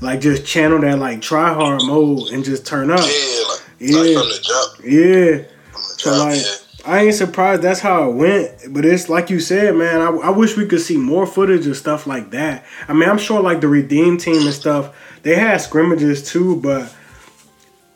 like 0.00 0.20
just 0.20 0.46
channel 0.46 0.80
that 0.80 0.98
like 0.98 1.20
try 1.20 1.52
hard 1.52 1.82
mode 1.84 2.28
and 2.32 2.44
just 2.44 2.66
turn 2.66 2.90
up. 2.90 3.00
yeah, 3.00 3.42
like, 3.48 3.60
Yeah. 3.78 3.98
like 3.98 4.12
from 4.14 4.28
the 4.28 4.40
jump. 4.42 4.84
Yeah. 4.84 5.80
So 5.80 6.10
like, 6.24 6.40
yeah. 6.40 6.56
I 6.84 7.04
ain't 7.04 7.14
surprised 7.14 7.62
that's 7.62 7.80
how 7.80 8.08
it 8.10 8.14
went. 8.14 8.50
But 8.74 8.84
it's 8.84 9.08
like 9.08 9.30
you 9.30 9.38
said, 9.40 9.74
man. 9.76 10.00
I, 10.00 10.08
I 10.08 10.30
wish 10.30 10.56
we 10.56 10.66
could 10.66 10.80
see 10.80 10.96
more 10.96 11.26
footage 11.26 11.66
of 11.66 11.76
stuff 11.76 12.06
like 12.06 12.30
that. 12.32 12.64
I 12.88 12.92
mean, 12.92 13.08
I'm 13.08 13.18
sure 13.18 13.40
like 13.40 13.60
the 13.60 13.68
Redeem 13.68 14.16
team 14.18 14.42
and 14.42 14.54
stuff, 14.54 14.94
they 15.22 15.34
had 15.36 15.60
scrimmages 15.60 16.28
too. 16.28 16.56
But 16.56 16.92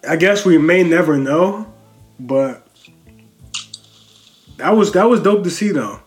I 0.08 0.16
guess 0.16 0.44
we 0.44 0.58
may 0.58 0.82
never 0.84 1.16
know. 1.16 1.72
But 2.20 2.65
that 4.58 4.70
was 4.70 4.92
that 4.92 5.04
was 5.08 5.20
dope 5.20 5.44
to 5.44 5.50
see 5.50 5.70
though. 5.72 6.00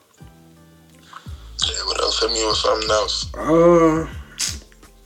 Yeah, 0.98 1.84
what 1.86 2.00
else? 2.02 2.20
Hit 2.22 2.32
me 2.32 2.46
with 2.46 2.56
something 2.58 2.90
else. 2.90 3.34
Uh, 3.36 4.08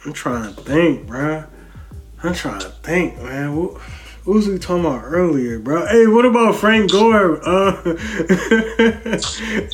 I'm 0.05 0.13
trying 0.13 0.53
to 0.53 0.61
think, 0.61 1.07
bro. 1.07 1.43
I'm 2.23 2.33
trying 2.33 2.61
to 2.61 2.69
think, 2.69 3.17
man. 3.21 3.55
What, 3.55 3.73
what 4.23 4.33
was 4.35 4.47
we 4.47 4.57
talking 4.57 4.85
about 4.85 5.01
earlier, 5.03 5.59
bro? 5.59 5.85
Hey, 5.87 6.07
what 6.07 6.25
about 6.25 6.55
Frank 6.55 6.91
Gore? 6.91 7.41
Uh, 7.45 7.81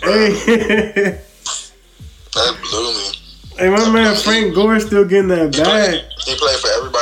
hey, 0.01 1.21
That 2.33 2.57
blew 2.61 2.93
me. 2.93 3.11
hey, 3.57 3.69
my 3.69 3.89
man 3.91 4.15
Frank 4.15 4.55
Gore 4.55 4.79
still 4.79 5.05
getting 5.05 5.27
that 5.29 5.53
He 5.55 5.61
played, 5.61 6.01
bag. 6.01 6.03
he 6.25 6.35
played 6.35 6.57
for 6.59 6.69
everybody 6.77 6.98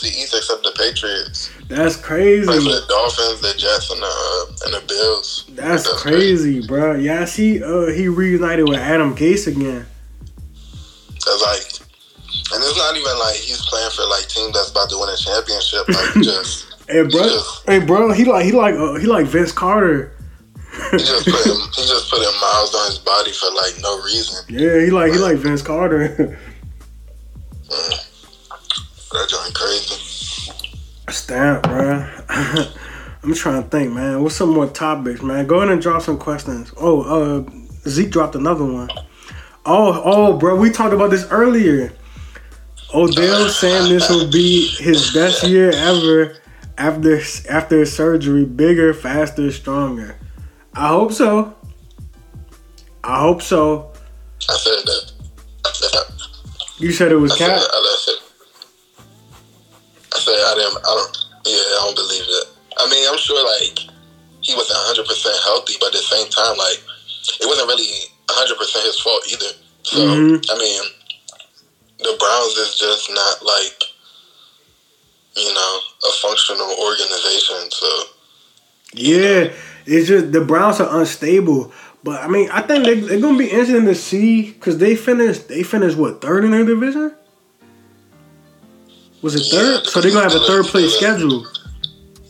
the 0.00 0.08
East 0.08 0.34
except 0.34 0.62
the 0.62 0.72
Patriots. 0.76 1.50
That's 1.68 1.96
He 1.96 2.02
played 2.02 2.44
for 2.44 2.52
crazy. 2.52 2.68
the 2.68 2.84
Dolphins, 2.88 3.40
the 3.40 3.54
Jets, 3.58 3.90
and 3.90 4.00
the 4.02 4.06
uh, 4.06 4.64
and 4.66 4.74
the 4.74 4.84
Bills. 4.88 5.44
That's 5.50 6.02
crazy, 6.02 6.66
bro. 6.66 6.94
Yeah, 6.96 7.22
I 7.22 7.24
see. 7.26 7.62
Uh, 7.62 7.86
he 7.86 8.08
reunited 8.08 8.68
with 8.68 8.78
Adam 8.78 9.14
Gase 9.14 9.46
again. 9.46 9.86
Cause 11.24 11.42
like, 11.42 11.62
and 12.52 12.62
it's 12.64 12.78
not 12.78 12.96
even 12.96 13.18
like 13.18 13.36
he's 13.36 13.60
playing 13.66 13.90
for 13.90 14.06
like 14.08 14.26
team 14.28 14.50
that's 14.52 14.70
about 14.70 14.88
to 14.90 14.98
win 14.98 15.08
a 15.10 15.16
championship. 15.16 15.88
Like 15.88 16.14
just 16.24 16.66
Hey, 16.88 17.02
bro. 17.02 17.20
Yes. 17.24 17.62
Hey, 17.66 17.78
bro. 17.84 18.12
He 18.12 18.24
like 18.24 18.44
he 18.46 18.52
like 18.52 18.74
uh, 18.74 18.94
he 18.94 19.06
like 19.06 19.26
Vince 19.26 19.52
Carter. 19.52 20.12
he 20.92 20.98
just 20.98 21.24
put 21.26 21.44
him, 21.46 21.56
he 21.74 21.82
just 21.82 22.10
put 22.10 22.20
him 22.22 22.40
miles 22.40 22.74
on 22.74 22.86
his 22.86 22.98
body 22.98 23.32
for 23.32 23.50
like 23.52 23.74
no 23.82 24.00
reason. 24.02 24.44
Yeah, 24.48 24.80
he 24.84 24.90
like 24.90 25.12
he 25.12 25.18
like 25.18 25.36
Vince 25.38 25.62
Carter. 25.62 26.38
Mm. 27.68 28.07
That 29.10 29.28
joint 29.28 29.54
crazy. 29.54 30.52
Stamp, 31.08 31.62
bro. 31.62 32.06
I'm 33.22 33.34
trying 33.34 33.62
to 33.62 33.68
think, 33.68 33.92
man. 33.92 34.22
What's 34.22 34.36
some 34.36 34.50
more 34.50 34.66
topics, 34.66 35.22
man? 35.22 35.46
Go 35.46 35.56
ahead 35.56 35.70
and 35.70 35.80
drop 35.80 36.02
some 36.02 36.18
questions. 36.18 36.72
Oh, 36.76 37.02
uh, 37.02 37.50
Zeke 37.88 38.10
dropped 38.10 38.34
another 38.34 38.64
one. 38.64 38.90
Oh, 39.64 40.02
oh, 40.04 40.36
bro, 40.36 40.56
we 40.56 40.70
talked 40.70 40.94
about 40.94 41.10
this 41.10 41.26
earlier. 41.30 41.92
Odell 42.94 43.48
saying 43.48 43.88
this 43.88 44.08
will 44.08 44.30
be 44.30 44.68
his 44.78 45.12
best 45.12 45.42
year 45.44 45.70
ever 45.74 46.36
after 46.78 47.20
after 47.50 47.84
surgery, 47.84 48.44
bigger, 48.44 48.94
faster, 48.94 49.50
stronger. 49.52 50.16
I 50.74 50.88
hope 50.88 51.12
so. 51.12 51.54
I 53.04 53.20
hope 53.20 53.42
so. 53.42 53.92
I 54.48 54.54
said 54.54 54.84
that. 54.84 55.12
I 55.66 55.70
said 55.72 55.90
that. 55.92 56.78
You 56.78 56.92
said 56.92 57.12
it 57.12 57.16
was 57.16 57.32
I 57.32 57.36
said, 57.36 57.60
Cap. 57.60 58.27
I 60.18 60.20
said, 60.20 60.34
I 60.34 60.54
didn't. 60.58 60.78
I 60.82 60.92
don't. 60.98 61.14
Yeah, 61.46 61.62
I 61.62 61.78
don't 61.86 61.96
believe 61.96 62.26
it. 62.26 62.46
I 62.76 62.84
mean, 62.90 63.06
I'm 63.08 63.18
sure 63.18 63.38
like 63.38 63.78
he 64.42 64.54
wasn't 64.54 64.78
100 64.90 65.06
percent 65.06 65.38
healthy, 65.46 65.74
but 65.80 65.94
at 65.94 66.02
the 66.02 66.06
same 66.10 66.28
time, 66.28 66.58
like 66.58 66.82
it 67.40 67.46
wasn't 67.46 67.68
really 67.68 67.86
100 68.26 68.58
percent 68.58 68.84
his 68.84 69.00
fault 69.00 69.22
either. 69.30 69.52
So 69.82 69.98
Mhm. 69.98 70.44
I 70.50 70.54
mean, 70.58 70.82
the 71.98 72.16
Browns 72.18 72.54
is 72.58 72.78
just 72.78 73.10
not 73.10 73.42
like 73.42 73.78
you 75.36 75.52
know 75.54 75.72
a 76.08 76.12
functional 76.20 76.70
organization. 76.82 77.70
So 77.70 77.88
Yeah, 78.94 79.52
it's 79.86 80.08
just 80.08 80.32
the 80.32 80.40
Browns 80.40 80.80
are 80.80 81.00
unstable. 81.00 81.72
But 82.04 82.22
I 82.22 82.28
mean, 82.28 82.50
I 82.50 82.62
think 82.62 82.84
they, 82.84 82.94
they're 83.00 83.20
gonna 83.20 83.38
be 83.38 83.50
interesting 83.50 83.86
to 83.86 83.94
see 83.94 84.52
because 84.52 84.78
they 84.78 84.96
finished 84.96 85.48
they 85.48 85.62
finished 85.62 85.96
what 85.96 86.20
third 86.20 86.44
in 86.44 86.52
their 86.52 86.64
division. 86.64 87.14
Was 89.22 89.34
it 89.34 89.52
Yeah, 89.52 89.60
third? 89.80 89.86
So 89.86 90.00
they're 90.00 90.10
gonna 90.12 90.28
have 90.30 90.40
a 90.40 90.46
third 90.46 90.66
place 90.66 90.94
schedule. 90.96 91.44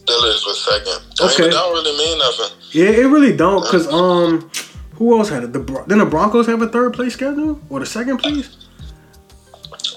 Steelers 0.05 0.47
was 0.47 0.65
second. 0.65 1.01
I 1.21 1.25
Okay. 1.27 1.43
mean, 1.43 1.51
that 1.51 1.57
don't 1.57 1.73
really 1.75 1.97
mean 1.99 2.19
nothing. 2.19 2.51
Yeah, 2.73 2.89
it 2.91 3.07
really 3.07 3.37
don't 3.37 3.63
because 3.63 3.87
um, 3.93 4.51
who 4.97 5.19
else 5.19 5.29
had 5.29 5.45
it? 5.45 5.53
The 5.53 5.59
Bron- 5.59 5.85
then 5.87 5.99
the 5.99 6.07
Broncos 6.07 6.47
have 6.47 6.63
a 6.63 6.69
third 6.69 6.95
place 6.95 7.13
schedule 7.13 7.61
or 7.69 7.81
the 7.81 7.87
second 7.87 8.19
place? 8.19 8.49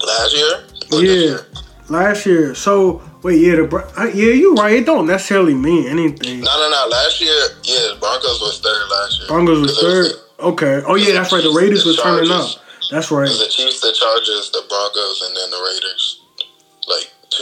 Last 0.06 0.34
year, 0.34 0.64
Or 0.92 1.02
Yeah, 1.02 1.12
year? 1.12 1.46
last 1.88 2.26
year. 2.26 2.54
So 2.54 3.00
wait, 3.22 3.40
yeah, 3.40 3.56
the 3.56 3.64
Bron- 3.64 3.88
uh, 3.96 4.10
yeah, 4.12 4.32
you're 4.32 4.54
right. 4.54 4.74
It 4.74 4.84
don't 4.86 5.06
necessarily 5.06 5.54
mean 5.54 5.86
anything. 5.88 6.40
No, 6.40 6.52
no, 6.58 6.68
no. 6.70 6.86
Last 6.90 7.20
year, 7.20 7.40
yeah, 7.64 7.88
the 7.94 7.96
Broncos 8.00 8.40
was 8.40 8.58
third 8.60 8.88
last 8.90 9.18
year. 9.20 9.28
Broncos 9.28 9.60
was 9.60 9.72
'Cause 9.72 9.80
third. 9.80 10.12
Okay. 10.40 10.82
Oh 10.86 10.96
yeah, 10.96 11.12
that's 11.14 11.32
right. 11.32 11.42
The 11.42 11.50
Raiders 11.50 11.84
was 11.86 11.96
turning 11.96 12.30
up. 12.30 12.50
That's 12.90 13.10
right. 13.10 13.28
the 13.30 13.46
Chiefs, 13.48 13.80
the 13.80 13.92
Chargers, 13.92 14.50
the 14.50 14.62
Broncos, 14.68 15.22
and 15.26 15.36
then 15.36 15.50
the 15.50 15.56
Raiders. 15.64 16.18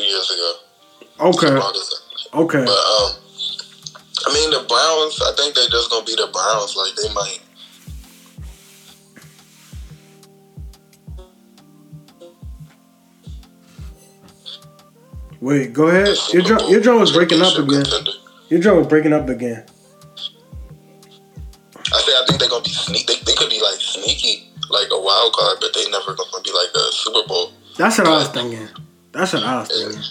Two 0.00 0.06
years 0.06 0.30
ago. 0.30 0.52
Okay. 1.20 1.60
Okay. 2.32 2.64
But 2.64 2.70
um, 2.70 3.12
I 4.26 4.32
mean 4.32 4.50
the 4.50 4.64
Browns. 4.66 5.20
I 5.20 5.32
think 5.36 5.54
they're 5.54 5.68
just 5.68 5.90
gonna 5.90 6.06
be 6.06 6.14
the 6.14 6.28
Browns. 6.32 6.74
Like 6.74 6.94
they 6.96 7.12
might. 7.12 7.40
Wait, 15.42 15.72
go 15.74 15.88
ahead. 15.88 16.16
Your 16.32 16.42
drum, 16.42 16.70
your 16.70 16.80
drum 16.80 17.00
was 17.00 17.12
breaking 17.12 17.42
up 17.42 17.58
again. 17.58 17.84
Your 18.48 18.60
drum 18.60 18.78
was 18.78 18.86
breaking 18.86 19.12
up 19.12 19.28
again. 19.28 19.66
I 21.92 22.00
say 22.00 22.12
I 22.12 22.24
think 22.26 22.40
they're 22.40 22.48
gonna 22.48 22.64
be 22.64 22.70
sneak. 22.70 23.06
They, 23.06 23.16
they 23.26 23.34
could 23.34 23.50
be 23.50 23.60
like 23.60 23.80
sneaky, 23.80 24.50
like 24.70 24.88
a 24.90 24.98
wild 25.00 25.34
card, 25.34 25.58
but 25.60 25.74
they 25.74 25.84
never 25.90 26.14
gonna 26.14 26.42
be 26.42 26.52
like 26.52 26.70
a 26.74 26.92
Super 26.92 27.28
Bowl. 27.28 27.52
That's 27.76 27.98
what 27.98 28.06
I 28.06 28.12
was 28.12 28.28
thinking. 28.28 28.66
That's 29.12 29.34
an 29.34 29.42
I 29.44 29.60
was 29.60 29.68
thinking. 29.68 30.02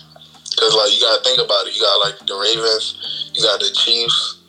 Cause 0.59 0.75
like 0.75 0.91
you 0.91 0.99
gotta 0.99 1.23
think 1.23 1.39
about 1.39 1.67
it. 1.67 1.75
You 1.75 1.81
got 1.81 1.97
like 2.03 2.17
the 2.27 2.35
Ravens, 2.35 3.31
you 3.33 3.41
got 3.43 3.59
the 3.59 3.71
Chiefs, 3.71 4.39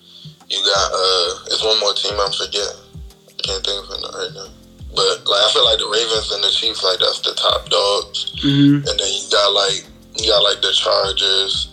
you 0.50 0.58
got 0.58 0.88
uh, 0.90 1.30
it's 1.54 1.62
one 1.62 1.78
more 1.78 1.94
team 1.94 2.18
I'm 2.18 2.32
forgetting. 2.34 2.82
I 3.30 3.40
can't 3.46 3.62
think 3.62 3.78
of 3.78 3.90
it 3.94 4.02
right 4.10 4.32
now. 4.34 4.50
But 4.90 5.22
like 5.22 5.42
I 5.46 5.50
feel 5.54 5.64
like 5.64 5.78
the 5.78 5.86
Ravens 5.86 6.32
and 6.34 6.42
the 6.42 6.50
Chiefs, 6.50 6.82
like 6.82 6.98
that's 6.98 7.22
the 7.22 7.34
top 7.38 7.70
dogs. 7.70 8.34
hmm 8.42 8.82
And 8.82 8.94
then 8.98 9.10
you 9.14 9.22
got 9.30 9.54
like 9.54 9.86
you 10.18 10.26
got 10.26 10.42
like 10.42 10.58
the 10.66 10.74
Chargers, 10.74 11.70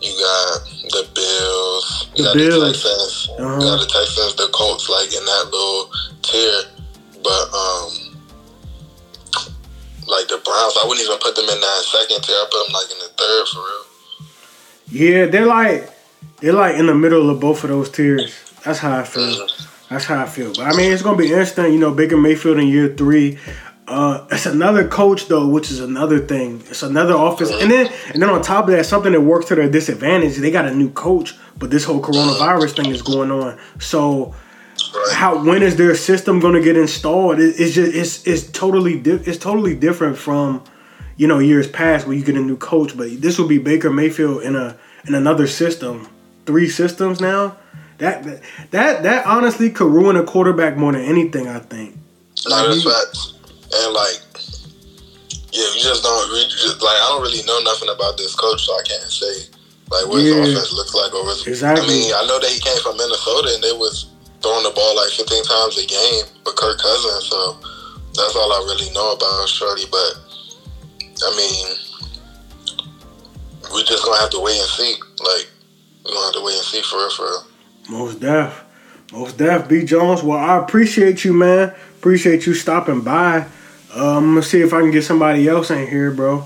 you 0.00 0.16
got 0.16 0.64
the 0.96 1.04
Bills, 1.12 2.08
you 2.16 2.24
The 2.24 2.32
got 2.32 2.34
Bills. 2.40 2.56
the 2.56 2.88
Texans, 2.88 3.28
Uh-huh. 3.36 3.60
you 3.60 3.66
got 3.68 3.80
the 3.84 3.90
Texans, 3.92 4.32
the 4.40 4.48
Colts, 4.56 4.88
like 4.88 5.12
in 5.12 5.20
that 5.20 5.44
little 5.52 5.92
tier. 6.24 6.64
But 7.20 7.44
um, 7.52 7.92
like 10.06 10.28
the 10.28 10.40
Browns, 10.44 10.74
I 10.82 10.84
wouldn't 10.86 11.04
even 11.06 11.18
put 11.18 11.34
them 11.36 11.48
in 11.48 11.60
that 11.60 11.82
second 11.84 12.22
tier. 12.22 12.36
I 12.36 12.46
put 12.50 12.64
them 12.66 12.72
like 12.74 12.90
in 12.90 12.98
the 12.98 13.10
third 13.16 13.46
for 13.48 13.58
real. 13.60 13.84
Yeah, 14.88 15.26
they're 15.26 15.46
like 15.46 15.90
they're 16.40 16.52
like 16.52 16.76
in 16.76 16.86
the 16.86 16.94
middle 16.94 17.28
of 17.30 17.40
both 17.40 17.64
of 17.64 17.70
those 17.70 17.90
tiers. 17.90 18.34
That's 18.64 18.78
how 18.78 18.98
I 18.98 19.04
feel. 19.04 19.24
Mhm. 19.24 19.66
That's 19.90 20.04
how 20.04 20.22
I 20.22 20.26
feel. 20.26 20.52
But 20.54 20.66
I 20.66 20.76
mean, 20.76 20.92
it's 20.92 21.02
gonna 21.02 21.16
be 21.16 21.26
interesting. 21.26 21.72
You 21.72 21.78
know, 21.78 21.92
Baker 21.92 22.16
Mayfield 22.16 22.58
in 22.58 22.68
year 22.68 22.94
three. 22.96 23.38
Uh, 23.88 24.26
it's 24.32 24.46
another 24.46 24.86
coach 24.88 25.26
though, 25.28 25.46
which 25.46 25.70
is 25.70 25.78
another 25.78 26.18
thing. 26.18 26.60
It's 26.68 26.82
another 26.82 27.14
offense, 27.14 27.50
and 27.50 27.70
then 27.70 27.88
and 28.12 28.20
then 28.20 28.28
on 28.30 28.42
top 28.42 28.64
of 28.64 28.70
that, 28.72 28.84
something 28.84 29.12
that 29.12 29.20
works 29.20 29.46
to 29.46 29.54
their 29.54 29.68
disadvantage. 29.68 30.36
They 30.36 30.50
got 30.50 30.66
a 30.66 30.74
new 30.74 30.90
coach, 30.90 31.34
but 31.56 31.70
this 31.70 31.84
whole 31.84 32.00
coronavirus 32.02 32.76
thing 32.76 32.86
is 32.86 33.02
going 33.02 33.30
on. 33.30 33.56
So 33.78 34.34
Right. 34.96 35.12
how 35.14 35.44
when 35.44 35.62
is 35.62 35.76
their 35.76 35.94
system 35.94 36.40
going 36.40 36.54
to 36.54 36.60
get 36.62 36.76
installed? 36.76 37.38
It, 37.40 37.54
it's 37.60 37.74
just 37.74 37.94
it's 37.94 38.26
it's 38.26 38.50
totally 38.50 38.98
di- 38.98 39.22
it's 39.26 39.38
totally 39.38 39.74
different 39.74 40.16
from 40.16 40.62
you 41.16 41.26
know 41.26 41.38
years 41.38 41.68
past 41.68 42.06
where 42.06 42.16
you 42.16 42.24
get 42.24 42.36
a 42.36 42.40
new 42.40 42.56
coach, 42.56 42.96
but 42.96 43.20
this 43.20 43.38
will 43.38 43.48
be 43.48 43.58
Baker 43.58 43.90
Mayfield 43.90 44.42
in 44.42 44.56
a 44.56 44.76
in 45.06 45.14
another 45.14 45.46
system, 45.46 46.08
three 46.46 46.68
systems 46.68 47.20
now. 47.20 47.56
That 47.98 48.24
that 48.24 48.42
that, 48.70 49.02
that 49.04 49.26
honestly 49.26 49.70
could 49.70 49.90
ruin 49.92 50.16
a 50.16 50.24
quarterback 50.24 50.76
more 50.76 50.92
than 50.92 51.02
anything. 51.02 51.46
I 51.48 51.58
think. 51.60 51.96
No, 52.48 52.68
that's 52.68 52.84
facts. 52.84 53.34
And 53.74 53.92
like, 53.94 54.20
yeah, 55.52 55.64
you 55.74 55.80
just 55.82 56.02
don't. 56.02 56.30
We 56.32 56.44
just, 56.48 56.80
like, 56.82 56.96
I 56.96 57.06
don't 57.10 57.22
really 57.22 57.42
know 57.44 57.58
nothing 57.64 57.88
about 57.88 58.16
this 58.16 58.34
coach, 58.34 58.64
so 58.64 58.72
I 58.74 58.82
can't 58.86 59.02
say 59.10 59.50
like 59.90 60.06
what 60.08 60.22
Yeah. 60.22 60.34
his 60.42 60.52
offense 60.54 60.72
looks 60.72 60.94
like 60.94 61.14
or 61.14 61.24
what's. 61.24 61.46
Exactly. 61.46 61.84
I 61.84 61.88
mean, 61.88 62.12
I 62.14 62.26
know 62.26 62.38
that 62.40 62.50
he 62.50 62.60
came 62.60 62.78
from 62.82 62.96
Minnesota 62.96 63.50
and 63.54 63.62
they 63.64 63.72
was 63.72 64.10
throwing 64.42 64.64
the 64.64 64.72
ball 64.74 64.96
like 64.96 65.10
15 65.12 65.44
times 65.44 65.78
a 65.78 65.86
game 65.86 66.24
with 66.44 66.56
Kirk 66.56 66.78
Cousins, 66.78 67.28
so 67.28 67.58
that's 68.14 68.36
all 68.36 68.52
I 68.52 68.58
really 68.66 68.90
know 68.92 69.12
about 69.12 69.48
Shorty. 69.48 69.84
But 69.90 70.12
I 71.22 71.30
mean, 71.36 71.66
we 73.74 73.82
just 73.84 74.04
gonna 74.04 74.20
have 74.20 74.30
to 74.30 74.40
wait 74.40 74.58
and 74.58 74.68
see. 74.68 74.94
Like, 75.20 75.48
we're 76.04 76.12
gonna 76.12 76.26
have 76.26 76.34
to 76.34 76.44
wait 76.44 76.56
and 76.56 76.64
see 76.64 76.82
for 76.82 76.98
real, 76.98 77.10
for 77.10 77.22
real. 77.24 77.44
Most 77.90 78.20
def. 78.20 78.64
Most 79.12 79.38
def. 79.38 79.68
B 79.68 79.84
Jones. 79.84 80.22
Well, 80.22 80.38
I 80.38 80.58
appreciate 80.58 81.24
you, 81.24 81.32
man. 81.32 81.74
Appreciate 81.98 82.46
you 82.46 82.54
stopping 82.54 83.00
by. 83.00 83.46
Uh, 83.94 84.18
I'm 84.18 84.30
gonna 84.30 84.42
see 84.42 84.60
if 84.60 84.72
I 84.72 84.80
can 84.80 84.90
get 84.90 85.04
somebody 85.04 85.48
else 85.48 85.70
in 85.70 85.86
here, 85.86 86.10
bro. 86.10 86.44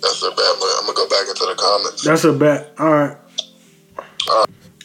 That's 0.00 0.22
a 0.22 0.30
bet. 0.30 0.38
I'm 0.40 0.86
gonna 0.86 0.94
go 0.94 1.08
back 1.08 1.28
into 1.28 1.44
the 1.44 1.54
comments. 1.56 2.02
That's 2.02 2.24
a 2.24 2.32
bet. 2.32 2.72
All 2.78 2.90
right. 2.90 3.16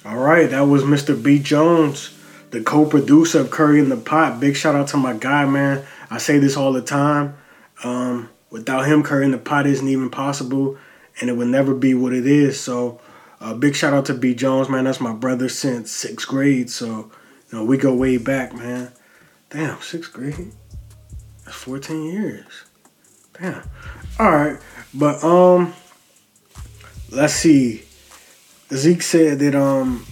All 0.05 0.17
right. 0.17 0.49
That 0.49 0.61
was 0.61 0.83
Mr. 0.83 1.21
B 1.21 1.39
Jones, 1.39 2.16
the 2.57 2.63
co-producer 2.63 3.41
of 3.41 3.51
Curry 3.51 3.79
in 3.79 3.89
the 3.89 3.97
Pot. 3.97 4.39
Big 4.39 4.55
shout 4.55 4.73
out 4.73 4.87
to 4.87 4.97
my 4.97 5.13
guy, 5.13 5.45
man. 5.45 5.85
I 6.09 6.17
say 6.17 6.39
this 6.39 6.57
all 6.57 6.73
the 6.73 6.81
time. 6.81 7.37
Um, 7.83 8.29
without 8.49 8.87
him, 8.87 9.03
Curry 9.03 9.25
in 9.25 9.31
the 9.31 9.37
Pot 9.37 9.67
isn't 9.67 9.87
even 9.87 10.09
possible, 10.09 10.75
and 11.21 11.29
it 11.29 11.33
would 11.33 11.49
never 11.49 11.75
be 11.75 11.93
what 11.93 12.13
it 12.13 12.25
is. 12.25 12.59
So, 12.59 12.99
uh, 13.39 13.53
big 13.53 13.75
shout 13.75 13.93
out 13.93 14.05
to 14.07 14.15
B 14.15 14.33
Jones, 14.33 14.69
man. 14.69 14.85
That's 14.85 14.99
my 14.99 15.13
brother 15.13 15.49
since 15.49 15.91
sixth 15.91 16.27
grade. 16.27 16.71
So, 16.71 17.11
you 17.51 17.59
know, 17.59 17.63
we 17.63 17.77
go 17.77 17.93
way 17.93 18.17
back, 18.17 18.55
man. 18.55 18.91
Damn, 19.51 19.79
sixth 19.81 20.11
grade. 20.11 20.51
That's 21.45 21.57
14 21.57 22.05
years. 22.05 22.63
Damn. 23.39 23.69
All 24.17 24.31
right. 24.31 24.59
But 24.95 25.23
um 25.23 25.75
let's 27.11 27.33
see. 27.33 27.83
Zeke 28.73 29.03
said 29.03 29.37
that 29.39 29.53
um 29.53 30.07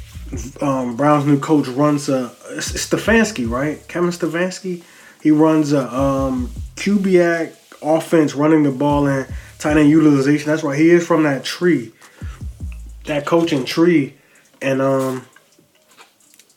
um 0.61 0.95
Brown's 0.95 1.25
new 1.25 1.39
coach 1.39 1.67
runs 1.67 2.09
a 2.09 2.29
Stefanski, 2.57 3.49
right? 3.49 3.85
Kevin 3.87 4.09
Stefanski. 4.09 4.83
He 5.21 5.31
runs 5.31 5.73
a 5.73 5.93
um 5.93 6.49
Kubiak 6.75 7.53
offense 7.81 8.35
running 8.35 8.63
the 8.63 8.71
ball 8.71 9.07
and 9.07 9.27
tight 9.59 9.77
end 9.77 9.89
utilization. 9.89 10.49
That's 10.49 10.63
right. 10.63 10.77
He 10.77 10.89
is 10.89 11.05
from 11.05 11.23
that 11.23 11.43
tree. 11.43 11.93
That 13.05 13.25
coaching 13.25 13.65
tree. 13.65 14.15
And 14.61 14.81
um 14.81 15.25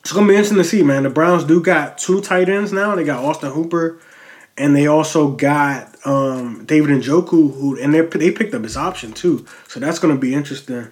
it's 0.01 0.13
gonna 0.13 0.27
be 0.27 0.35
interesting 0.35 0.59
to 0.59 0.65
see, 0.65 0.83
man. 0.83 1.03
The 1.03 1.11
Browns 1.11 1.45
do 1.45 1.61
got 1.61 1.99
two 1.99 2.21
tight 2.21 2.49
ends 2.49 2.73
now. 2.73 2.95
They 2.95 3.05
got 3.05 3.25
Austin 3.25 3.53
Hooper 3.53 4.01
and 4.59 4.75
they 4.75 4.87
also 4.89 5.31
got 5.31 5.95
um, 6.05 6.65
David 6.65 6.91
Njoku, 6.91 7.55
who 7.55 7.79
and 7.81 7.95
they 7.95 8.01
they 8.01 8.31
picked 8.31 8.55
up 8.55 8.65
his 8.65 8.77
option 8.77 9.13
too, 9.13 9.47
so 9.69 9.81
that's 9.81 9.99
gonna 9.99 10.17
be 10.17 10.35
interesting. 10.35 10.89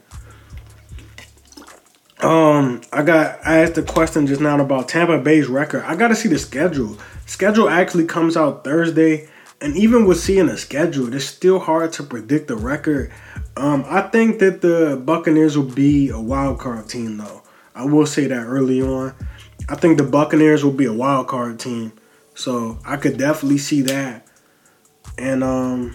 Um, 2.27 2.81
I 2.93 3.03
got 3.03 3.39
I 3.47 3.59
asked 3.59 3.79
a 3.79 3.85
question 3.85 4.27
just 4.27 4.41
now 4.41 4.61
about 4.61 4.89
Tampa 4.89 5.17
Bay's 5.17 5.47
record. 5.47 5.85
I 5.85 5.95
got 5.95 6.09
to 6.09 6.17
see 6.17 6.29
the 6.29 6.41
schedule. 6.41 6.99
Schedule 7.25 7.69
actually 7.69 8.05
comes 8.05 8.37
out 8.37 8.65
Thursday. 8.65 9.29
and 9.61 9.77
even 9.77 10.07
with 10.07 10.19
seeing 10.19 10.47
the 10.47 10.59
schedule, 10.59 11.15
it's 11.15 11.25
still 11.25 11.61
hard 11.61 11.93
to 11.93 12.03
predict 12.03 12.49
the 12.49 12.57
record. 12.57 13.12
Um, 13.57 13.85
I 13.87 14.03
think 14.03 14.41
that 14.41 14.61
the 14.61 15.01
Buccaneers 15.05 15.57
will 15.57 15.73
be 15.73 16.09
a 16.09 16.19
wild 16.19 16.59
card 16.59 16.89
team, 16.89 17.17
though. 17.17 17.43
I 17.77 17.85
will 17.85 18.07
say 18.07 18.27
that 18.27 18.45
early 18.45 18.83
on. 18.83 19.15
I 19.69 19.77
think 19.77 19.97
the 19.97 20.05
Buccaneers 20.05 20.65
will 20.65 20.73
be 20.73 20.87
a 20.87 20.93
wild 20.93 21.29
card 21.29 21.61
team, 21.61 21.93
so 22.35 22.81
I 22.85 22.97
could 22.97 23.19
definitely 23.19 23.59
see 23.59 23.83
that. 23.83 24.27
And 25.17 25.45
um, 25.45 25.95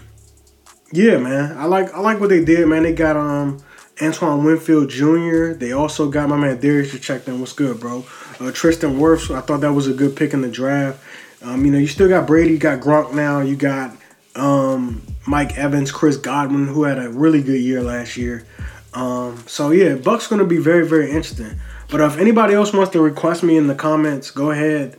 yeah, 0.92 1.18
man, 1.18 1.58
I 1.58 1.66
like 1.66 1.92
I 1.92 2.00
like 2.00 2.20
what 2.20 2.30
they 2.30 2.42
did, 2.42 2.66
man. 2.68 2.84
They 2.84 2.94
got 2.94 3.18
um 3.18 3.62
Antoine 4.00 4.44
Winfield 4.44 4.88
Jr. 4.88 5.52
They 5.52 5.72
also 5.72 6.08
got 6.08 6.28
my 6.28 6.36
man 6.36 6.60
Darius 6.60 6.98
checked 7.00 7.28
in. 7.28 7.40
What's 7.40 7.52
good, 7.52 7.78
bro? 7.78 8.04
Uh, 8.40 8.50
Tristan 8.52 8.98
Wirfs. 8.98 9.34
I 9.34 9.40
thought 9.40 9.60
that 9.60 9.72
was 9.72 9.86
a 9.86 9.92
good 9.92 10.16
pick 10.16 10.32
in 10.32 10.40
the 10.40 10.50
draft. 10.50 11.02
Um, 11.42 11.64
you 11.64 11.72
know, 11.72 11.78
you 11.78 11.88
still 11.88 12.08
got 12.08 12.26
Brady, 12.26 12.52
you 12.52 12.58
got 12.58 12.80
Gronk 12.80 13.12
now, 13.12 13.40
you 13.40 13.56
got 13.56 13.96
um, 14.36 15.02
Mike 15.26 15.58
Evans, 15.58 15.90
Chris 15.90 16.16
Godwin, 16.16 16.68
who 16.68 16.84
had 16.84 16.98
a 16.98 17.10
really 17.10 17.42
good 17.42 17.60
year 17.60 17.82
last 17.82 18.16
year. 18.16 18.46
Um, 18.94 19.42
so 19.46 19.70
yeah, 19.70 19.96
Buck's 19.96 20.28
gonna 20.28 20.44
be 20.44 20.58
very, 20.58 20.86
very 20.86 21.10
interesting. 21.10 21.58
But 21.90 22.00
if 22.00 22.16
anybody 22.16 22.54
else 22.54 22.72
wants 22.72 22.92
to 22.92 23.00
request 23.00 23.42
me 23.42 23.56
in 23.56 23.66
the 23.66 23.74
comments, 23.74 24.30
go 24.30 24.50
ahead 24.50 24.98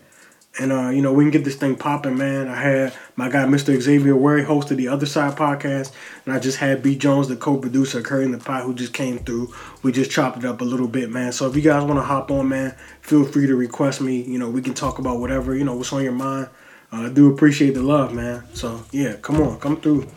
and 0.59 0.71
uh, 0.71 0.89
you 0.89 1.01
know 1.01 1.11
we 1.11 1.23
can 1.23 1.31
get 1.31 1.43
this 1.43 1.55
thing 1.55 1.75
popping, 1.75 2.17
man. 2.17 2.47
I 2.47 2.55
had 2.55 2.93
my 3.15 3.29
guy 3.29 3.45
Mr. 3.45 3.79
Xavier 3.79 4.15
Wary 4.15 4.43
hosted 4.43 4.77
the 4.77 4.87
Other 4.87 5.05
Side 5.05 5.35
podcast, 5.35 5.91
and 6.25 6.33
I 6.33 6.39
just 6.39 6.57
had 6.57 6.83
B 6.83 6.95
Jones, 6.95 7.27
the 7.27 7.35
co-producer, 7.35 8.01
Curry 8.01 8.25
in 8.25 8.31
the 8.31 8.37
Pot, 8.37 8.63
who 8.63 8.73
just 8.73 8.93
came 8.93 9.19
through. 9.19 9.53
We 9.81 9.91
just 9.91 10.11
chopped 10.11 10.37
it 10.37 10.45
up 10.45 10.61
a 10.61 10.65
little 10.65 10.87
bit, 10.87 11.09
man. 11.09 11.31
So 11.31 11.47
if 11.47 11.55
you 11.55 11.61
guys 11.61 11.83
want 11.83 11.97
to 11.97 12.03
hop 12.03 12.29
on, 12.29 12.49
man, 12.49 12.75
feel 13.01 13.25
free 13.25 13.47
to 13.47 13.55
request 13.55 14.01
me. 14.01 14.21
You 14.21 14.37
know 14.37 14.49
we 14.49 14.61
can 14.61 14.73
talk 14.73 14.99
about 14.99 15.19
whatever 15.19 15.55
you 15.55 15.63
know 15.63 15.75
what's 15.75 15.91
on 15.91 16.03
your 16.03 16.11
mind. 16.11 16.49
Uh, 16.91 17.07
I 17.07 17.09
do 17.09 17.33
appreciate 17.33 17.73
the 17.73 17.81
love, 17.81 18.13
man. 18.13 18.43
So 18.53 18.83
yeah, 18.91 19.13
come 19.15 19.41
on, 19.41 19.59
come 19.59 19.81
through. 19.81 20.07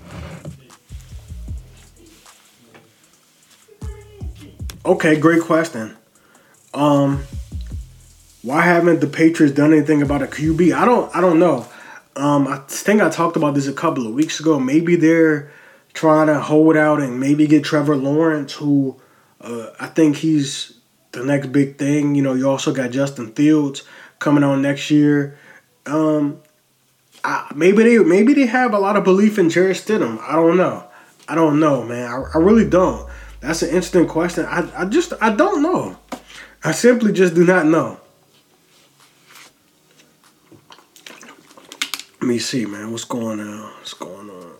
Okay, 4.84 5.18
great 5.18 5.42
question. 5.42 5.96
Um, 6.72 7.24
why 8.46 8.62
haven't 8.62 9.00
the 9.00 9.08
Patriots 9.08 9.52
done 9.52 9.72
anything 9.72 10.02
about 10.02 10.22
a 10.22 10.26
QB? 10.26 10.72
I 10.72 10.84
don't 10.84 11.14
I 11.14 11.20
don't 11.20 11.40
know. 11.40 11.66
Um, 12.14 12.46
I 12.46 12.58
think 12.68 13.02
I 13.02 13.10
talked 13.10 13.36
about 13.36 13.54
this 13.54 13.66
a 13.66 13.72
couple 13.72 14.06
of 14.06 14.14
weeks 14.14 14.38
ago. 14.38 14.60
Maybe 14.60 14.94
they're 14.94 15.50
trying 15.94 16.28
to 16.28 16.38
hold 16.38 16.76
out 16.76 17.00
and 17.00 17.18
maybe 17.18 17.48
get 17.48 17.64
Trevor 17.64 17.96
Lawrence, 17.96 18.52
who 18.52 19.00
uh, 19.40 19.70
I 19.80 19.88
think 19.88 20.18
he's 20.18 20.78
the 21.10 21.24
next 21.24 21.48
big 21.48 21.76
thing. 21.76 22.14
You 22.14 22.22
know, 22.22 22.34
you 22.34 22.48
also 22.48 22.72
got 22.72 22.92
Justin 22.92 23.32
Fields 23.32 23.82
coming 24.20 24.44
on 24.44 24.62
next 24.62 24.92
year. 24.92 25.36
Um, 25.84 26.40
I, 27.24 27.50
maybe 27.52 27.82
they 27.82 27.98
maybe 27.98 28.32
they 28.32 28.46
have 28.46 28.72
a 28.72 28.78
lot 28.78 28.96
of 28.96 29.02
belief 29.02 29.40
in 29.40 29.50
Jarrett 29.50 29.78
Stidham. 29.78 30.20
I 30.20 30.36
don't 30.36 30.56
know. 30.56 30.84
I 31.26 31.34
don't 31.34 31.58
know, 31.58 31.82
man. 31.82 32.08
I, 32.08 32.38
I 32.38 32.38
really 32.38 32.68
don't. 32.68 33.10
That's 33.40 33.62
an 33.62 33.70
interesting 33.70 34.06
question. 34.06 34.44
I, 34.44 34.82
I 34.82 34.84
just 34.84 35.14
I 35.20 35.34
don't 35.34 35.62
know. 35.62 35.98
I 36.62 36.70
simply 36.70 37.12
just 37.12 37.34
do 37.34 37.44
not 37.44 37.66
know. 37.66 37.98
Let 42.26 42.32
me 42.32 42.38
see, 42.40 42.66
man. 42.66 42.90
What's 42.90 43.04
going 43.04 43.38
on? 43.38 43.72
What's 43.78 43.94
going 43.94 44.28
on? 44.28 44.52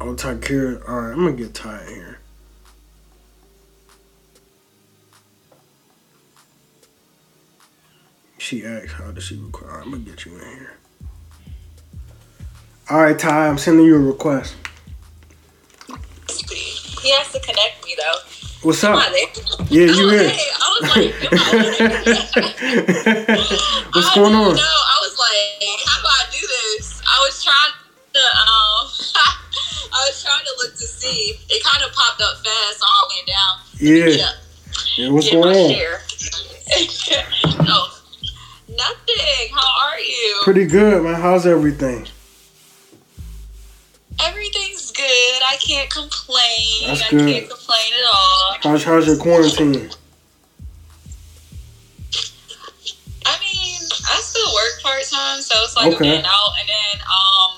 I'll 0.00 0.10
Oh, 0.10 0.14
Takira. 0.14 0.88
All 0.88 1.00
right, 1.00 1.12
I'm 1.14 1.24
gonna 1.24 1.32
get 1.32 1.52
tired 1.52 1.88
here. 1.88 2.20
She 8.38 8.64
asked, 8.64 8.92
"How 8.92 9.10
does 9.10 9.24
she 9.24 9.34
require?" 9.34 9.78
Right, 9.78 9.84
I'm 9.84 9.90
gonna 9.90 10.04
get 10.04 10.24
you 10.24 10.38
in 10.38 10.48
here. 10.48 10.76
All 12.88 13.02
right, 13.02 13.18
Ty. 13.18 13.48
I'm 13.48 13.58
sending 13.58 13.84
you 13.84 13.96
a 13.96 13.98
request. 13.98 14.54
He 16.28 17.10
has 17.10 17.32
to 17.32 17.40
connect 17.40 17.84
me 17.84 17.96
though. 17.98 18.37
What's 18.62 18.82
up? 18.82 18.98
Yeah, 19.70 19.84
you 19.86 19.92
oh, 19.92 20.08
here? 20.10 20.28
Hey, 20.28 20.50
I 20.58 20.74
was 20.74 20.82
like, 20.90 21.14
What's 23.94 24.08
I 24.08 24.14
going 24.16 24.34
on? 24.34 24.56
No, 24.56 24.62
I 24.62 24.98
was 25.00 25.16
like, 25.16 25.62
how 25.86 26.02
do 26.02 26.08
I 26.08 26.24
do 26.32 26.40
this? 26.40 27.00
I 27.06 27.20
was 27.24 27.44
trying 27.44 27.72
to, 28.14 28.18
um, 28.18 28.90
I 29.94 30.06
was 30.10 30.20
trying 30.24 30.44
to 30.44 30.50
look 30.58 30.72
to 30.74 30.82
see. 30.82 31.38
It 31.48 31.62
kind 31.62 31.84
of 31.84 31.92
popped 31.94 32.20
up 32.20 32.38
fast, 32.44 32.80
so 32.80 32.86
I 32.86 33.06
went 33.14 33.28
down. 33.28 33.60
Yeah. 33.78 34.32
Yeah, 34.96 35.10
what's 35.12 35.30
get 35.30 35.40
going 35.40 35.56
on? 35.56 35.70
share. 35.70 36.00
oh, 37.60 38.02
nothing. 38.70 39.54
How 39.54 39.70
are 39.88 40.00
you? 40.00 40.40
Pretty 40.42 40.66
good, 40.66 41.04
man. 41.04 41.14
How's 41.14 41.46
everything? 41.46 42.08
Everything's 44.20 44.90
good. 44.92 45.40
I 45.48 45.56
can't 45.60 45.88
complain. 45.90 46.86
That's 46.86 47.02
I 47.02 47.10
good. 47.10 47.28
can't 47.28 47.48
complain 47.48 47.92
at 47.94 48.06
all. 48.14 48.56
How's 48.62 48.84
how's 48.84 49.06
your 49.06 49.16
quarantine? 49.16 49.90
I 53.26 53.36
mean, 53.40 53.80
I 54.10 54.20
still 54.22 54.54
work 54.54 54.82
part 54.82 55.02
time, 55.10 55.40
so 55.40 55.54
it's 55.64 55.76
like 55.76 55.92
Okay. 55.94 55.96
I'm 56.08 56.12
in 56.12 56.18
and 56.18 56.26
out, 56.26 56.52
and 56.58 56.68
then 56.68 57.00
um, 57.02 57.50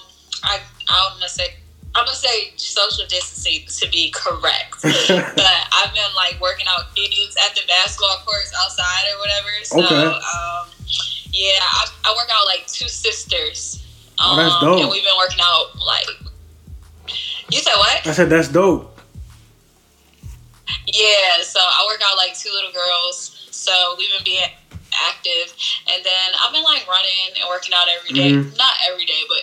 I 0.45 0.61
I'm 0.89 1.13
gonna 1.15 1.29
say 1.29 1.55
I'm 1.95 2.05
gonna 2.05 2.17
say 2.17 2.53
social 2.57 3.07
distancing 3.07 3.67
to 3.67 3.91
be 3.93 4.11
correct, 4.11 4.77
but 4.83 5.57
I've 5.73 5.95
been 5.95 6.13
like 6.17 6.41
working 6.41 6.67
out 6.69 6.95
kids 6.95 7.37
at 7.47 7.55
the 7.55 7.63
basketball 7.69 8.19
courts 8.27 8.53
outside 8.59 9.05
or 9.15 9.19
whatever. 9.21 9.49
So 9.65 9.79
Okay. 9.85 10.07
um, 10.07 10.69
yeah, 11.33 11.59
I, 11.63 11.87
I 12.05 12.15
work 12.17 12.29
out 12.33 12.47
like 12.47 12.67
two 12.67 12.89
sisters. 12.89 13.83
Oh, 14.19 14.37
that's 14.37 14.53
Um, 14.57 14.61
dope. 14.61 14.81
And 14.83 14.91
we've 14.91 15.05
been 15.05 15.17
working 15.17 15.41
out 15.43 15.77
like. 15.79 16.07
You 17.51 17.59
said 17.59 17.75
what? 17.77 18.07
I 18.07 18.13
said 18.13 18.31
that's 18.31 18.49
dope. 18.49 18.99
Yeah, 20.87 21.43
so 21.43 21.61
I 21.61 21.87
work 21.91 22.01
out 22.05 22.17
like 22.17 22.39
two 22.39 22.51
little 22.53 22.73
girls. 22.73 23.49
So 23.51 23.73
we've 23.99 24.11
been 24.11 24.25
being 24.25 24.51
active. 25.09 25.55
And 25.93 26.05
then 26.05 26.27
I've 26.41 26.53
been 26.53 26.65
like 26.65 26.87
running 26.89 27.35
and 27.37 27.45
working 27.49 27.73
out 27.75 27.87
every 27.89 28.15
day. 28.15 28.33
Mhm. 28.33 28.57
Not 28.57 28.75
every 28.89 29.05
day, 29.05 29.23
but 29.29 29.43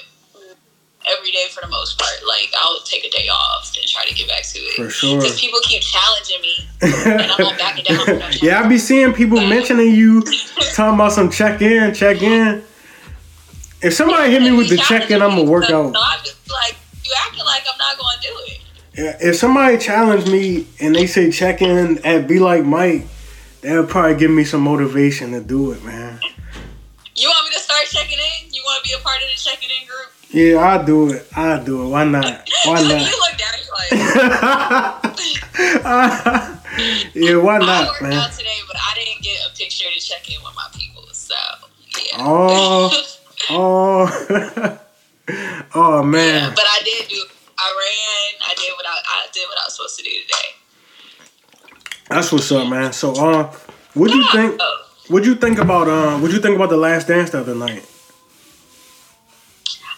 every 1.08 1.32
day 1.32 1.48
for 1.52 1.62
the 1.62 1.68
most 1.68 1.98
part. 1.98 2.16
Like 2.28 2.50
I'll 2.58 2.80
take 2.82 3.06
a 3.06 3.10
day 3.10 3.28
off 3.28 3.72
and 3.76 3.86
try 3.88 4.04
to 4.06 4.14
get 4.14 4.28
back 4.28 4.44
to 4.44 4.60
it. 4.60 4.76
For 4.76 4.90
sure. 4.90 5.20
Because 5.20 5.40
people 5.40 5.60
keep 5.64 5.82
challenging 5.82 6.42
me. 6.42 6.68
And 6.82 7.32
I'm 7.32 7.38
not 7.40 7.58
backing 7.58 7.84
down 7.86 8.06
no 8.20 8.30
yeah, 8.42 8.62
I 8.62 8.68
be 8.68 8.78
seeing 8.78 9.14
people 9.14 9.40
mentioning 9.40 9.94
you, 9.94 10.22
talking 10.74 10.96
about 10.96 11.12
some 11.14 11.30
check 11.30 11.62
in, 11.62 11.94
check 11.94 12.22
in. 12.22 12.64
If 13.82 13.94
somebody 13.94 14.32
hit 14.32 14.42
me 14.42 14.52
with 14.52 14.70
the 14.70 14.78
check 14.78 15.12
in, 15.12 15.22
I'm 15.22 15.32
gonna 15.32 15.44
work 15.44 15.66
out. 15.66 15.94
So 15.94 16.02
I'm 16.02 16.20
just 16.24 16.50
like, 16.50 16.76
you 17.08 17.14
acting 17.26 17.46
like 17.46 17.64
I'm 17.72 17.78
not 17.78 17.98
going 17.98 18.18
to 18.22 18.28
do 18.28 18.34
it. 18.52 18.60
Yeah, 18.98 19.30
If 19.30 19.36
somebody 19.38 19.78
challenge 19.78 20.28
me 20.30 20.68
and 20.80 20.96
they 20.96 21.08
say 21.08 21.32
check 21.32 21.62
in 21.62 22.00
at 22.06 22.28
Be 22.28 22.40
Like 22.40 22.66
Mike, 22.66 23.06
that'll 23.62 23.86
probably 23.86 24.16
give 24.18 24.32
me 24.32 24.44
some 24.44 24.62
motivation 24.62 25.32
to 25.32 25.40
do 25.42 25.72
it, 25.72 25.84
man. 25.84 26.20
You 27.16 27.30
want 27.30 27.46
me 27.50 27.56
to 27.56 27.60
start 27.62 27.86
checking 27.86 28.18
in? 28.18 28.54
You 28.54 28.62
want 28.66 28.84
to 28.84 28.90
be 28.90 28.96
a 28.96 29.00
part 29.04 29.22
of 29.22 29.30
the 29.30 29.38
checking 29.38 29.70
in 29.70 29.88
group? 29.88 30.12
Yeah, 30.30 30.58
I'll 30.58 30.86
do 30.86 31.14
it. 31.14 31.28
I'll 31.36 31.64
do 31.64 31.86
it. 31.86 31.90
Why 31.90 32.04
not? 32.04 32.26
Why 32.66 32.82
you 32.82 32.90
not? 32.90 33.02
look 33.02 33.38
down, 33.38 33.54
you're 33.64 33.74
like, 33.74 35.04
yeah, 37.16 37.38
why 37.38 37.56
I 37.56 37.60
not, 37.60 37.88
worked 37.90 38.02
man? 38.04 38.14
out 38.14 38.32
today, 38.32 38.60
but 38.68 38.76
I 38.78 38.94
didn't 38.94 39.24
get 39.24 39.40
a 39.48 39.56
picture 39.58 39.86
to 39.92 40.00
check 40.00 40.30
in 40.30 40.44
with 40.44 40.54
my 40.56 40.68
people. 40.74 41.04
So 41.12 41.34
yeah. 41.96 42.18
Oh, 42.20 42.92
oh, 43.50 44.80
oh 45.74 46.04
man. 46.04 46.54
but 46.56 46.66
I 46.66 46.82
did 46.84 47.08
do. 47.10 47.24
I 47.58 47.74
ran. 47.74 48.52
I 48.52 48.54
did 48.56 48.72
what 48.76 48.86
I, 48.86 48.92
I 48.92 49.28
did 49.34 49.48
what 49.48 49.58
I 49.60 49.66
was 49.66 49.76
supposed 49.76 49.98
to 49.98 50.04
do 50.04 50.10
today. 50.10 50.54
That's 52.18 52.34
what's 52.34 52.50
up, 52.52 52.66
man. 52.66 52.94
So, 52.98 53.14
uh, 53.14 53.54
what 53.94 54.10
do 54.10 54.18
you 54.18 54.26
think? 54.34 54.58
What 55.06 55.22
you 55.22 55.38
think 55.38 55.62
about? 55.62 55.86
Uh, 55.86 56.18
what 56.18 56.34
you 56.34 56.42
think 56.42 56.58
about 56.58 56.74
the 56.74 56.82
Last 56.82 57.06
Dance 57.06 57.30
the 57.30 57.46
other 57.46 57.54
night? 57.54 57.86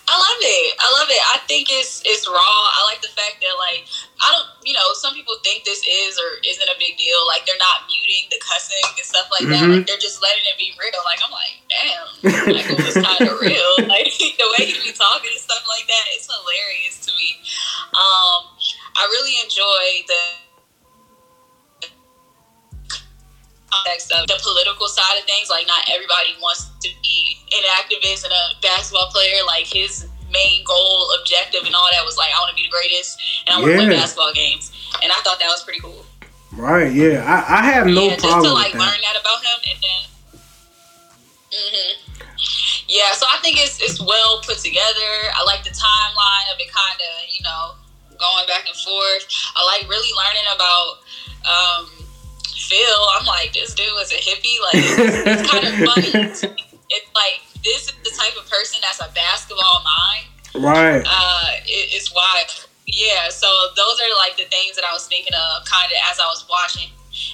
I 0.04 0.16
love 0.20 0.42
it. 0.44 0.76
I 0.84 0.88
love 1.00 1.08
it. 1.08 1.24
I 1.32 1.40
think 1.48 1.72
it's 1.72 2.04
it's 2.04 2.28
raw. 2.28 2.60
I 2.76 2.92
like 2.92 3.00
the 3.00 3.08
fact 3.16 3.40
that 3.40 3.56
like 3.56 3.88
I 4.20 4.36
don't. 4.36 4.52
You 4.68 4.76
know, 4.76 4.92
some 5.00 5.16
people 5.16 5.32
think 5.48 5.64
this 5.64 5.80
is 5.88 6.20
or 6.20 6.44
isn't 6.44 6.68
a 6.68 6.76
big 6.76 7.00
deal. 7.00 7.24
Like 7.24 7.48
they're 7.48 7.56
not 7.56 7.88
muting 7.88 8.28
the 8.28 8.44
cussing 8.44 9.00
and 9.00 9.08
stuff 9.08 9.32
like 9.32 9.48
that. 9.56 9.64
Mhm. 9.64 9.80
Like 9.80 9.88
they're 9.88 10.04
just 10.04 10.20
letting 10.20 10.44
it 10.44 10.60
be 10.60 10.76
real. 10.76 11.00
Like 11.08 11.24
I'm 11.24 11.32
like, 11.32 11.56
damn, 11.72 12.08
like 12.52 12.68
it 12.68 12.84
was 12.84 13.00
kind 13.00 13.32
of 13.32 13.40
real. 13.40 13.88
Like 13.88 14.12
the 14.12 14.48
way 14.60 14.68
he 14.68 14.76
be 14.84 14.92
talking 14.92 15.32
and 15.32 15.40
stuff 15.40 15.64
like 15.72 15.88
that, 15.88 16.06
it's 16.20 16.28
hilarious 16.28 17.00
to 17.08 17.16
me. 17.16 17.40
Um, 17.96 18.52
I 19.00 19.08
really 19.08 19.40
enjoy 19.40 20.04
the 20.04 20.49
context 23.72 24.12
of 24.12 24.28
the 24.28 24.38
political 24.42 24.88
side 24.88 25.18
of 25.18 25.26
things. 25.26 25.50
Like, 25.50 25.68
not 25.68 25.86
everybody 25.90 26.36
wants 26.42 26.70
to 26.82 26.90
be 27.02 27.38
an 27.54 27.64
activist 27.80 28.24
and 28.26 28.34
a 28.34 28.60
basketball 28.62 29.08
player. 29.08 29.42
Like, 29.46 29.66
his 29.66 30.06
main 30.32 30.64
goal, 30.64 31.10
objective, 31.20 31.66
and 31.66 31.74
all 31.74 31.88
that 31.92 32.06
was 32.06 32.18
like, 32.18 32.30
I 32.34 32.38
want 32.40 32.50
to 32.52 32.56
be 32.56 32.64
the 32.64 32.74
greatest 32.74 33.22
and 33.48 33.56
I 33.56 33.60
want 33.60 33.72
to 33.74 33.78
win 33.78 33.92
Yeah. 33.92 33.98
basketball 33.98 34.34
games. 34.34 34.72
And 35.02 35.12
I 35.12 35.16
thought 35.22 35.40
that 35.40 35.48
was 35.50 35.64
pretty 35.64 35.80
cool. 35.80 36.06
Right? 36.54 36.92
Yeah, 36.92 37.24
I, 37.26 37.60
I 37.60 37.62
have 37.72 37.86
no 37.88 38.10
yeah, 38.10 38.18
just 38.18 38.22
to 38.22 38.30
problem 38.30 38.54
like 38.54 38.74
with 38.74 38.82
learn 38.82 39.00
that. 39.02 39.14
that 39.14 39.22
about 39.22 39.40
him 39.42 39.60
and 39.70 39.78
then. 39.82 40.02
hmm 41.54 41.94
yeah, 42.88 43.14
so 43.14 43.26
I 43.32 43.38
think 43.42 43.58
it's 43.60 43.78
it's 43.82 44.02
well 44.02 44.42
put 44.42 44.58
together. 44.58 45.12
I 45.38 45.44
like 45.46 45.64
the 45.64 45.70
timeline 45.70 46.48
of 46.54 46.58
it, 46.60 46.72
kind 46.74 46.98
of 46.98 47.30
you 47.30 47.42
know 47.44 47.74
going 48.18 48.48
back 48.48 48.66
and 48.68 48.76
forth. 48.76 49.26
I 49.56 49.64
like 49.66 49.88
really 49.90 50.10
learning 50.18 50.48
about 50.54 50.90
um, 51.46 51.86
Phil. 52.60 53.02
I'm 53.16 53.26
like, 53.26 53.54
this 53.54 53.74
dude 53.74 53.88
was 53.96 54.12
a 54.12 54.20
hippie. 54.20 54.60
Like, 54.60 54.76
it's, 54.84 55.44
it's 55.44 55.52
kind 55.52 55.64
of 55.64 55.74
funny. 55.88 56.12
It's 56.92 57.10
like 57.16 57.40
this 57.64 57.88
is 57.88 57.94
the 58.04 58.12
type 58.12 58.36
of 58.36 58.50
person 58.50 58.80
that's 58.82 59.00
a 59.00 59.10
basketball 59.16 59.82
mind. 59.86 60.26
Right. 60.58 61.04
Uh, 61.06 61.50
it, 61.66 61.94
it's 61.96 62.12
why, 62.14 62.44
yeah. 62.88 63.30
So 63.30 63.48
those 63.78 63.96
are 64.02 64.12
like 64.20 64.36
the 64.38 64.50
things 64.50 64.76
that 64.76 64.84
I 64.84 64.94
was 64.94 65.08
thinking 65.08 65.34
of, 65.34 65.66
kind 65.66 65.86
of 65.88 65.98
as 66.12 66.20
I 66.20 66.26
was 66.28 66.46
watching, 66.50 66.90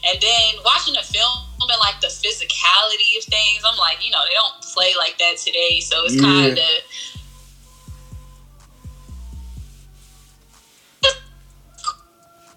and 0.06 0.20
then 0.22 0.50
watching 0.64 0.94
the 0.94 1.04
film 1.08 1.48
and 1.66 1.80
like 1.80 1.98
the 2.02 2.12
physicality 2.14 3.18
of 3.18 3.24
things. 3.26 3.64
I'm 3.66 3.78
like, 3.80 4.06
you 4.06 4.12
know, 4.12 4.22
they 4.28 4.36
don't 4.36 4.62
play 4.62 4.94
like 5.00 5.18
that 5.18 5.38
today, 5.38 5.80
so 5.80 6.04
it's 6.06 6.16
Yeah. 6.16 6.22
kind 6.22 6.60
of. 6.60 6.76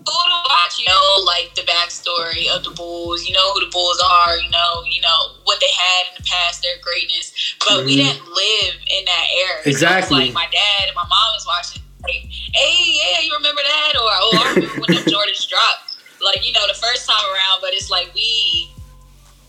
Cool 0.09 0.25
to 0.33 0.40
watch, 0.49 0.79
you 0.81 0.87
know, 0.88 1.25
like 1.29 1.53
the 1.55 1.62
backstory 1.68 2.49
of 2.49 2.64
the 2.64 2.71
Bulls. 2.73 3.29
You 3.29 3.35
know 3.35 3.53
who 3.53 3.61
the 3.61 3.71
Bulls 3.71 4.01
are. 4.01 4.37
You 4.38 4.49
know, 4.49 4.83
you 4.88 5.01
know 5.03 5.37
what 5.44 5.61
they 5.61 5.68
had 5.68 6.09
in 6.09 6.23
the 6.23 6.25
past, 6.25 6.62
their 6.62 6.79
greatness. 6.81 7.33
But 7.61 7.85
we 7.85 7.92
Mhm. 7.92 8.09
didn't 8.09 8.25
live 8.33 8.75
in 8.88 9.05
that 9.05 9.27
era. 9.37 9.61
Exactly. 9.66 10.25
like 10.27 10.33
my 10.33 10.49
dad 10.51 10.87
and 10.88 10.97
my 10.97 11.05
mom 11.05 11.29
was 11.37 11.44
watching. 11.47 11.83
Like, 12.03 12.25
hey, 12.55 12.77
yeah, 12.88 13.21
you 13.21 13.35
remember 13.37 13.61
that? 13.62 13.92
Or 13.97 14.09
oh, 14.09 14.31
I 14.40 14.49
remember 14.55 14.81
when 14.81 14.94
the 14.97 15.05
Jordans 15.11 15.47
dropped. 15.49 15.85
Like 16.25 16.47
you 16.47 16.53
know, 16.53 16.66
the 16.66 16.75
first 16.75 17.07
time 17.09 17.25
around. 17.35 17.61
But 17.61 17.75
it's 17.75 17.90
like 17.90 18.14
we 18.14 18.71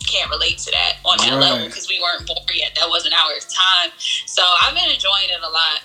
can't 0.05 0.29
relate 0.29 0.57
to 0.59 0.71
that 0.71 0.97
on 1.05 1.17
that 1.19 1.31
Right. 1.31 1.39
level 1.39 1.67
because 1.67 1.87
we 1.87 1.99
weren't 2.01 2.25
born 2.27 2.41
yet. 2.53 2.75
That 2.75 2.89
wasn't 2.89 3.13
our 3.13 3.33
time. 3.39 3.91
So 4.25 4.43
I've 4.63 4.73
been 4.75 4.89
enjoying 4.89 5.29
it 5.29 5.39
a 5.41 5.49
lot. 5.49 5.81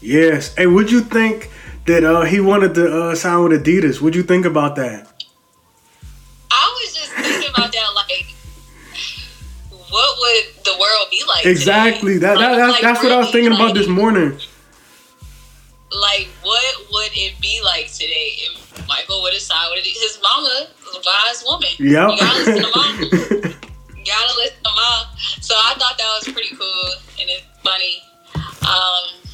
Yes. 0.00 0.54
Hey, 0.56 0.66
would 0.66 0.90
you 0.90 1.00
think 1.02 1.50
that 1.86 2.04
uh, 2.04 2.22
he 2.22 2.40
wanted 2.40 2.74
to 2.74 2.92
uh, 3.10 3.14
sign 3.14 3.42
with 3.44 3.64
Adidas? 3.64 4.00
What'd 4.00 4.16
you 4.16 4.22
think 4.22 4.44
about 4.46 4.76
that? 4.76 5.06
I 6.50 6.80
was 6.82 6.94
just 6.94 7.12
thinking 7.12 7.50
about 7.50 7.72
that, 7.72 7.86
like, 7.94 8.26
what 9.90 10.18
would 10.18 10.64
the 10.64 10.72
world 10.80 11.08
be 11.10 11.22
like? 11.28 11.46
Exactly. 11.46 12.14
today? 12.14 12.26
That, 12.26 12.38
that 12.38 12.48
Like- 12.50 12.58
that's, 12.58 12.72
like, 12.72 12.82
that's 12.82 13.02
what 13.02 13.12
I 13.12 13.16
was 13.16 13.26
really, 13.34 13.44
thinking 13.48 13.52
about 13.60 13.74
this 13.74 13.88
morning. 13.88 14.38
Like, 15.92 16.28
what 16.42 16.76
would 16.92 17.10
it 17.14 17.40
be 17.40 17.60
like 17.64 17.90
today 17.92 18.32
if 18.38 18.88
Michael 18.88 19.22
would 19.22 19.32
have 19.32 19.40
signed 19.42 19.70
with 19.74 19.86
it? 19.86 19.96
His 19.96 20.18
mama 20.22 20.66
was 20.84 20.96
a 20.96 21.00
wise 21.06 21.44
woman. 21.46 21.68
Yep. 21.78 22.10
You 22.10 22.18
gotta 22.18 22.38
listen 22.38 22.62
to 22.62 22.70
mom. 22.76 23.52
You 23.96 24.12
gotta 24.12 24.36
listen 24.38 24.56
to 24.62 24.70
mom. 24.70 25.06
So 25.40 25.54
I 25.56 25.74
thought 25.78 25.96
that 25.98 26.20
was 26.20 26.32
pretty 26.32 26.54
cool 26.54 26.92
and 27.20 27.28
it's 27.30 27.46
funny. 27.64 28.02
Um, 28.62 29.25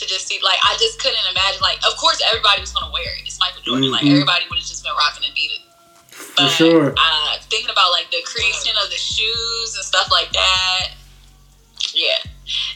to 0.00 0.06
just 0.06 0.26
see, 0.26 0.40
like, 0.42 0.58
I 0.64 0.76
just 0.80 0.98
couldn't 1.00 1.20
imagine. 1.30 1.60
Like, 1.62 1.78
of 1.86 1.96
course, 1.96 2.20
everybody 2.26 2.60
was 2.60 2.72
gonna 2.72 2.90
wear 2.92 3.04
it. 3.14 3.22
It's 3.26 3.38
Michael 3.38 3.62
Jordan. 3.62 3.90
Like, 3.90 4.02
Mhm. 4.02 4.10
everybody 4.12 4.44
would 4.50 4.58
have 4.58 4.66
just 4.68 4.82
been 4.82 4.92
rocking 4.92 5.24
and 5.28 5.34
Adidas. 5.36 5.66
For 6.36 6.48
sure. 6.48 6.94
Uh, 6.96 7.36
thinking 7.48 7.70
about 7.70 7.90
like 7.92 8.10
the 8.10 8.18
creasing 8.24 8.72
of 8.82 8.90
the 8.90 8.96
shoes 8.96 9.74
and 9.76 9.84
stuff 9.84 10.08
like 10.10 10.32
that. 10.32 10.90
Yeah, 11.94 12.16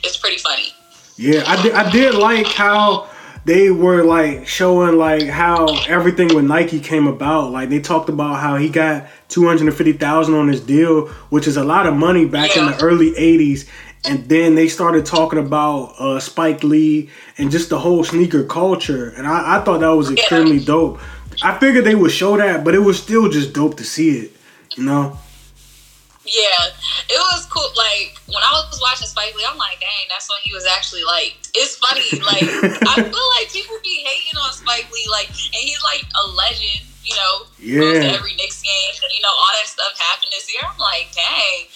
it's 0.03 0.17
pretty 0.17 0.39
funny. 0.39 0.73
Yeah, 1.17 1.45
I 1.47 1.63
did, 1.63 1.73
I 1.75 1.91
did 1.91 2.15
like 2.15 2.47
how 2.47 3.09
they 3.45 3.71
were 3.71 4.03
like 4.03 4.49
showing 4.49 4.97
like 4.99 5.29
how 5.29 5.67
everything 5.87 6.35
with 6.35 6.45
Nike 6.45 6.81
came 6.81 7.07
about. 7.07 7.53
Like 7.53 7.69
they 7.69 7.79
talked 7.81 8.09
about 8.09 8.41
how 8.41 8.57
he 8.57 8.69
got 8.69 9.07
two 9.29 9.47
hundred 9.47 9.69
and 9.69 9.77
fifty 9.77 9.93
thousand 9.93 10.35
on 10.35 10.49
his 10.49 10.61
deal, 10.61 11.09
which 11.31 11.47
is 11.47 11.57
a 11.57 11.65
lot 11.65 11.87
of 11.87 11.95
money 11.95 12.25
back 12.25 12.57
in 12.57 12.67
the 12.67 12.81
early 12.83 13.17
eighties. 13.17 13.67
And 14.07 14.29
then 14.29 14.55
they 14.55 14.69
started 14.69 15.07
talking 15.07 15.39
about 15.39 15.95
uh, 15.99 16.21
Spike 16.21 16.63
Lee 16.63 17.09
and 17.39 17.51
just 17.51 17.71
the 17.71 17.79
whole 17.79 18.05
sneaker 18.05 18.45
culture, 18.45 19.09
and 19.17 19.27
I, 19.27 19.57
I 19.57 19.65
thought 19.65 19.81
that 19.81 19.89
was 19.91 20.11
extremely 20.11 20.61
dope. 20.63 21.01
I 21.43 21.59
figured 21.59 21.85
they 21.85 21.95
would 21.95 22.11
show 22.13 22.37
that, 22.37 22.65
but 22.65 22.75
it 22.75 22.81
was 22.81 23.01
still 23.03 23.29
just 23.31 23.53
dope 23.55 23.77
to 23.79 23.85
see 23.85 24.19
it. 24.19 24.33
You 24.77 24.85
know? 24.85 25.19
Yeah, 26.25 26.73
it 27.09 27.21
was 27.33 27.45
cool. 27.47 27.69
Like 27.77 28.17
when 28.27 28.43
I 28.43 28.51
was 28.71 28.81
watching 28.81 29.07
Spike 29.07 29.35
Lee, 29.37 29.45
I'm 29.49 29.59
like, 29.59 29.79
dang, 29.81 30.09
that's 30.09 30.29
when 30.29 30.41
he 30.43 30.53
was 30.55 30.65
actually 30.67 31.05
like. 31.05 31.37
It's 31.55 31.77
funny. 31.77 32.09
Like 32.25 32.49
I 32.89 32.95
feel 33.05 33.29
like 33.37 33.53
people 33.53 33.77
be 33.83 34.05
hating 34.05 34.39
on 34.41 34.53
Spike 34.53 34.89
Lee, 34.93 35.07
like, 35.11 35.29
and 35.29 35.63
he's 35.65 35.83
like 35.85 36.05
a 36.17 36.29
legend. 36.33 36.81
You 37.05 37.15
know, 37.17 37.35
Yeah. 37.61 38.17
every 38.17 38.33
Knicks 38.37 38.63
game, 38.63 38.95
you 39.13 39.21
know 39.21 39.29
all 39.29 39.53
that 39.61 39.69
stuff 39.69 39.93
happened 40.01 40.33
this 40.33 40.49
year. 40.53 40.63
I'm 40.65 40.79
like, 40.79 41.13
dang. 41.13 41.69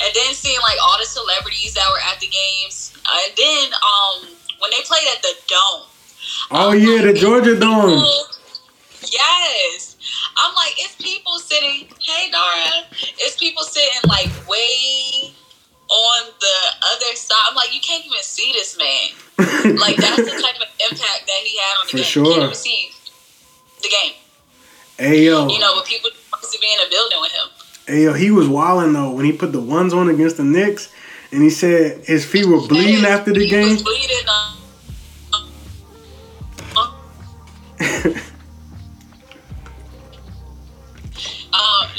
And 0.00 0.10
then 0.14 0.34
seeing 0.34 0.60
like 0.60 0.78
all 0.82 0.96
the 0.98 1.06
celebrities 1.06 1.74
that 1.74 1.86
were 1.90 1.98
at 2.12 2.20
the 2.20 2.28
games, 2.28 2.92
and 3.08 3.32
then 3.36 3.72
um 3.74 4.28
when 4.60 4.70
they 4.70 4.80
played 4.84 5.06
at 5.14 5.22
the 5.22 5.34
Dome. 5.48 5.86
Oh 6.50 6.70
I'm 6.72 6.78
yeah, 6.78 7.02
the 7.02 7.12
Georgia 7.12 7.58
Dome. 7.58 8.02
Yes. 9.02 9.96
I'm 10.36 10.54
like, 10.54 10.74
it's 10.78 10.94
people 10.96 11.38
sitting, 11.38 11.88
hey 12.00 12.30
Dara, 12.30 12.86
it's 13.18 13.36
people 13.36 13.62
sitting 13.64 14.00
like 14.08 14.28
way 14.48 15.32
on 15.88 16.26
the 16.40 16.58
other 16.94 17.14
side. 17.16 17.36
I'm 17.48 17.54
like, 17.56 17.74
you 17.74 17.80
can't 17.80 18.04
even 18.04 18.22
see 18.22 18.52
this 18.52 18.76
man. 18.78 19.14
Like 19.78 19.96
that's 19.96 20.16
the 20.16 20.30
type 20.42 20.56
of 20.62 20.68
impact 20.90 21.26
that 21.26 21.40
he 21.44 21.58
had 21.58 21.74
on 21.80 21.86
the 21.86 21.90
For 21.90 21.96
game. 21.98 22.04
sure. 22.06 22.24
You 22.24 22.30
can't 22.32 22.42
even 22.44 22.54
see 22.54 22.90
the 23.82 23.88
game. 23.88 24.12
Hey 24.98 25.24
yo, 25.24 25.48
You 25.48 25.58
know, 25.58 25.74
but 25.76 25.84
people 25.86 26.10
supposed 26.10 26.52
to 26.52 26.58
be 26.60 26.66
in 26.72 26.78
a 26.86 26.90
building 26.90 27.18
with 27.20 27.32
him. 27.32 27.48
Hey, 27.88 28.04
yo, 28.04 28.12
he 28.12 28.30
was 28.30 28.46
wilding 28.46 28.92
though 28.92 29.12
when 29.12 29.24
he 29.24 29.32
put 29.32 29.50
the 29.50 29.62
ones 29.62 29.94
on 29.94 30.10
against 30.10 30.36
the 30.36 30.44
Knicks, 30.44 30.92
and 31.32 31.42
he 31.42 31.48
said 31.48 32.04
his 32.04 32.22
feet 32.22 32.44
were 32.44 32.60
bleeding 32.60 33.06
after 33.06 33.32
the 33.32 33.40
he 33.40 33.48
game. 33.48 33.78
Uh, 36.76 36.82
um, 36.82 36.92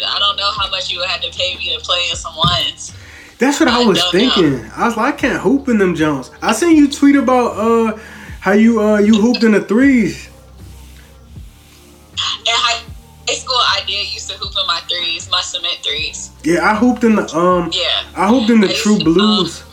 I 0.06 0.20
don't 0.20 0.38
know 0.38 0.52
how 0.52 0.70
much 0.70 0.92
you 0.92 1.00
would 1.00 1.10
have 1.10 1.22
to 1.22 1.32
pay 1.36 1.58
me 1.58 1.76
to 1.76 1.84
play 1.84 2.08
in 2.12 2.16
some 2.16 2.36
ones. 2.36 2.96
That's 3.40 3.60
what 3.60 3.70
I 3.70 3.82
I 3.82 3.86
was 3.86 4.04
thinking. 4.12 4.64
I 4.76 4.86
was 4.86 4.96
like, 4.96 5.16
I 5.16 5.18
can't 5.18 5.42
hoop 5.42 5.70
in 5.70 5.80
them 5.80 5.96
Jones. 5.96 6.30
I 6.44 6.54
seen 6.54 6.76
you 6.76 6.88
tweet 6.92 7.16
about 7.16 7.58
uh 7.58 7.98
how 8.42 8.52
you 8.52 8.80
uh 8.80 9.00
you 9.00 9.20
hooped 9.20 9.44
in 9.44 9.54
the 9.54 9.62
threes. 9.62 10.29
Yeah, 16.50 16.68
I 16.72 16.76
hooped 16.76 17.04
in 17.04 17.16
the 17.16 17.32
um 17.38 17.70
Yeah. 17.72 18.04
I 18.16 18.28
hooped 18.28 18.50
in 18.50 18.60
the 18.62 18.70
I 18.70 18.74
True 18.74 18.98
to, 18.98 19.04
Blues. 19.04 19.64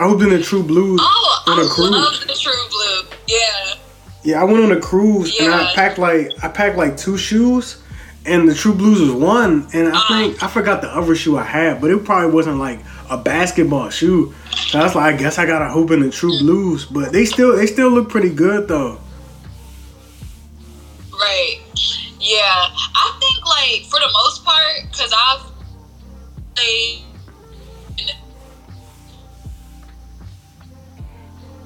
I 0.00 0.08
hooped 0.08 0.22
in 0.22 0.30
the 0.30 0.42
True 0.42 0.64
Blues 0.64 0.98
Oh, 1.00 1.42
on 1.46 1.60
I 1.60 1.62
a 1.62 1.66
cruise. 1.68 1.90
love 1.90 2.20
the 2.26 2.34
True 2.34 2.52
Blue. 2.70 3.16
Yeah. 3.28 3.74
Yeah, 4.24 4.40
I 4.40 4.44
went 4.44 4.64
on 4.64 4.72
a 4.72 4.80
cruise 4.80 5.38
and 5.40 5.54
I 5.54 5.72
packed 5.74 5.98
like 5.98 6.32
I 6.42 6.48
packed 6.48 6.76
like 6.76 6.96
two 6.96 7.16
shoes, 7.16 7.80
and 8.26 8.48
the 8.48 8.54
True 8.54 8.74
Blues 8.74 9.00
was 9.00 9.12
one, 9.12 9.68
and 9.72 9.88
I 9.88 9.92
Uh-huh. 9.92 10.14
think 10.14 10.42
I 10.42 10.48
forgot 10.48 10.82
the 10.82 10.88
other 10.88 11.14
shoe 11.14 11.38
I 11.38 11.44
had, 11.44 11.80
but 11.80 11.90
it 11.92 12.04
probably 12.04 12.32
wasn't 12.32 12.58
like 12.58 12.80
a 13.10 13.16
basketball 13.16 13.90
shoe. 13.90 14.34
So 14.70 14.80
I 14.80 14.82
was 14.82 14.96
like, 14.96 15.14
I 15.14 15.16
guess 15.16 15.38
I 15.38 15.46
got 15.46 15.60
to 15.60 15.68
hoop 15.70 15.92
in 15.92 16.00
the 16.00 16.10
True 16.10 16.36
Blues, 16.40 16.84
but 16.84 17.12
they 17.12 17.24
still 17.24 17.54
they 17.56 17.66
still 17.66 17.90
look 17.90 18.08
pretty 18.08 18.30
good 18.30 18.66
though. 18.66 18.98
Right. 21.12 21.60
Yeah. 22.20 22.66
I 22.94 23.17
like 23.58 23.84
for 23.84 23.98
the 24.00 24.10
most 24.24 24.44
part, 24.44 24.76
because 24.90 25.12
I've 25.12 25.42
played. 26.54 27.04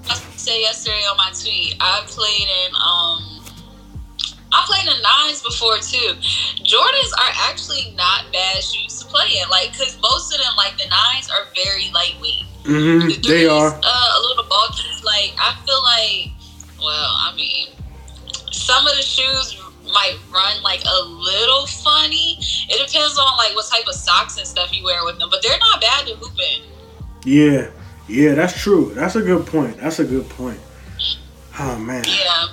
I 0.08 0.14
said 0.36 0.58
yesterday 0.58 1.02
on 1.10 1.16
my 1.16 1.30
tweet, 1.40 1.74
I 1.80 2.02
played 2.06 2.48
in 2.48 2.74
um. 2.76 3.38
I 4.54 4.64
played 4.66 4.86
in 4.86 5.00
nines 5.02 5.42
before 5.42 5.78
too. 5.78 6.12
Jordans 6.62 7.12
are 7.18 7.32
actually 7.50 7.94
not 7.96 8.30
bad 8.32 8.62
shoes 8.62 8.98
to 9.00 9.06
play 9.06 9.28
in, 9.42 9.48
like 9.50 9.72
because 9.72 9.98
most 10.02 10.32
of 10.34 10.40
them, 10.40 10.52
like 10.56 10.76
the 10.76 10.84
nines, 10.90 11.28
are 11.30 11.46
very 11.54 11.90
lightweight. 11.94 12.44
hmm 12.66 13.08
The 13.08 13.18
They 13.28 13.46
are. 13.46 13.68
uh, 13.82 14.10
a 14.16 14.20
little 14.20 14.44
bulky. 14.48 14.82
Like 15.04 15.34
I 15.38 15.56
feel 15.64 15.82
like, 15.82 16.32
well, 16.78 17.12
I 17.24 17.32
mean, 17.34 17.68
some 18.52 18.86
of 18.86 18.94
the 18.96 19.02
shoes 19.02 19.56
might 19.84 20.16
run 20.32 20.62
like 20.62 20.82
a 20.84 21.02
little 21.04 21.66
funny. 21.66 22.38
It 22.40 22.86
depends 22.86 23.18
on 23.18 23.36
like 23.36 23.54
what 23.54 23.66
type 23.70 23.86
of 23.86 23.94
socks 23.94 24.38
and 24.38 24.46
stuff 24.46 24.72
you 24.76 24.84
wear 24.84 25.04
with 25.04 25.18
them, 25.18 25.28
but 25.30 25.42
they're 25.42 25.58
not 25.58 25.80
bad 25.80 26.06
to 26.06 26.14
hoop 26.16 26.38
in. 26.38 26.62
Yeah, 27.24 27.70
yeah, 28.08 28.34
that's 28.34 28.58
true. 28.60 28.92
That's 28.94 29.16
a 29.16 29.22
good 29.22 29.46
point. 29.46 29.78
That's 29.78 29.98
a 29.98 30.04
good 30.04 30.28
point. 30.30 30.60
Oh 31.58 31.78
man. 31.78 32.04
Yeah. 32.06 32.46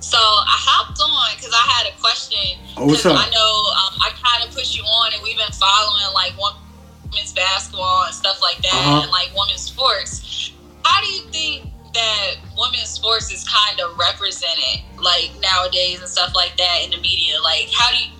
So 0.00 0.18
I 0.18 0.56
hopped 0.58 0.98
on 1.00 1.36
because 1.36 1.52
I 1.54 1.64
had 1.70 1.86
a 1.92 1.96
question. 2.00 2.58
Oh, 2.76 2.86
what's 2.86 3.04
up? 3.06 3.14
I 3.16 3.28
know 3.30 3.52
um, 3.78 4.00
I 4.02 4.10
kind 4.20 4.48
of 4.48 4.54
put 4.54 4.74
you 4.74 4.82
on, 4.82 5.12
and 5.14 5.22
we've 5.22 5.36
been 5.36 5.52
following 5.52 6.12
like 6.14 6.32
women's 6.36 7.32
basketball 7.32 8.04
and 8.06 8.14
stuff 8.14 8.40
like 8.42 8.58
that, 8.62 8.72
Uh-huh. 8.74 9.02
and 9.02 9.10
like 9.12 9.30
women's 9.36 9.60
sports. 9.62 10.52
How 10.84 11.00
do 11.00 11.06
you 11.12 11.22
think 11.30 11.70
that 11.94 12.34
women's 12.56 12.88
sports 12.88 13.32
is 13.32 13.46
kind 13.48 13.80
of 13.80 13.98
represented 13.98 14.82
like 14.98 15.30
nowadays 15.40 16.00
and 16.00 16.08
stuff 16.08 16.34
like 16.34 16.56
that 16.56 16.84
in 16.84 16.90
the 16.90 16.98
media? 16.98 17.40
Like, 17.42 17.68
how 17.72 17.90
do 17.90 17.96
you 17.98 18.10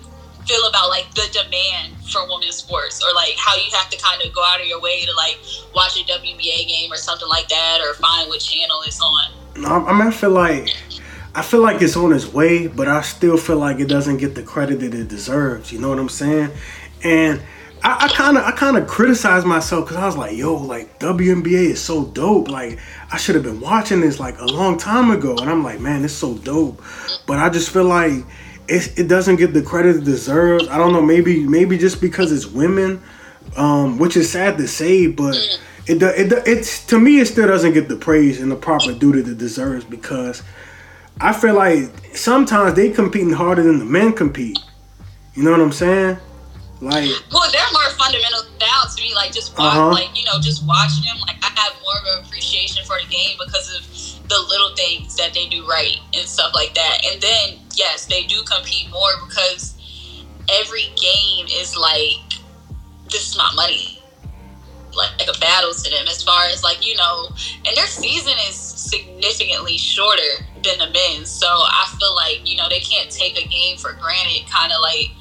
feel 0.45 0.67
about 0.67 0.89
like 0.89 1.13
the 1.13 1.27
demand 1.31 1.95
for 2.11 2.27
women's 2.27 2.55
sports, 2.55 3.01
or 3.03 3.13
like 3.13 3.35
how 3.37 3.55
you 3.55 3.71
have 3.71 3.89
to 3.89 3.97
kind 3.97 4.21
of 4.21 4.33
go 4.33 4.43
out 4.43 4.59
of 4.59 4.67
your 4.67 4.81
way 4.81 5.05
to 5.05 5.13
like 5.13 5.37
watch 5.73 5.99
a 5.99 6.03
WNBA 6.03 6.67
game 6.67 6.91
or 6.91 6.97
something 6.97 7.29
like 7.29 7.47
that, 7.49 7.79
or 7.81 7.93
find 7.95 8.27
what 8.27 8.41
channel 8.41 8.81
it's 8.85 9.01
on. 9.01 9.31
I, 9.65 9.89
I 9.89 9.93
mean, 9.93 10.07
I 10.07 10.11
feel 10.11 10.31
like 10.31 10.69
I 11.33 11.41
feel 11.41 11.61
like 11.61 11.81
it's 11.81 11.95
on 11.95 12.11
its 12.11 12.27
way, 12.27 12.67
but 12.67 12.87
I 12.87 13.01
still 13.01 13.37
feel 13.37 13.57
like 13.57 13.79
it 13.79 13.87
doesn't 13.87 14.17
get 14.17 14.35
the 14.35 14.43
credit 14.43 14.81
that 14.81 14.93
it 14.93 15.07
deserves. 15.07 15.71
You 15.71 15.79
know 15.79 15.89
what 15.89 15.99
I'm 15.99 16.09
saying? 16.09 16.51
And 17.03 17.41
I 17.83 18.07
kind 18.09 18.37
of 18.37 18.43
I 18.43 18.51
kind 18.51 18.77
of 18.77 18.87
criticized 18.87 19.45
myself 19.45 19.85
because 19.85 19.97
I 19.97 20.05
was 20.05 20.17
like, 20.17 20.37
yo, 20.37 20.55
like 20.55 20.99
WNBA 20.99 21.71
is 21.71 21.81
so 21.81 22.05
dope. 22.05 22.47
Like 22.47 22.79
I 23.11 23.17
should 23.17 23.35
have 23.35 23.43
been 23.43 23.59
watching 23.59 24.01
this 24.01 24.19
like 24.19 24.39
a 24.39 24.45
long 24.45 24.77
time 24.77 25.09
ago, 25.09 25.35
and 25.37 25.49
I'm 25.49 25.63
like, 25.63 25.79
man, 25.79 26.03
it's 26.05 26.13
so 26.13 26.35
dope. 26.35 26.81
But 27.25 27.39
I 27.39 27.49
just 27.49 27.71
feel 27.71 27.85
like 27.85 28.23
it, 28.67 28.99
it 28.99 29.07
doesn't 29.07 29.37
get 29.37 29.53
the 29.53 29.61
credit 29.61 29.97
it 29.97 30.03
deserves. 30.03 30.67
I 30.67 30.77
don't 30.77 30.93
know, 30.93 31.01
maybe 31.01 31.43
maybe 31.45 31.77
just 31.77 32.01
because 32.01 32.31
it's 32.31 32.45
women, 32.45 33.01
um, 33.57 33.97
which 33.97 34.15
is 34.15 34.31
sad 34.31 34.57
to 34.57 34.67
say, 34.67 35.07
but 35.07 35.35
it 35.87 36.01
it 36.03 36.33
it's 36.45 36.85
to 36.87 36.99
me 36.99 37.19
it 37.19 37.25
still 37.25 37.47
doesn't 37.47 37.73
get 37.73 37.87
the 37.87 37.95
praise 37.95 38.39
and 38.39 38.51
the 38.51 38.55
proper 38.55 38.93
due 38.93 39.13
that 39.13 39.27
it 39.27 39.37
deserves 39.37 39.85
because 39.85 40.43
I 41.19 41.33
feel 41.33 41.55
like 41.55 41.89
sometimes 42.15 42.75
they 42.75 42.91
competing 42.91 43.33
harder 43.33 43.63
than 43.63 43.79
the 43.79 43.85
men 43.85 44.13
compete. 44.13 44.59
You 45.33 45.43
know 45.43 45.51
what 45.51 45.61
I'm 45.61 45.71
saying? 45.71 46.17
Like, 46.81 47.11
well, 47.31 47.49
they're 47.51 47.71
more 47.71 47.89
fundamental 47.91 48.41
now 48.59 48.81
to 48.89 49.01
me. 49.01 49.13
Like, 49.13 49.31
just 49.31 49.55
watch, 49.57 49.77
Uh-huh. 49.77 49.91
like 49.91 50.17
you 50.17 50.25
know, 50.25 50.39
just 50.41 50.65
watching 50.65 51.03
them. 51.05 51.19
Like, 51.21 51.37
I 51.43 51.49
have 51.61 51.73
more 51.81 51.93
of 52.01 52.19
an 52.19 52.25
appreciation 52.25 52.83
for 52.85 52.97
the 52.99 53.07
game 53.07 53.37
because 53.37 53.69
of 53.77 54.27
the 54.27 54.39
little 54.49 54.73
things 54.75 55.15
that 55.15 55.33
they 55.33 55.47
do 55.47 55.65
right 55.67 55.97
and 56.15 56.27
stuff 56.27 56.53
like 56.55 56.73
that. 56.73 57.05
And 57.05 57.21
then, 57.21 57.59
yes, 57.75 58.05
they 58.07 58.23
do 58.23 58.41
compete 58.43 58.89
more 58.89 59.11
because 59.27 59.75
every 60.49 60.87
game 60.95 61.45
is 61.53 61.77
like, 61.77 62.17
this 63.11 63.29
is 63.29 63.37
my 63.37 63.51
money. 63.55 63.99
Like, 64.93 65.19
like 65.19 65.29
a 65.33 65.39
battle 65.39 65.73
to 65.73 65.89
them 65.89 66.05
as 66.09 66.21
far 66.23 66.45
as 66.47 66.63
like 66.65 66.85
you 66.85 66.97
know, 66.97 67.29
and 67.65 67.77
their 67.77 67.87
season 67.87 68.33
is 68.49 68.55
significantly 68.55 69.77
shorter 69.77 70.43
than 70.63 70.79
the 70.79 70.89
men's. 70.91 71.29
So 71.29 71.47
I 71.47 71.95
feel 71.97 72.13
like 72.15 72.41
you 72.43 72.57
know 72.57 72.67
they 72.67 72.81
can't 72.81 73.09
take 73.09 73.39
a 73.39 73.47
game 73.47 73.77
for 73.77 73.93
granted. 73.93 74.49
Kind 74.49 74.73
of 74.73 74.81
like 74.81 75.11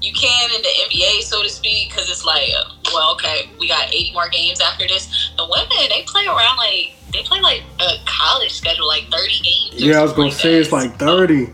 you 0.00 0.12
can 0.12 0.50
in 0.54 0.62
the 0.62 0.68
NBA, 0.88 1.22
so 1.22 1.42
to 1.42 1.48
speak, 1.48 1.90
because 1.90 2.08
it's 2.08 2.24
like, 2.24 2.50
well, 2.92 3.12
okay, 3.14 3.50
we 3.58 3.68
got 3.68 3.88
80 3.92 4.12
more 4.12 4.28
games 4.30 4.60
after 4.60 4.86
this. 4.88 5.30
The 5.36 5.44
women, 5.44 5.88
they 5.90 6.02
play 6.06 6.26
around 6.26 6.56
like 6.56 6.96
they 7.12 7.22
play 7.22 7.40
like 7.40 7.62
a 7.80 7.96
college 8.06 8.52
schedule, 8.52 8.86
like 8.86 9.10
30 9.10 9.28
games. 9.42 9.82
yeah, 9.82 9.98
I 9.98 10.02
was 10.02 10.12
gonna 10.12 10.30
say 10.30 10.54
it's 10.54 10.72
like 10.72 10.96
30. 10.98 11.52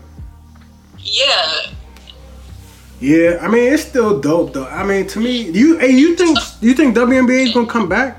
yeah. 0.99 1.73
Yeah, 2.99 3.37
I 3.41 3.47
mean 3.47 3.71
it's 3.73 3.83
still 3.83 4.19
dope 4.19 4.53
though. 4.53 4.65
I 4.65 4.83
mean 4.83 5.05
to 5.07 5.19
me, 5.19 5.51
you 5.51 5.77
hey, 5.77 5.91
you 5.91 6.15
think 6.15 6.39
you 6.61 6.73
think 6.73 6.95
WNBA 6.95 7.47
is 7.47 7.53
gonna 7.53 7.67
come 7.67 7.87
back? 7.87 8.17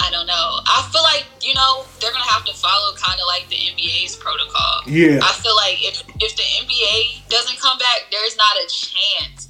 I 0.00 0.10
don't 0.10 0.26
know. 0.26 0.60
I 0.64 0.88
feel 0.90 1.02
like 1.02 1.26
you 1.42 1.54
know 1.54 1.84
they're 2.00 2.12
gonna 2.12 2.24
have 2.24 2.44
to 2.44 2.54
follow 2.54 2.94
kind 2.96 3.18
of 3.20 3.26
like 3.26 3.48
the 3.48 3.56
NBA's 3.56 4.16
protocol. 4.16 4.82
Yeah. 4.86 5.20
I 5.22 5.32
feel 5.32 5.56
like 5.56 5.78
if 5.80 6.02
if 6.20 6.36
the 6.36 6.42
NBA 6.42 7.28
doesn't 7.28 7.58
come 7.60 7.78
back, 7.78 8.10
there's 8.10 8.36
not 8.36 8.56
a 8.56 8.66
chance 8.68 9.48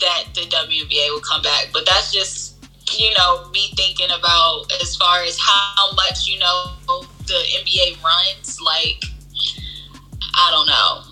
that 0.00 0.34
the 0.34 0.42
WNBA 0.42 1.10
will 1.10 1.20
come 1.20 1.42
back. 1.42 1.68
But 1.72 1.86
that's 1.86 2.12
just 2.12 2.54
you 2.92 3.10
know 3.18 3.48
me 3.50 3.72
thinking 3.76 4.10
about 4.10 4.66
as 4.80 4.96
far 4.96 5.22
as 5.22 5.38
how 5.38 5.92
much 5.92 6.28
you 6.28 6.38
know 6.38 6.76
the 7.26 7.40
NBA 7.64 8.02
runs. 8.02 8.60
Like 8.60 9.02
I 10.34 10.50
don't 10.50 10.66
know. 10.66 11.02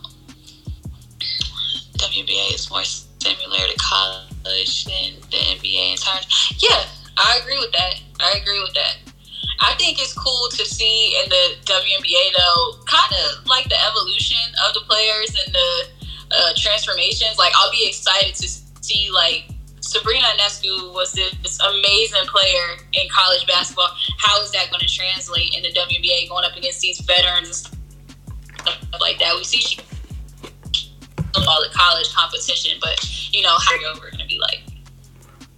WNBA 1.98 2.54
is 2.54 2.70
more 2.70 2.84
similar 2.84 3.58
to 3.58 3.76
college 3.78 4.84
than 4.84 5.14
the 5.30 5.38
NBA 5.38 5.92
in 5.92 5.96
terms. 5.96 6.56
Yeah, 6.58 6.84
I 7.16 7.40
agree 7.42 7.58
with 7.58 7.72
that. 7.72 8.00
I 8.20 8.38
agree 8.38 8.60
with 8.60 8.74
that. 8.74 8.96
I 9.60 9.74
think 9.78 10.00
it's 10.00 10.12
cool 10.12 10.48
to 10.50 10.64
see 10.64 11.16
in 11.22 11.28
the 11.28 11.56
WNBA 11.64 12.24
though, 12.36 12.82
kind 12.86 13.12
of 13.24 13.46
like 13.46 13.68
the 13.68 13.78
evolution 13.90 14.42
of 14.66 14.74
the 14.74 14.80
players 14.86 15.36
and 15.44 15.54
the 15.54 15.70
uh, 16.30 16.52
transformations. 16.56 17.38
Like 17.38 17.52
I'll 17.56 17.70
be 17.70 17.86
excited 17.86 18.34
to 18.34 18.48
see 18.48 19.10
like 19.12 19.50
Sabrina 19.80 20.26
Ionescu 20.36 20.92
was 20.92 21.12
this 21.12 21.60
amazing 21.60 22.26
player 22.26 22.78
in 22.92 23.08
college 23.10 23.46
basketball. 23.46 23.90
How 24.18 24.40
is 24.42 24.50
that 24.52 24.70
going 24.70 24.80
to 24.80 24.88
translate 24.88 25.54
in 25.54 25.62
the 25.62 25.72
WNBA 25.72 26.28
going 26.28 26.44
up 26.44 26.56
against 26.56 26.80
these 26.80 27.00
veterans 27.00 27.70
and 28.58 28.74
stuff 28.74 29.00
like 29.00 29.18
that? 29.18 29.34
We 29.36 29.44
see 29.44 29.58
she 29.58 29.80
all 31.36 31.62
the 31.62 31.74
college 31.74 32.12
competition, 32.14 32.78
but 32.80 32.98
you 33.32 33.42
know 33.42 33.54
how 33.58 33.74
you're 33.80 33.94
going 33.94 34.18
to 34.18 34.26
be 34.26 34.38
like. 34.38 34.62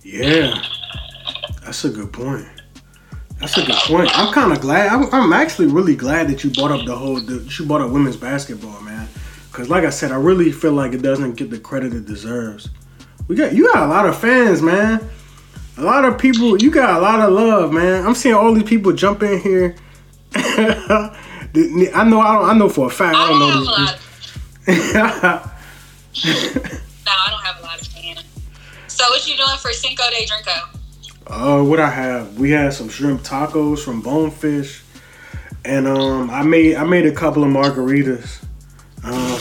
Yeah, 0.02 0.62
that's 1.64 1.84
a 1.84 1.90
good 1.90 2.12
point. 2.12 2.46
That's 3.40 3.56
a 3.58 3.64
good 3.66 3.74
point. 3.76 4.10
I'm 4.18 4.32
kind 4.32 4.52
of 4.52 4.60
glad. 4.60 4.88
I'm, 4.88 5.12
I'm 5.12 5.32
actually 5.32 5.66
really 5.68 5.94
glad 5.94 6.28
that 6.28 6.42
you 6.42 6.50
brought 6.50 6.70
up 6.70 6.86
the 6.86 6.96
whole. 6.96 7.20
The, 7.20 7.46
you 7.58 7.66
brought 7.66 7.82
up 7.82 7.90
women's 7.90 8.16
basketball, 8.16 8.80
man. 8.80 9.08
Because 9.50 9.68
like 9.68 9.84
I 9.84 9.90
said, 9.90 10.10
I 10.12 10.16
really 10.16 10.52
feel 10.52 10.72
like 10.72 10.92
it 10.92 11.02
doesn't 11.02 11.34
get 11.34 11.50
the 11.50 11.58
credit 11.58 11.92
it 11.94 12.06
deserves. 12.06 12.68
We 13.28 13.36
got 13.36 13.52
you 13.54 13.70
got 13.72 13.82
a 13.82 13.86
lot 13.86 14.06
of 14.06 14.18
fans, 14.18 14.62
man. 14.62 15.06
A 15.78 15.82
lot 15.82 16.04
of 16.06 16.18
people. 16.18 16.56
You 16.58 16.70
got 16.70 16.98
a 16.98 17.00
lot 17.02 17.20
of 17.20 17.32
love, 17.32 17.72
man. 17.72 18.06
I'm 18.06 18.14
seeing 18.14 18.34
all 18.34 18.54
these 18.54 18.64
people 18.64 18.92
jump 18.92 19.22
in 19.22 19.40
here. 19.40 19.76
I 20.34 21.12
know. 22.08 22.20
I 22.20 22.34
don't. 22.34 22.50
I 22.50 22.54
know 22.56 22.68
for 22.68 22.86
a 22.86 22.90
fact. 22.90 23.16
I 23.16 23.24
I 23.24 23.28
don't 23.28 23.38
don't 23.40 23.50
have 23.50 23.60
a 23.60 23.64
know 23.64 23.70
lot. 23.72 24.00
these. 25.42 25.52
No, 27.06 27.12
I 27.12 27.30
don't 27.30 27.42
have 27.44 27.58
a 27.60 27.62
lot 27.62 27.80
of 27.80 27.86
fans. 27.86 28.24
So 28.88 29.04
what 29.10 29.28
you 29.28 29.36
doing 29.36 29.56
for 29.58 29.72
Cinco 29.72 30.02
de 30.10 30.26
Drinko? 30.26 30.75
Uh, 31.26 31.62
what 31.62 31.80
I 31.80 31.90
have? 31.90 32.38
We 32.38 32.50
had 32.50 32.72
some 32.72 32.88
shrimp 32.88 33.22
tacos 33.22 33.80
from 33.80 34.00
Bonefish, 34.02 34.82
and 35.64 35.88
um, 35.88 36.30
I 36.30 36.42
made 36.42 36.76
I 36.76 36.84
made 36.84 37.06
a 37.06 37.12
couple 37.12 37.42
of 37.44 37.50
margaritas. 37.50 38.42
Um, 39.02 39.38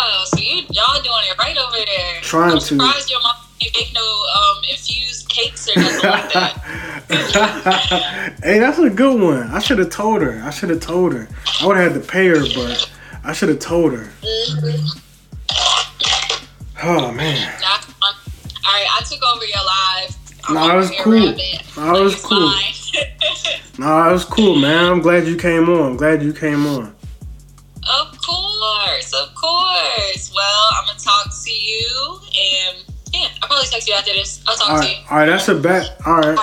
Oh, 0.00 0.24
so 0.26 0.38
you 0.38 0.62
y'all 0.70 1.02
doing 1.02 1.24
it 1.28 1.36
right 1.38 1.56
over 1.56 1.76
there. 1.76 2.20
Trying 2.22 2.52
I'm 2.52 2.58
to. 2.58 2.64
surprised 2.64 3.10
your 3.10 3.20
mom 3.20 3.34
didn't 3.58 3.74
make 3.76 3.92
no 3.92 4.00
um 4.36 4.62
infused 4.70 5.28
cakes 5.28 5.68
or 5.68 5.80
nothing 5.80 6.10
like 6.10 6.32
that. 6.32 7.08
hey, 8.44 8.58
that's 8.60 8.78
a 8.78 8.88
good 8.88 9.20
one. 9.20 9.48
I 9.48 9.58
should 9.58 9.78
have 9.80 9.90
told 9.90 10.22
her. 10.22 10.40
I 10.44 10.50
should 10.50 10.70
have 10.70 10.80
told 10.80 11.14
her. 11.14 11.28
I 11.60 11.66
would 11.66 11.76
have 11.76 11.92
had 11.92 12.00
to 12.02 12.08
pay 12.08 12.28
her, 12.28 12.40
but 12.54 12.90
I 13.24 13.32
should 13.32 13.48
have 13.48 13.58
told 13.58 13.92
her. 13.94 14.08
Oh 16.82 17.10
man. 17.12 17.52
All 17.64 18.74
right, 18.74 18.86
I 18.96 19.02
took 19.08 19.20
over 19.34 19.44
your 19.44 19.64
live. 19.64 20.16
Nah, 20.50 20.78
it's 20.80 20.90
here 20.90 21.04
cool. 21.04 21.36
Nah, 21.76 21.96
it 21.96 22.02
was 22.02 22.14
cool. 22.22 22.50
nah, 23.78 24.08
it 24.08 24.12
was 24.12 24.24
cool, 24.24 24.56
man. 24.56 24.84
I'm 24.92 25.00
glad 25.00 25.26
you 25.26 25.36
came 25.36 25.68
on. 25.68 25.90
I'm 25.92 25.96
glad 25.96 26.22
you 26.22 26.32
came 26.32 26.66
on. 26.66 26.94
Of 27.90 28.18
course, 28.20 29.12
of 29.14 29.34
course. 29.34 30.32
Well, 30.34 30.68
I'm 30.76 30.86
gonna 30.86 30.98
talk 30.98 31.30
to 31.44 31.50
you, 31.50 32.20
and 32.22 32.84
yeah, 33.12 33.28
I'll 33.42 33.48
probably 33.48 33.66
text 33.66 33.88
you 33.88 33.94
after 33.94 34.12
this. 34.12 34.42
I'll 34.46 34.56
talk 34.56 34.70
All 34.70 34.76
to 34.76 34.86
right, 34.86 34.96
you. 34.96 35.04
all 35.10 35.16
right, 35.18 35.26
that's 35.26 35.48
a 35.48 35.54
bet. 35.54 35.96
All 36.06 36.20
right. 36.20 36.38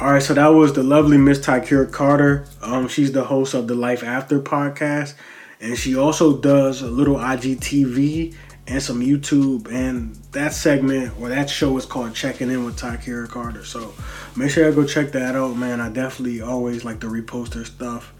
All 0.00 0.12
right, 0.12 0.22
so 0.22 0.34
that 0.34 0.48
was 0.48 0.72
the 0.72 0.82
lovely 0.82 1.16
Miss 1.18 1.38
Tykeer 1.38 1.90
Carter. 1.90 2.46
Um, 2.62 2.88
she's 2.88 3.12
the 3.12 3.24
host 3.24 3.54
of 3.54 3.68
the 3.68 3.74
Life 3.76 4.02
After 4.02 4.40
podcast, 4.40 5.14
and 5.60 5.78
she 5.78 5.96
also 5.96 6.36
does 6.38 6.82
a 6.82 6.88
little 6.88 7.16
IGTV 7.16 8.34
and 8.66 8.82
some 8.82 9.00
YouTube. 9.00 9.70
And 9.70 10.14
that 10.32 10.52
segment 10.52 11.18
or 11.20 11.28
that 11.28 11.50
show 11.50 11.76
is 11.76 11.86
called 11.86 12.14
Checking 12.14 12.50
In 12.50 12.64
with 12.64 12.78
Tykeer 12.78 13.28
Carter. 13.28 13.64
So 13.64 13.94
make 14.36 14.50
sure 14.50 14.68
you 14.68 14.74
go 14.74 14.86
check 14.86 15.12
that 15.12 15.36
out, 15.36 15.56
man. 15.56 15.80
I 15.80 15.88
definitely 15.90 16.40
always 16.40 16.84
like 16.84 17.00
to 17.00 17.06
repost 17.06 17.54
her 17.54 17.64
stuff. 17.64 18.12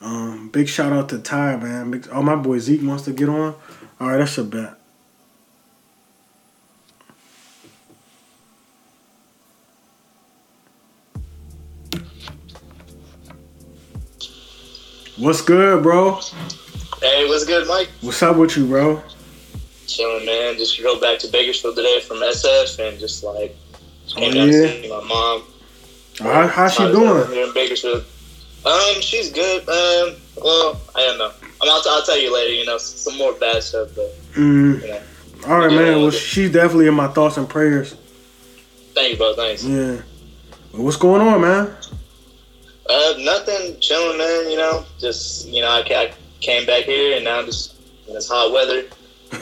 Um, 0.00 0.48
big 0.50 0.68
shout 0.68 0.92
out 0.92 1.08
to 1.08 1.18
Ty, 1.18 1.56
man. 1.56 1.90
Big, 1.90 2.08
oh, 2.12 2.22
my 2.22 2.36
boy 2.36 2.58
Zeke 2.58 2.82
wants 2.82 3.04
to 3.04 3.12
get 3.12 3.28
on. 3.28 3.54
All 4.00 4.08
right, 4.08 4.18
that's 4.18 4.38
a 4.38 4.44
bet. 4.44 4.74
What's 15.18 15.40
good, 15.40 15.82
bro? 15.82 16.20
Hey, 17.00 17.26
what's 17.26 17.44
good, 17.44 17.66
Mike? 17.66 17.88
What's 18.02 18.22
up 18.22 18.36
with 18.36 18.56
you, 18.56 18.68
bro? 18.68 19.02
Chilling, 19.88 20.26
man. 20.26 20.56
Just 20.56 20.80
go 20.82 21.00
back 21.00 21.18
to 21.20 21.28
Bakersfield 21.28 21.74
today 21.76 22.00
from 22.00 22.18
SF 22.18 22.78
and 22.86 22.98
just 23.00 23.24
like 23.24 23.56
just 24.04 24.16
came 24.16 24.30
Oh, 24.30 24.34
down 24.34 24.46
yeah? 24.48 24.52
to 24.52 24.82
see 24.82 24.88
my 24.90 25.00
mom. 25.04 25.42
How, 26.20 26.46
how's 26.46 26.74
she 26.74 26.82
I 26.84 26.90
doing? 26.92 27.26
Here 27.32 27.46
in 27.46 27.54
Bakersfield. 27.54 28.04
Um, 28.66 29.00
she's 29.00 29.30
good. 29.30 29.60
Um, 29.68 30.16
well, 30.42 30.80
I 30.94 31.00
don't 31.00 31.18
know. 31.18 31.32
I'm, 31.42 31.68
I'll, 31.68 31.82
I'll 31.88 32.02
tell 32.02 32.18
you 32.18 32.32
later. 32.34 32.52
You 32.52 32.66
know, 32.66 32.76
some 32.78 33.16
more 33.16 33.32
bad 33.34 33.62
stuff, 33.62 33.88
but 33.96 34.14
Mm, 34.34 34.82
you 34.82 34.88
know. 34.88 35.00
all 35.46 35.58
right, 35.58 35.70
man. 35.70 36.00
Well, 36.02 36.10
she's 36.10 36.52
definitely 36.52 36.86
in 36.86 36.94
my 36.94 37.08
thoughts 37.08 37.36
and 37.38 37.48
prayers. 37.48 37.94
Thank 38.94 39.12
you, 39.12 39.16
bro. 39.16 39.34
Thanks. 39.34 39.64
Yeah. 39.64 40.02
Well, 40.72 40.82
what's 40.84 40.96
going 40.96 41.22
on, 41.22 41.40
man? 41.40 41.74
Uh, 42.90 43.14
nothing. 43.20 43.78
Chilling, 43.80 44.18
man. 44.18 44.50
You 44.50 44.56
know, 44.58 44.84
just 44.98 45.46
you 45.48 45.62
know, 45.62 45.68
I, 45.70 45.80
I 45.88 46.12
came 46.40 46.66
back 46.66 46.84
here 46.84 47.16
and 47.16 47.24
now 47.24 47.38
I'm 47.38 47.46
just 47.46 47.74
and 48.06 48.16
it's 48.16 48.28
hot 48.28 48.52
weather. 48.52 48.84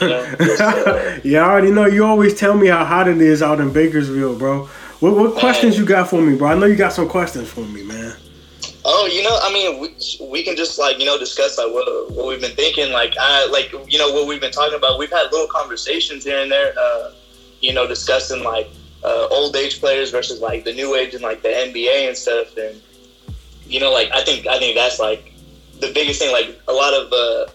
You 0.01 0.07
know, 0.07 1.19
yeah, 1.23 1.45
I 1.45 1.49
already 1.49 1.71
know. 1.71 1.85
You 1.85 2.05
always 2.05 2.37
tell 2.37 2.55
me 2.55 2.67
how 2.67 2.83
hot 2.85 3.07
it 3.07 3.21
is 3.21 3.41
out 3.41 3.59
in 3.59 3.71
Bakersville, 3.71 4.37
bro. 4.37 4.69
What, 4.99 5.15
what 5.15 5.35
questions 5.35 5.77
you 5.77 5.85
got 5.85 6.09
for 6.09 6.21
me, 6.21 6.35
bro? 6.35 6.49
I 6.49 6.55
know 6.55 6.65
you 6.65 6.75
got 6.75 6.91
some 6.91 7.07
questions 7.07 7.49
for 7.49 7.61
me, 7.61 7.83
man. 7.83 8.15
Oh, 8.83 9.05
you 9.11 9.21
know, 9.21 9.37
I 9.41 9.51
mean, 9.51 9.79
we, 9.79 10.27
we 10.31 10.43
can 10.43 10.55
just 10.55 10.79
like 10.79 10.97
you 10.97 11.05
know 11.05 11.19
discuss 11.19 11.57
like 11.57 11.71
what, 11.71 12.11
what 12.11 12.27
we've 12.27 12.41
been 12.41 12.55
thinking, 12.55 12.91
like 12.91 13.13
I 13.19 13.45
like 13.47 13.71
you 13.91 13.99
know 13.99 14.11
what 14.11 14.27
we've 14.27 14.41
been 14.41 14.51
talking 14.51 14.77
about. 14.77 14.97
We've 14.97 15.11
had 15.11 15.31
little 15.31 15.47
conversations 15.47 16.23
here 16.23 16.39
and 16.39 16.51
there, 16.51 16.73
uh, 16.79 17.11
you 17.61 17.73
know, 17.73 17.85
discussing 17.85 18.43
like 18.43 18.69
uh, 19.03 19.27
old 19.29 19.55
age 19.55 19.79
players 19.79 20.09
versus 20.11 20.39
like 20.41 20.63
the 20.63 20.73
new 20.73 20.95
age 20.95 21.13
and 21.13 21.21
like 21.21 21.41
the 21.41 21.49
NBA 21.49 22.07
and 22.07 22.17
stuff, 22.17 22.55
and 22.57 22.81
you 23.65 23.79
know, 23.79 23.91
like 23.91 24.09
I 24.13 24.23
think 24.23 24.47
I 24.47 24.57
think 24.57 24.75
that's 24.75 24.99
like 24.99 25.33
the 25.79 25.91
biggest 25.93 26.19
thing. 26.19 26.31
Like 26.31 26.59
a 26.67 26.73
lot 26.73 26.93
of 26.93 27.11
uh, 27.11 27.51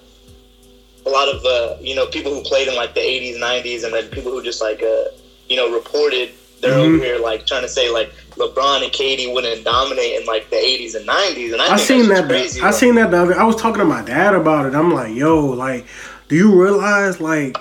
a 1.06 1.10
lot 1.10 1.28
of 1.28 1.44
uh, 1.44 1.76
you 1.80 1.94
know 1.94 2.06
people 2.06 2.32
who 2.32 2.42
played 2.42 2.68
in 2.68 2.74
like 2.76 2.94
the 2.94 3.00
'80s, 3.00 3.38
'90s, 3.38 3.84
and 3.84 3.92
then 3.94 4.08
people 4.08 4.30
who 4.32 4.42
just 4.42 4.60
like 4.60 4.82
uh, 4.82 5.04
you 5.48 5.56
know 5.56 5.72
reported 5.72 6.30
they're 6.60 6.72
Mhm. 6.78 6.94
over 6.94 7.04
here 7.04 7.18
like 7.18 7.44
trying 7.46 7.62
to 7.62 7.68
say 7.68 7.90
like 7.90 8.12
LeBron 8.36 8.84
and 8.84 8.92
KD 8.92 9.32
wouldn't 9.34 9.64
dominate 9.64 10.20
in 10.20 10.26
like 10.26 10.48
the 10.48 10.56
80s 10.56 10.94
and 10.94 11.06
90s, 11.08 11.52
and 11.52 11.60
I, 11.60 11.74
I 11.74 11.76
seen 11.76 12.08
that. 12.08 12.28
crazy. 12.28 12.60
I 12.60 12.70
bro. 12.70 12.78
seen 12.78 12.94
that. 12.94 13.10
The 13.10 13.20
other, 13.22 13.38
I 13.38 13.42
was 13.44 13.56
talking 13.56 13.80
to 13.80 13.84
my 13.84 14.02
dad 14.02 14.34
about 14.34 14.66
it. 14.66 14.74
I'm 14.74 14.94
like, 14.94 15.12
yo, 15.14 15.44
like, 15.46 15.86
do 16.28 16.36
you 16.36 16.62
realize, 16.62 17.20
like, 17.20 17.58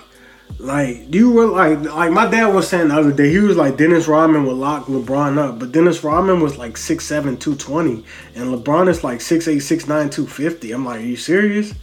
like, 0.59 1.09
do 1.09 1.17
you 1.17 1.37
realize, 1.37 1.79
like, 1.83 1.95
like 1.95 2.11
my 2.11 2.27
dad 2.29 2.53
was 2.53 2.67
saying 2.69 2.89
the 2.89 2.95
other 2.95 3.11
day, 3.11 3.31
he 3.31 3.39
was 3.39 3.57
like, 3.57 3.75
Dennis 3.75 4.07
Rodman 4.07 4.45
would 4.45 4.55
lock 4.55 4.85
LeBron 4.85 5.37
up, 5.39 5.57
but 5.59 5.71
Dennis 5.71 6.03
Rodman 6.03 6.39
was 6.39 6.57
like 6.57 6.75
6'7", 6.75 7.39
220, 7.39 8.05
and 8.35 8.53
LeBron 8.53 8.87
is 8.87 9.03
like 9.03 9.19
6'8", 9.19 9.57
6'9", 9.57 10.11
250. 10.11 10.71
I'm 10.71 10.85
like, 10.85 10.99
are 10.99 11.03
you 11.03 11.17
serious? 11.17 11.73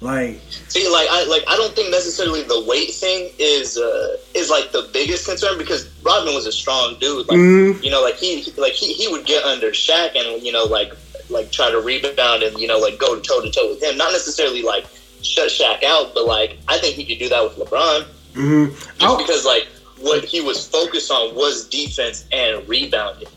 Like, 0.00 0.40
See, 0.68 0.88
like 0.90 1.08
I 1.10 1.24
like 1.24 1.44
I 1.48 1.56
don't 1.56 1.74
think 1.74 1.90
necessarily 1.90 2.42
the 2.42 2.60
weight 2.68 2.90
thing 2.90 3.30
is 3.38 3.78
uh, 3.78 4.16
is 4.34 4.50
like 4.50 4.70
the 4.72 4.88
biggest 4.92 5.26
concern 5.26 5.56
because 5.58 5.88
Rodman 6.02 6.34
was 6.34 6.46
a 6.46 6.52
strong 6.52 6.96
dude. 7.00 7.26
Like 7.28 7.38
Mhm. 7.38 7.82
you 7.82 7.90
know, 7.90 8.02
like 8.02 8.16
he 8.16 8.52
like 8.58 8.74
he, 8.74 8.92
he 8.92 9.08
would 9.08 9.24
get 9.24 9.42
under 9.44 9.70
Shaq 9.70 10.14
and 10.14 10.42
you 10.42 10.52
know 10.52 10.64
like 10.64 10.92
like 11.30 11.50
try 11.50 11.70
to 11.70 11.80
rebound 11.80 12.42
and 12.42 12.58
you 12.58 12.68
know 12.68 12.78
like 12.78 12.98
go 12.98 13.18
toe 13.18 13.40
to 13.40 13.50
toe 13.50 13.68
with 13.70 13.82
him. 13.82 13.96
Not 13.96 14.12
necessarily 14.12 14.62
like 14.62 14.86
shut 15.22 15.48
Shaq 15.48 15.82
out, 15.82 16.12
but 16.14 16.26
like 16.26 16.58
I 16.68 16.78
think 16.78 16.94
he 16.94 17.04
could 17.06 17.18
do 17.18 17.28
that 17.30 17.42
with 17.42 17.56
LeBron 17.56 18.06
hmm 18.34 18.66
just 18.98 19.18
because 19.18 19.46
like 19.46 19.66
what 19.98 20.24
he 20.24 20.42
was 20.42 20.66
focused 20.68 21.10
on 21.10 21.34
was 21.34 21.66
defense 21.68 22.26
and 22.32 22.68
rebounding. 22.68 23.28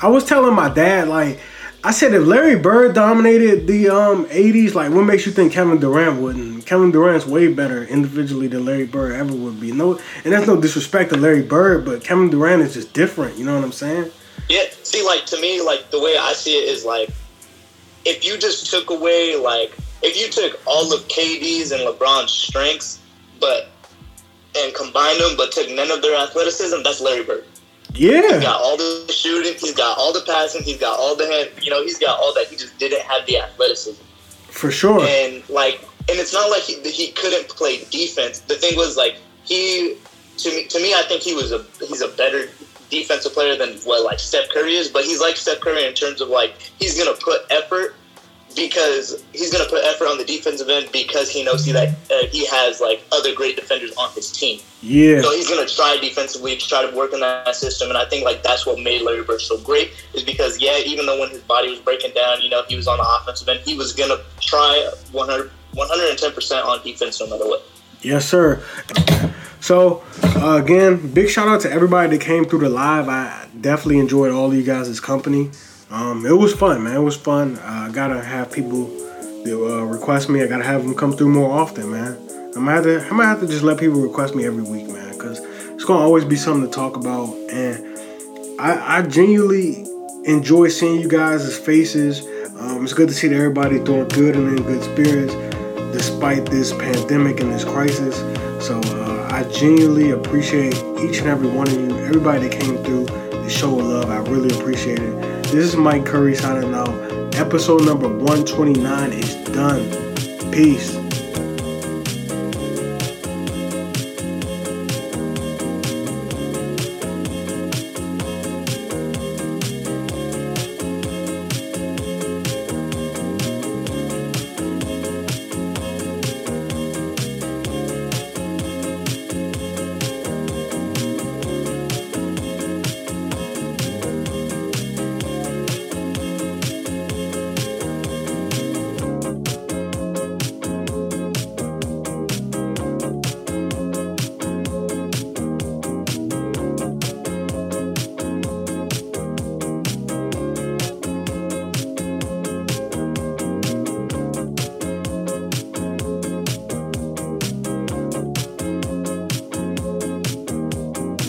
I 0.00 0.06
was 0.06 0.24
telling 0.24 0.54
my 0.54 0.68
dad, 0.68 1.08
like, 1.08 1.40
I 1.84 1.92
said 1.92 2.12
if 2.12 2.26
Larry 2.26 2.58
Bird 2.58 2.94
dominated 2.94 3.68
the 3.68 3.88
um 3.88 4.26
80s, 4.26 4.74
like 4.74 4.92
what 4.92 5.02
makes 5.02 5.26
you 5.26 5.32
think 5.32 5.52
Kevin 5.52 5.78
Durant 5.78 6.20
wouldn't? 6.20 6.66
Kevin 6.66 6.90
Durant's 6.90 7.24
way 7.24 7.52
better 7.52 7.84
individually 7.84 8.48
than 8.48 8.64
Larry 8.64 8.86
Bird 8.86 9.12
ever 9.12 9.32
would 9.32 9.60
be. 9.60 9.70
No 9.70 9.98
and 10.24 10.32
that's 10.32 10.48
no 10.48 10.60
disrespect 10.60 11.10
to 11.10 11.16
Larry 11.16 11.42
Bird, 11.42 11.84
but 11.84 12.02
Kevin 12.02 12.30
Durant 12.30 12.62
is 12.62 12.74
just 12.74 12.92
different, 12.92 13.38
you 13.38 13.44
know 13.44 13.54
what 13.54 13.62
I'm 13.62 13.72
saying? 13.72 14.10
Yeah, 14.48 14.64
see, 14.82 15.04
like 15.04 15.24
to 15.26 15.40
me, 15.40 15.62
like 15.62 15.90
the 15.90 16.00
way 16.00 16.16
I 16.18 16.32
see 16.32 16.58
it 16.58 16.68
is 16.68 16.84
like 16.84 17.10
if 18.04 18.24
you 18.24 18.38
just 18.38 18.68
took 18.70 18.90
away 18.90 19.36
like 19.36 19.72
if 20.02 20.16
you 20.16 20.28
took 20.30 20.60
all 20.66 20.92
of 20.92 21.06
KD's 21.06 21.70
and 21.70 21.82
LeBron's 21.82 22.32
strengths, 22.32 22.98
but 23.38 23.68
and 24.56 24.74
combined 24.74 25.20
them, 25.20 25.36
but 25.36 25.52
took 25.52 25.70
none 25.70 25.92
of 25.92 26.02
their 26.02 26.18
athleticism, 26.20 26.82
that's 26.82 27.00
Larry 27.00 27.22
Bird. 27.22 27.44
He's 27.94 28.10
Yeah. 28.10 28.40
got 28.40 28.60
all 28.62 28.76
the 28.76 29.10
shooting, 29.12 29.54
he's 29.58 29.74
got 29.74 29.98
all 29.98 30.12
the 30.12 30.20
passing, 30.22 30.62
he's 30.62 30.76
got 30.78 30.98
all 30.98 31.16
the 31.16 31.26
hand, 31.26 31.50
you 31.62 31.70
know, 31.70 31.82
he's 31.82 31.98
got 31.98 32.18
all 32.20 32.32
that. 32.34 32.46
He 32.48 32.56
just 32.56 32.78
didn't 32.78 33.02
have 33.02 33.26
the 33.26 33.38
athleticism, 33.38 34.00
For 34.50 34.70
sure. 34.70 35.00
and 35.04 35.42
like, 35.48 35.80
and 36.08 36.18
it's 36.18 36.32
not 36.32 36.50
like 36.50 36.62
he, 36.62 36.74
he 36.90 37.12
couldn't 37.12 37.48
play 37.48 37.84
defense. 37.90 38.40
The 38.40 38.54
thing 38.54 38.76
was 38.76 38.96
like 38.96 39.16
he 39.44 39.96
to 40.38 40.50
me 40.50 40.64
to 40.66 40.78
me, 40.80 40.94
I 40.94 41.02
think 41.02 41.22
he 41.22 41.34
was 41.34 41.52
a 41.52 41.64
he's 41.80 42.00
a 42.02 42.08
better 42.08 42.48
defensive 42.90 43.34
player 43.34 43.56
than 43.56 43.74
what 43.84 44.04
like 44.04 44.18
Steph 44.20 44.48
Curry 44.50 44.74
is, 44.76 44.88
but 44.88 45.04
he's 45.04 45.20
like 45.20 45.36
Steph 45.36 45.60
Curry 45.60 45.84
in 45.86 45.94
terms 45.94 46.20
of 46.20 46.28
like 46.28 46.54
he's 46.78 46.96
gonna 46.96 47.16
put 47.18 47.42
effort 47.50 47.94
because 48.58 49.22
he's 49.32 49.52
gonna 49.52 49.68
put 49.68 49.84
effort 49.84 50.06
on 50.06 50.18
the 50.18 50.24
defensive 50.24 50.68
end 50.68 50.90
because 50.92 51.30
he 51.30 51.44
knows 51.44 51.64
he 51.64 51.72
that 51.72 51.88
uh, 52.10 52.26
he 52.30 52.46
has 52.46 52.80
like 52.80 53.02
other 53.12 53.34
great 53.34 53.56
defenders 53.56 53.94
on 53.96 54.10
his 54.12 54.30
team. 54.30 54.60
Yeah. 54.82 55.20
So 55.20 55.30
he's 55.32 55.48
gonna 55.48 55.66
try 55.66 55.98
defensively, 56.00 56.56
try 56.56 56.88
to 56.88 56.96
work 56.96 57.12
in 57.12 57.20
that 57.20 57.54
system, 57.54 57.88
and 57.88 57.96
I 57.96 58.04
think 58.06 58.24
like 58.24 58.42
that's 58.42 58.66
what 58.66 58.80
made 58.80 59.02
Larry 59.02 59.22
Bird 59.22 59.40
so 59.40 59.58
great 59.58 59.92
is 60.14 60.22
because 60.22 60.60
yeah, 60.60 60.78
even 60.78 61.06
though 61.06 61.20
when 61.20 61.30
his 61.30 61.42
body 61.42 61.70
was 61.70 61.78
breaking 61.78 62.14
down, 62.14 62.42
you 62.42 62.50
know, 62.50 62.62
he 62.68 62.76
was 62.76 62.88
on 62.88 62.98
the 62.98 63.06
offensive 63.20 63.48
end, 63.48 63.60
he 63.60 63.76
was 63.76 63.92
gonna 63.92 64.18
try 64.40 64.90
100, 65.12 65.50
110 65.74 66.32
percent 66.32 66.66
on 66.66 66.82
defense 66.82 67.20
no 67.20 67.28
matter 67.28 67.46
what. 67.46 67.64
Yes, 68.02 68.28
sir. 68.28 68.62
So, 69.60 70.04
uh, 70.22 70.60
again, 70.62 71.12
big 71.12 71.28
shout 71.28 71.48
out 71.48 71.60
to 71.62 71.72
everybody 71.72 72.16
that 72.16 72.24
came 72.24 72.44
through 72.44 72.60
the 72.60 72.68
live. 72.68 73.08
I 73.08 73.48
definitely 73.60 73.98
enjoyed 73.98 74.30
all 74.30 74.46
of 74.46 74.54
you 74.54 74.62
guys' 74.62 75.00
company. 75.00 75.50
Um, 75.90 76.26
it 76.26 76.36
was 76.36 76.52
fun, 76.54 76.84
man. 76.84 76.96
It 76.96 77.00
was 77.00 77.16
fun. 77.16 77.56
Uh, 77.56 77.86
I 77.88 77.90
gotta 77.90 78.22
have 78.22 78.52
people 78.52 78.86
that 79.44 79.56
uh, 79.56 79.84
request 79.84 80.28
me. 80.28 80.42
I 80.42 80.46
gotta 80.46 80.64
have 80.64 80.82
them 80.82 80.94
come 80.94 81.12
through 81.12 81.30
more 81.30 81.50
often, 81.50 81.90
man. 81.90 82.18
I 82.54 82.60
might 82.60 82.74
have 82.74 82.84
to. 82.84 83.02
I'm 83.04 83.16
gonna 83.16 83.24
have 83.24 83.40
to 83.40 83.46
just 83.46 83.62
let 83.62 83.80
people 83.80 84.00
request 84.00 84.34
me 84.34 84.44
every 84.44 84.62
week, 84.62 84.86
man, 84.88 85.12
because 85.12 85.40
it's 85.40 85.84
gonna 85.84 86.00
always 86.00 86.26
be 86.26 86.36
something 86.36 86.68
to 86.68 86.74
talk 86.74 86.96
about. 86.96 87.34
And 87.50 87.98
I, 88.60 88.98
I 88.98 89.02
genuinely 89.02 89.86
enjoy 90.24 90.68
seeing 90.68 91.00
you 91.00 91.08
guys' 91.08 91.56
faces. 91.56 92.20
Um, 92.58 92.84
it's 92.84 92.92
good 92.92 93.08
to 93.08 93.14
see 93.14 93.28
that 93.28 93.36
everybody 93.36 93.82
doing 93.82 94.08
good 94.08 94.36
and 94.36 94.58
in 94.58 94.64
good 94.64 94.82
spirits 94.82 95.32
despite 95.96 96.44
this 96.46 96.70
pandemic 96.72 97.40
and 97.40 97.50
this 97.50 97.64
crisis. 97.64 98.16
So 98.64 98.78
uh, 98.78 99.28
I 99.32 99.44
genuinely 99.44 100.10
appreciate 100.10 100.74
each 101.00 101.20
and 101.20 101.28
every 101.28 101.48
one 101.48 101.66
of 101.66 101.72
you, 101.72 101.96
everybody 102.00 102.46
that 102.46 102.60
came 102.60 102.76
through 102.84 103.06
the 103.06 103.48
show 103.48 103.78
of 103.78 103.86
love. 103.86 104.10
I 104.10 104.18
really 104.30 104.54
appreciate 104.54 104.98
it. 104.98 105.37
This 105.50 105.72
is 105.72 105.76
Mike 105.76 106.04
Curry 106.04 106.34
signing 106.34 106.74
out. 106.74 106.90
Episode 107.34 107.86
number 107.86 108.06
129 108.06 109.12
is 109.14 109.34
done. 109.46 109.80
Peace. 110.52 110.97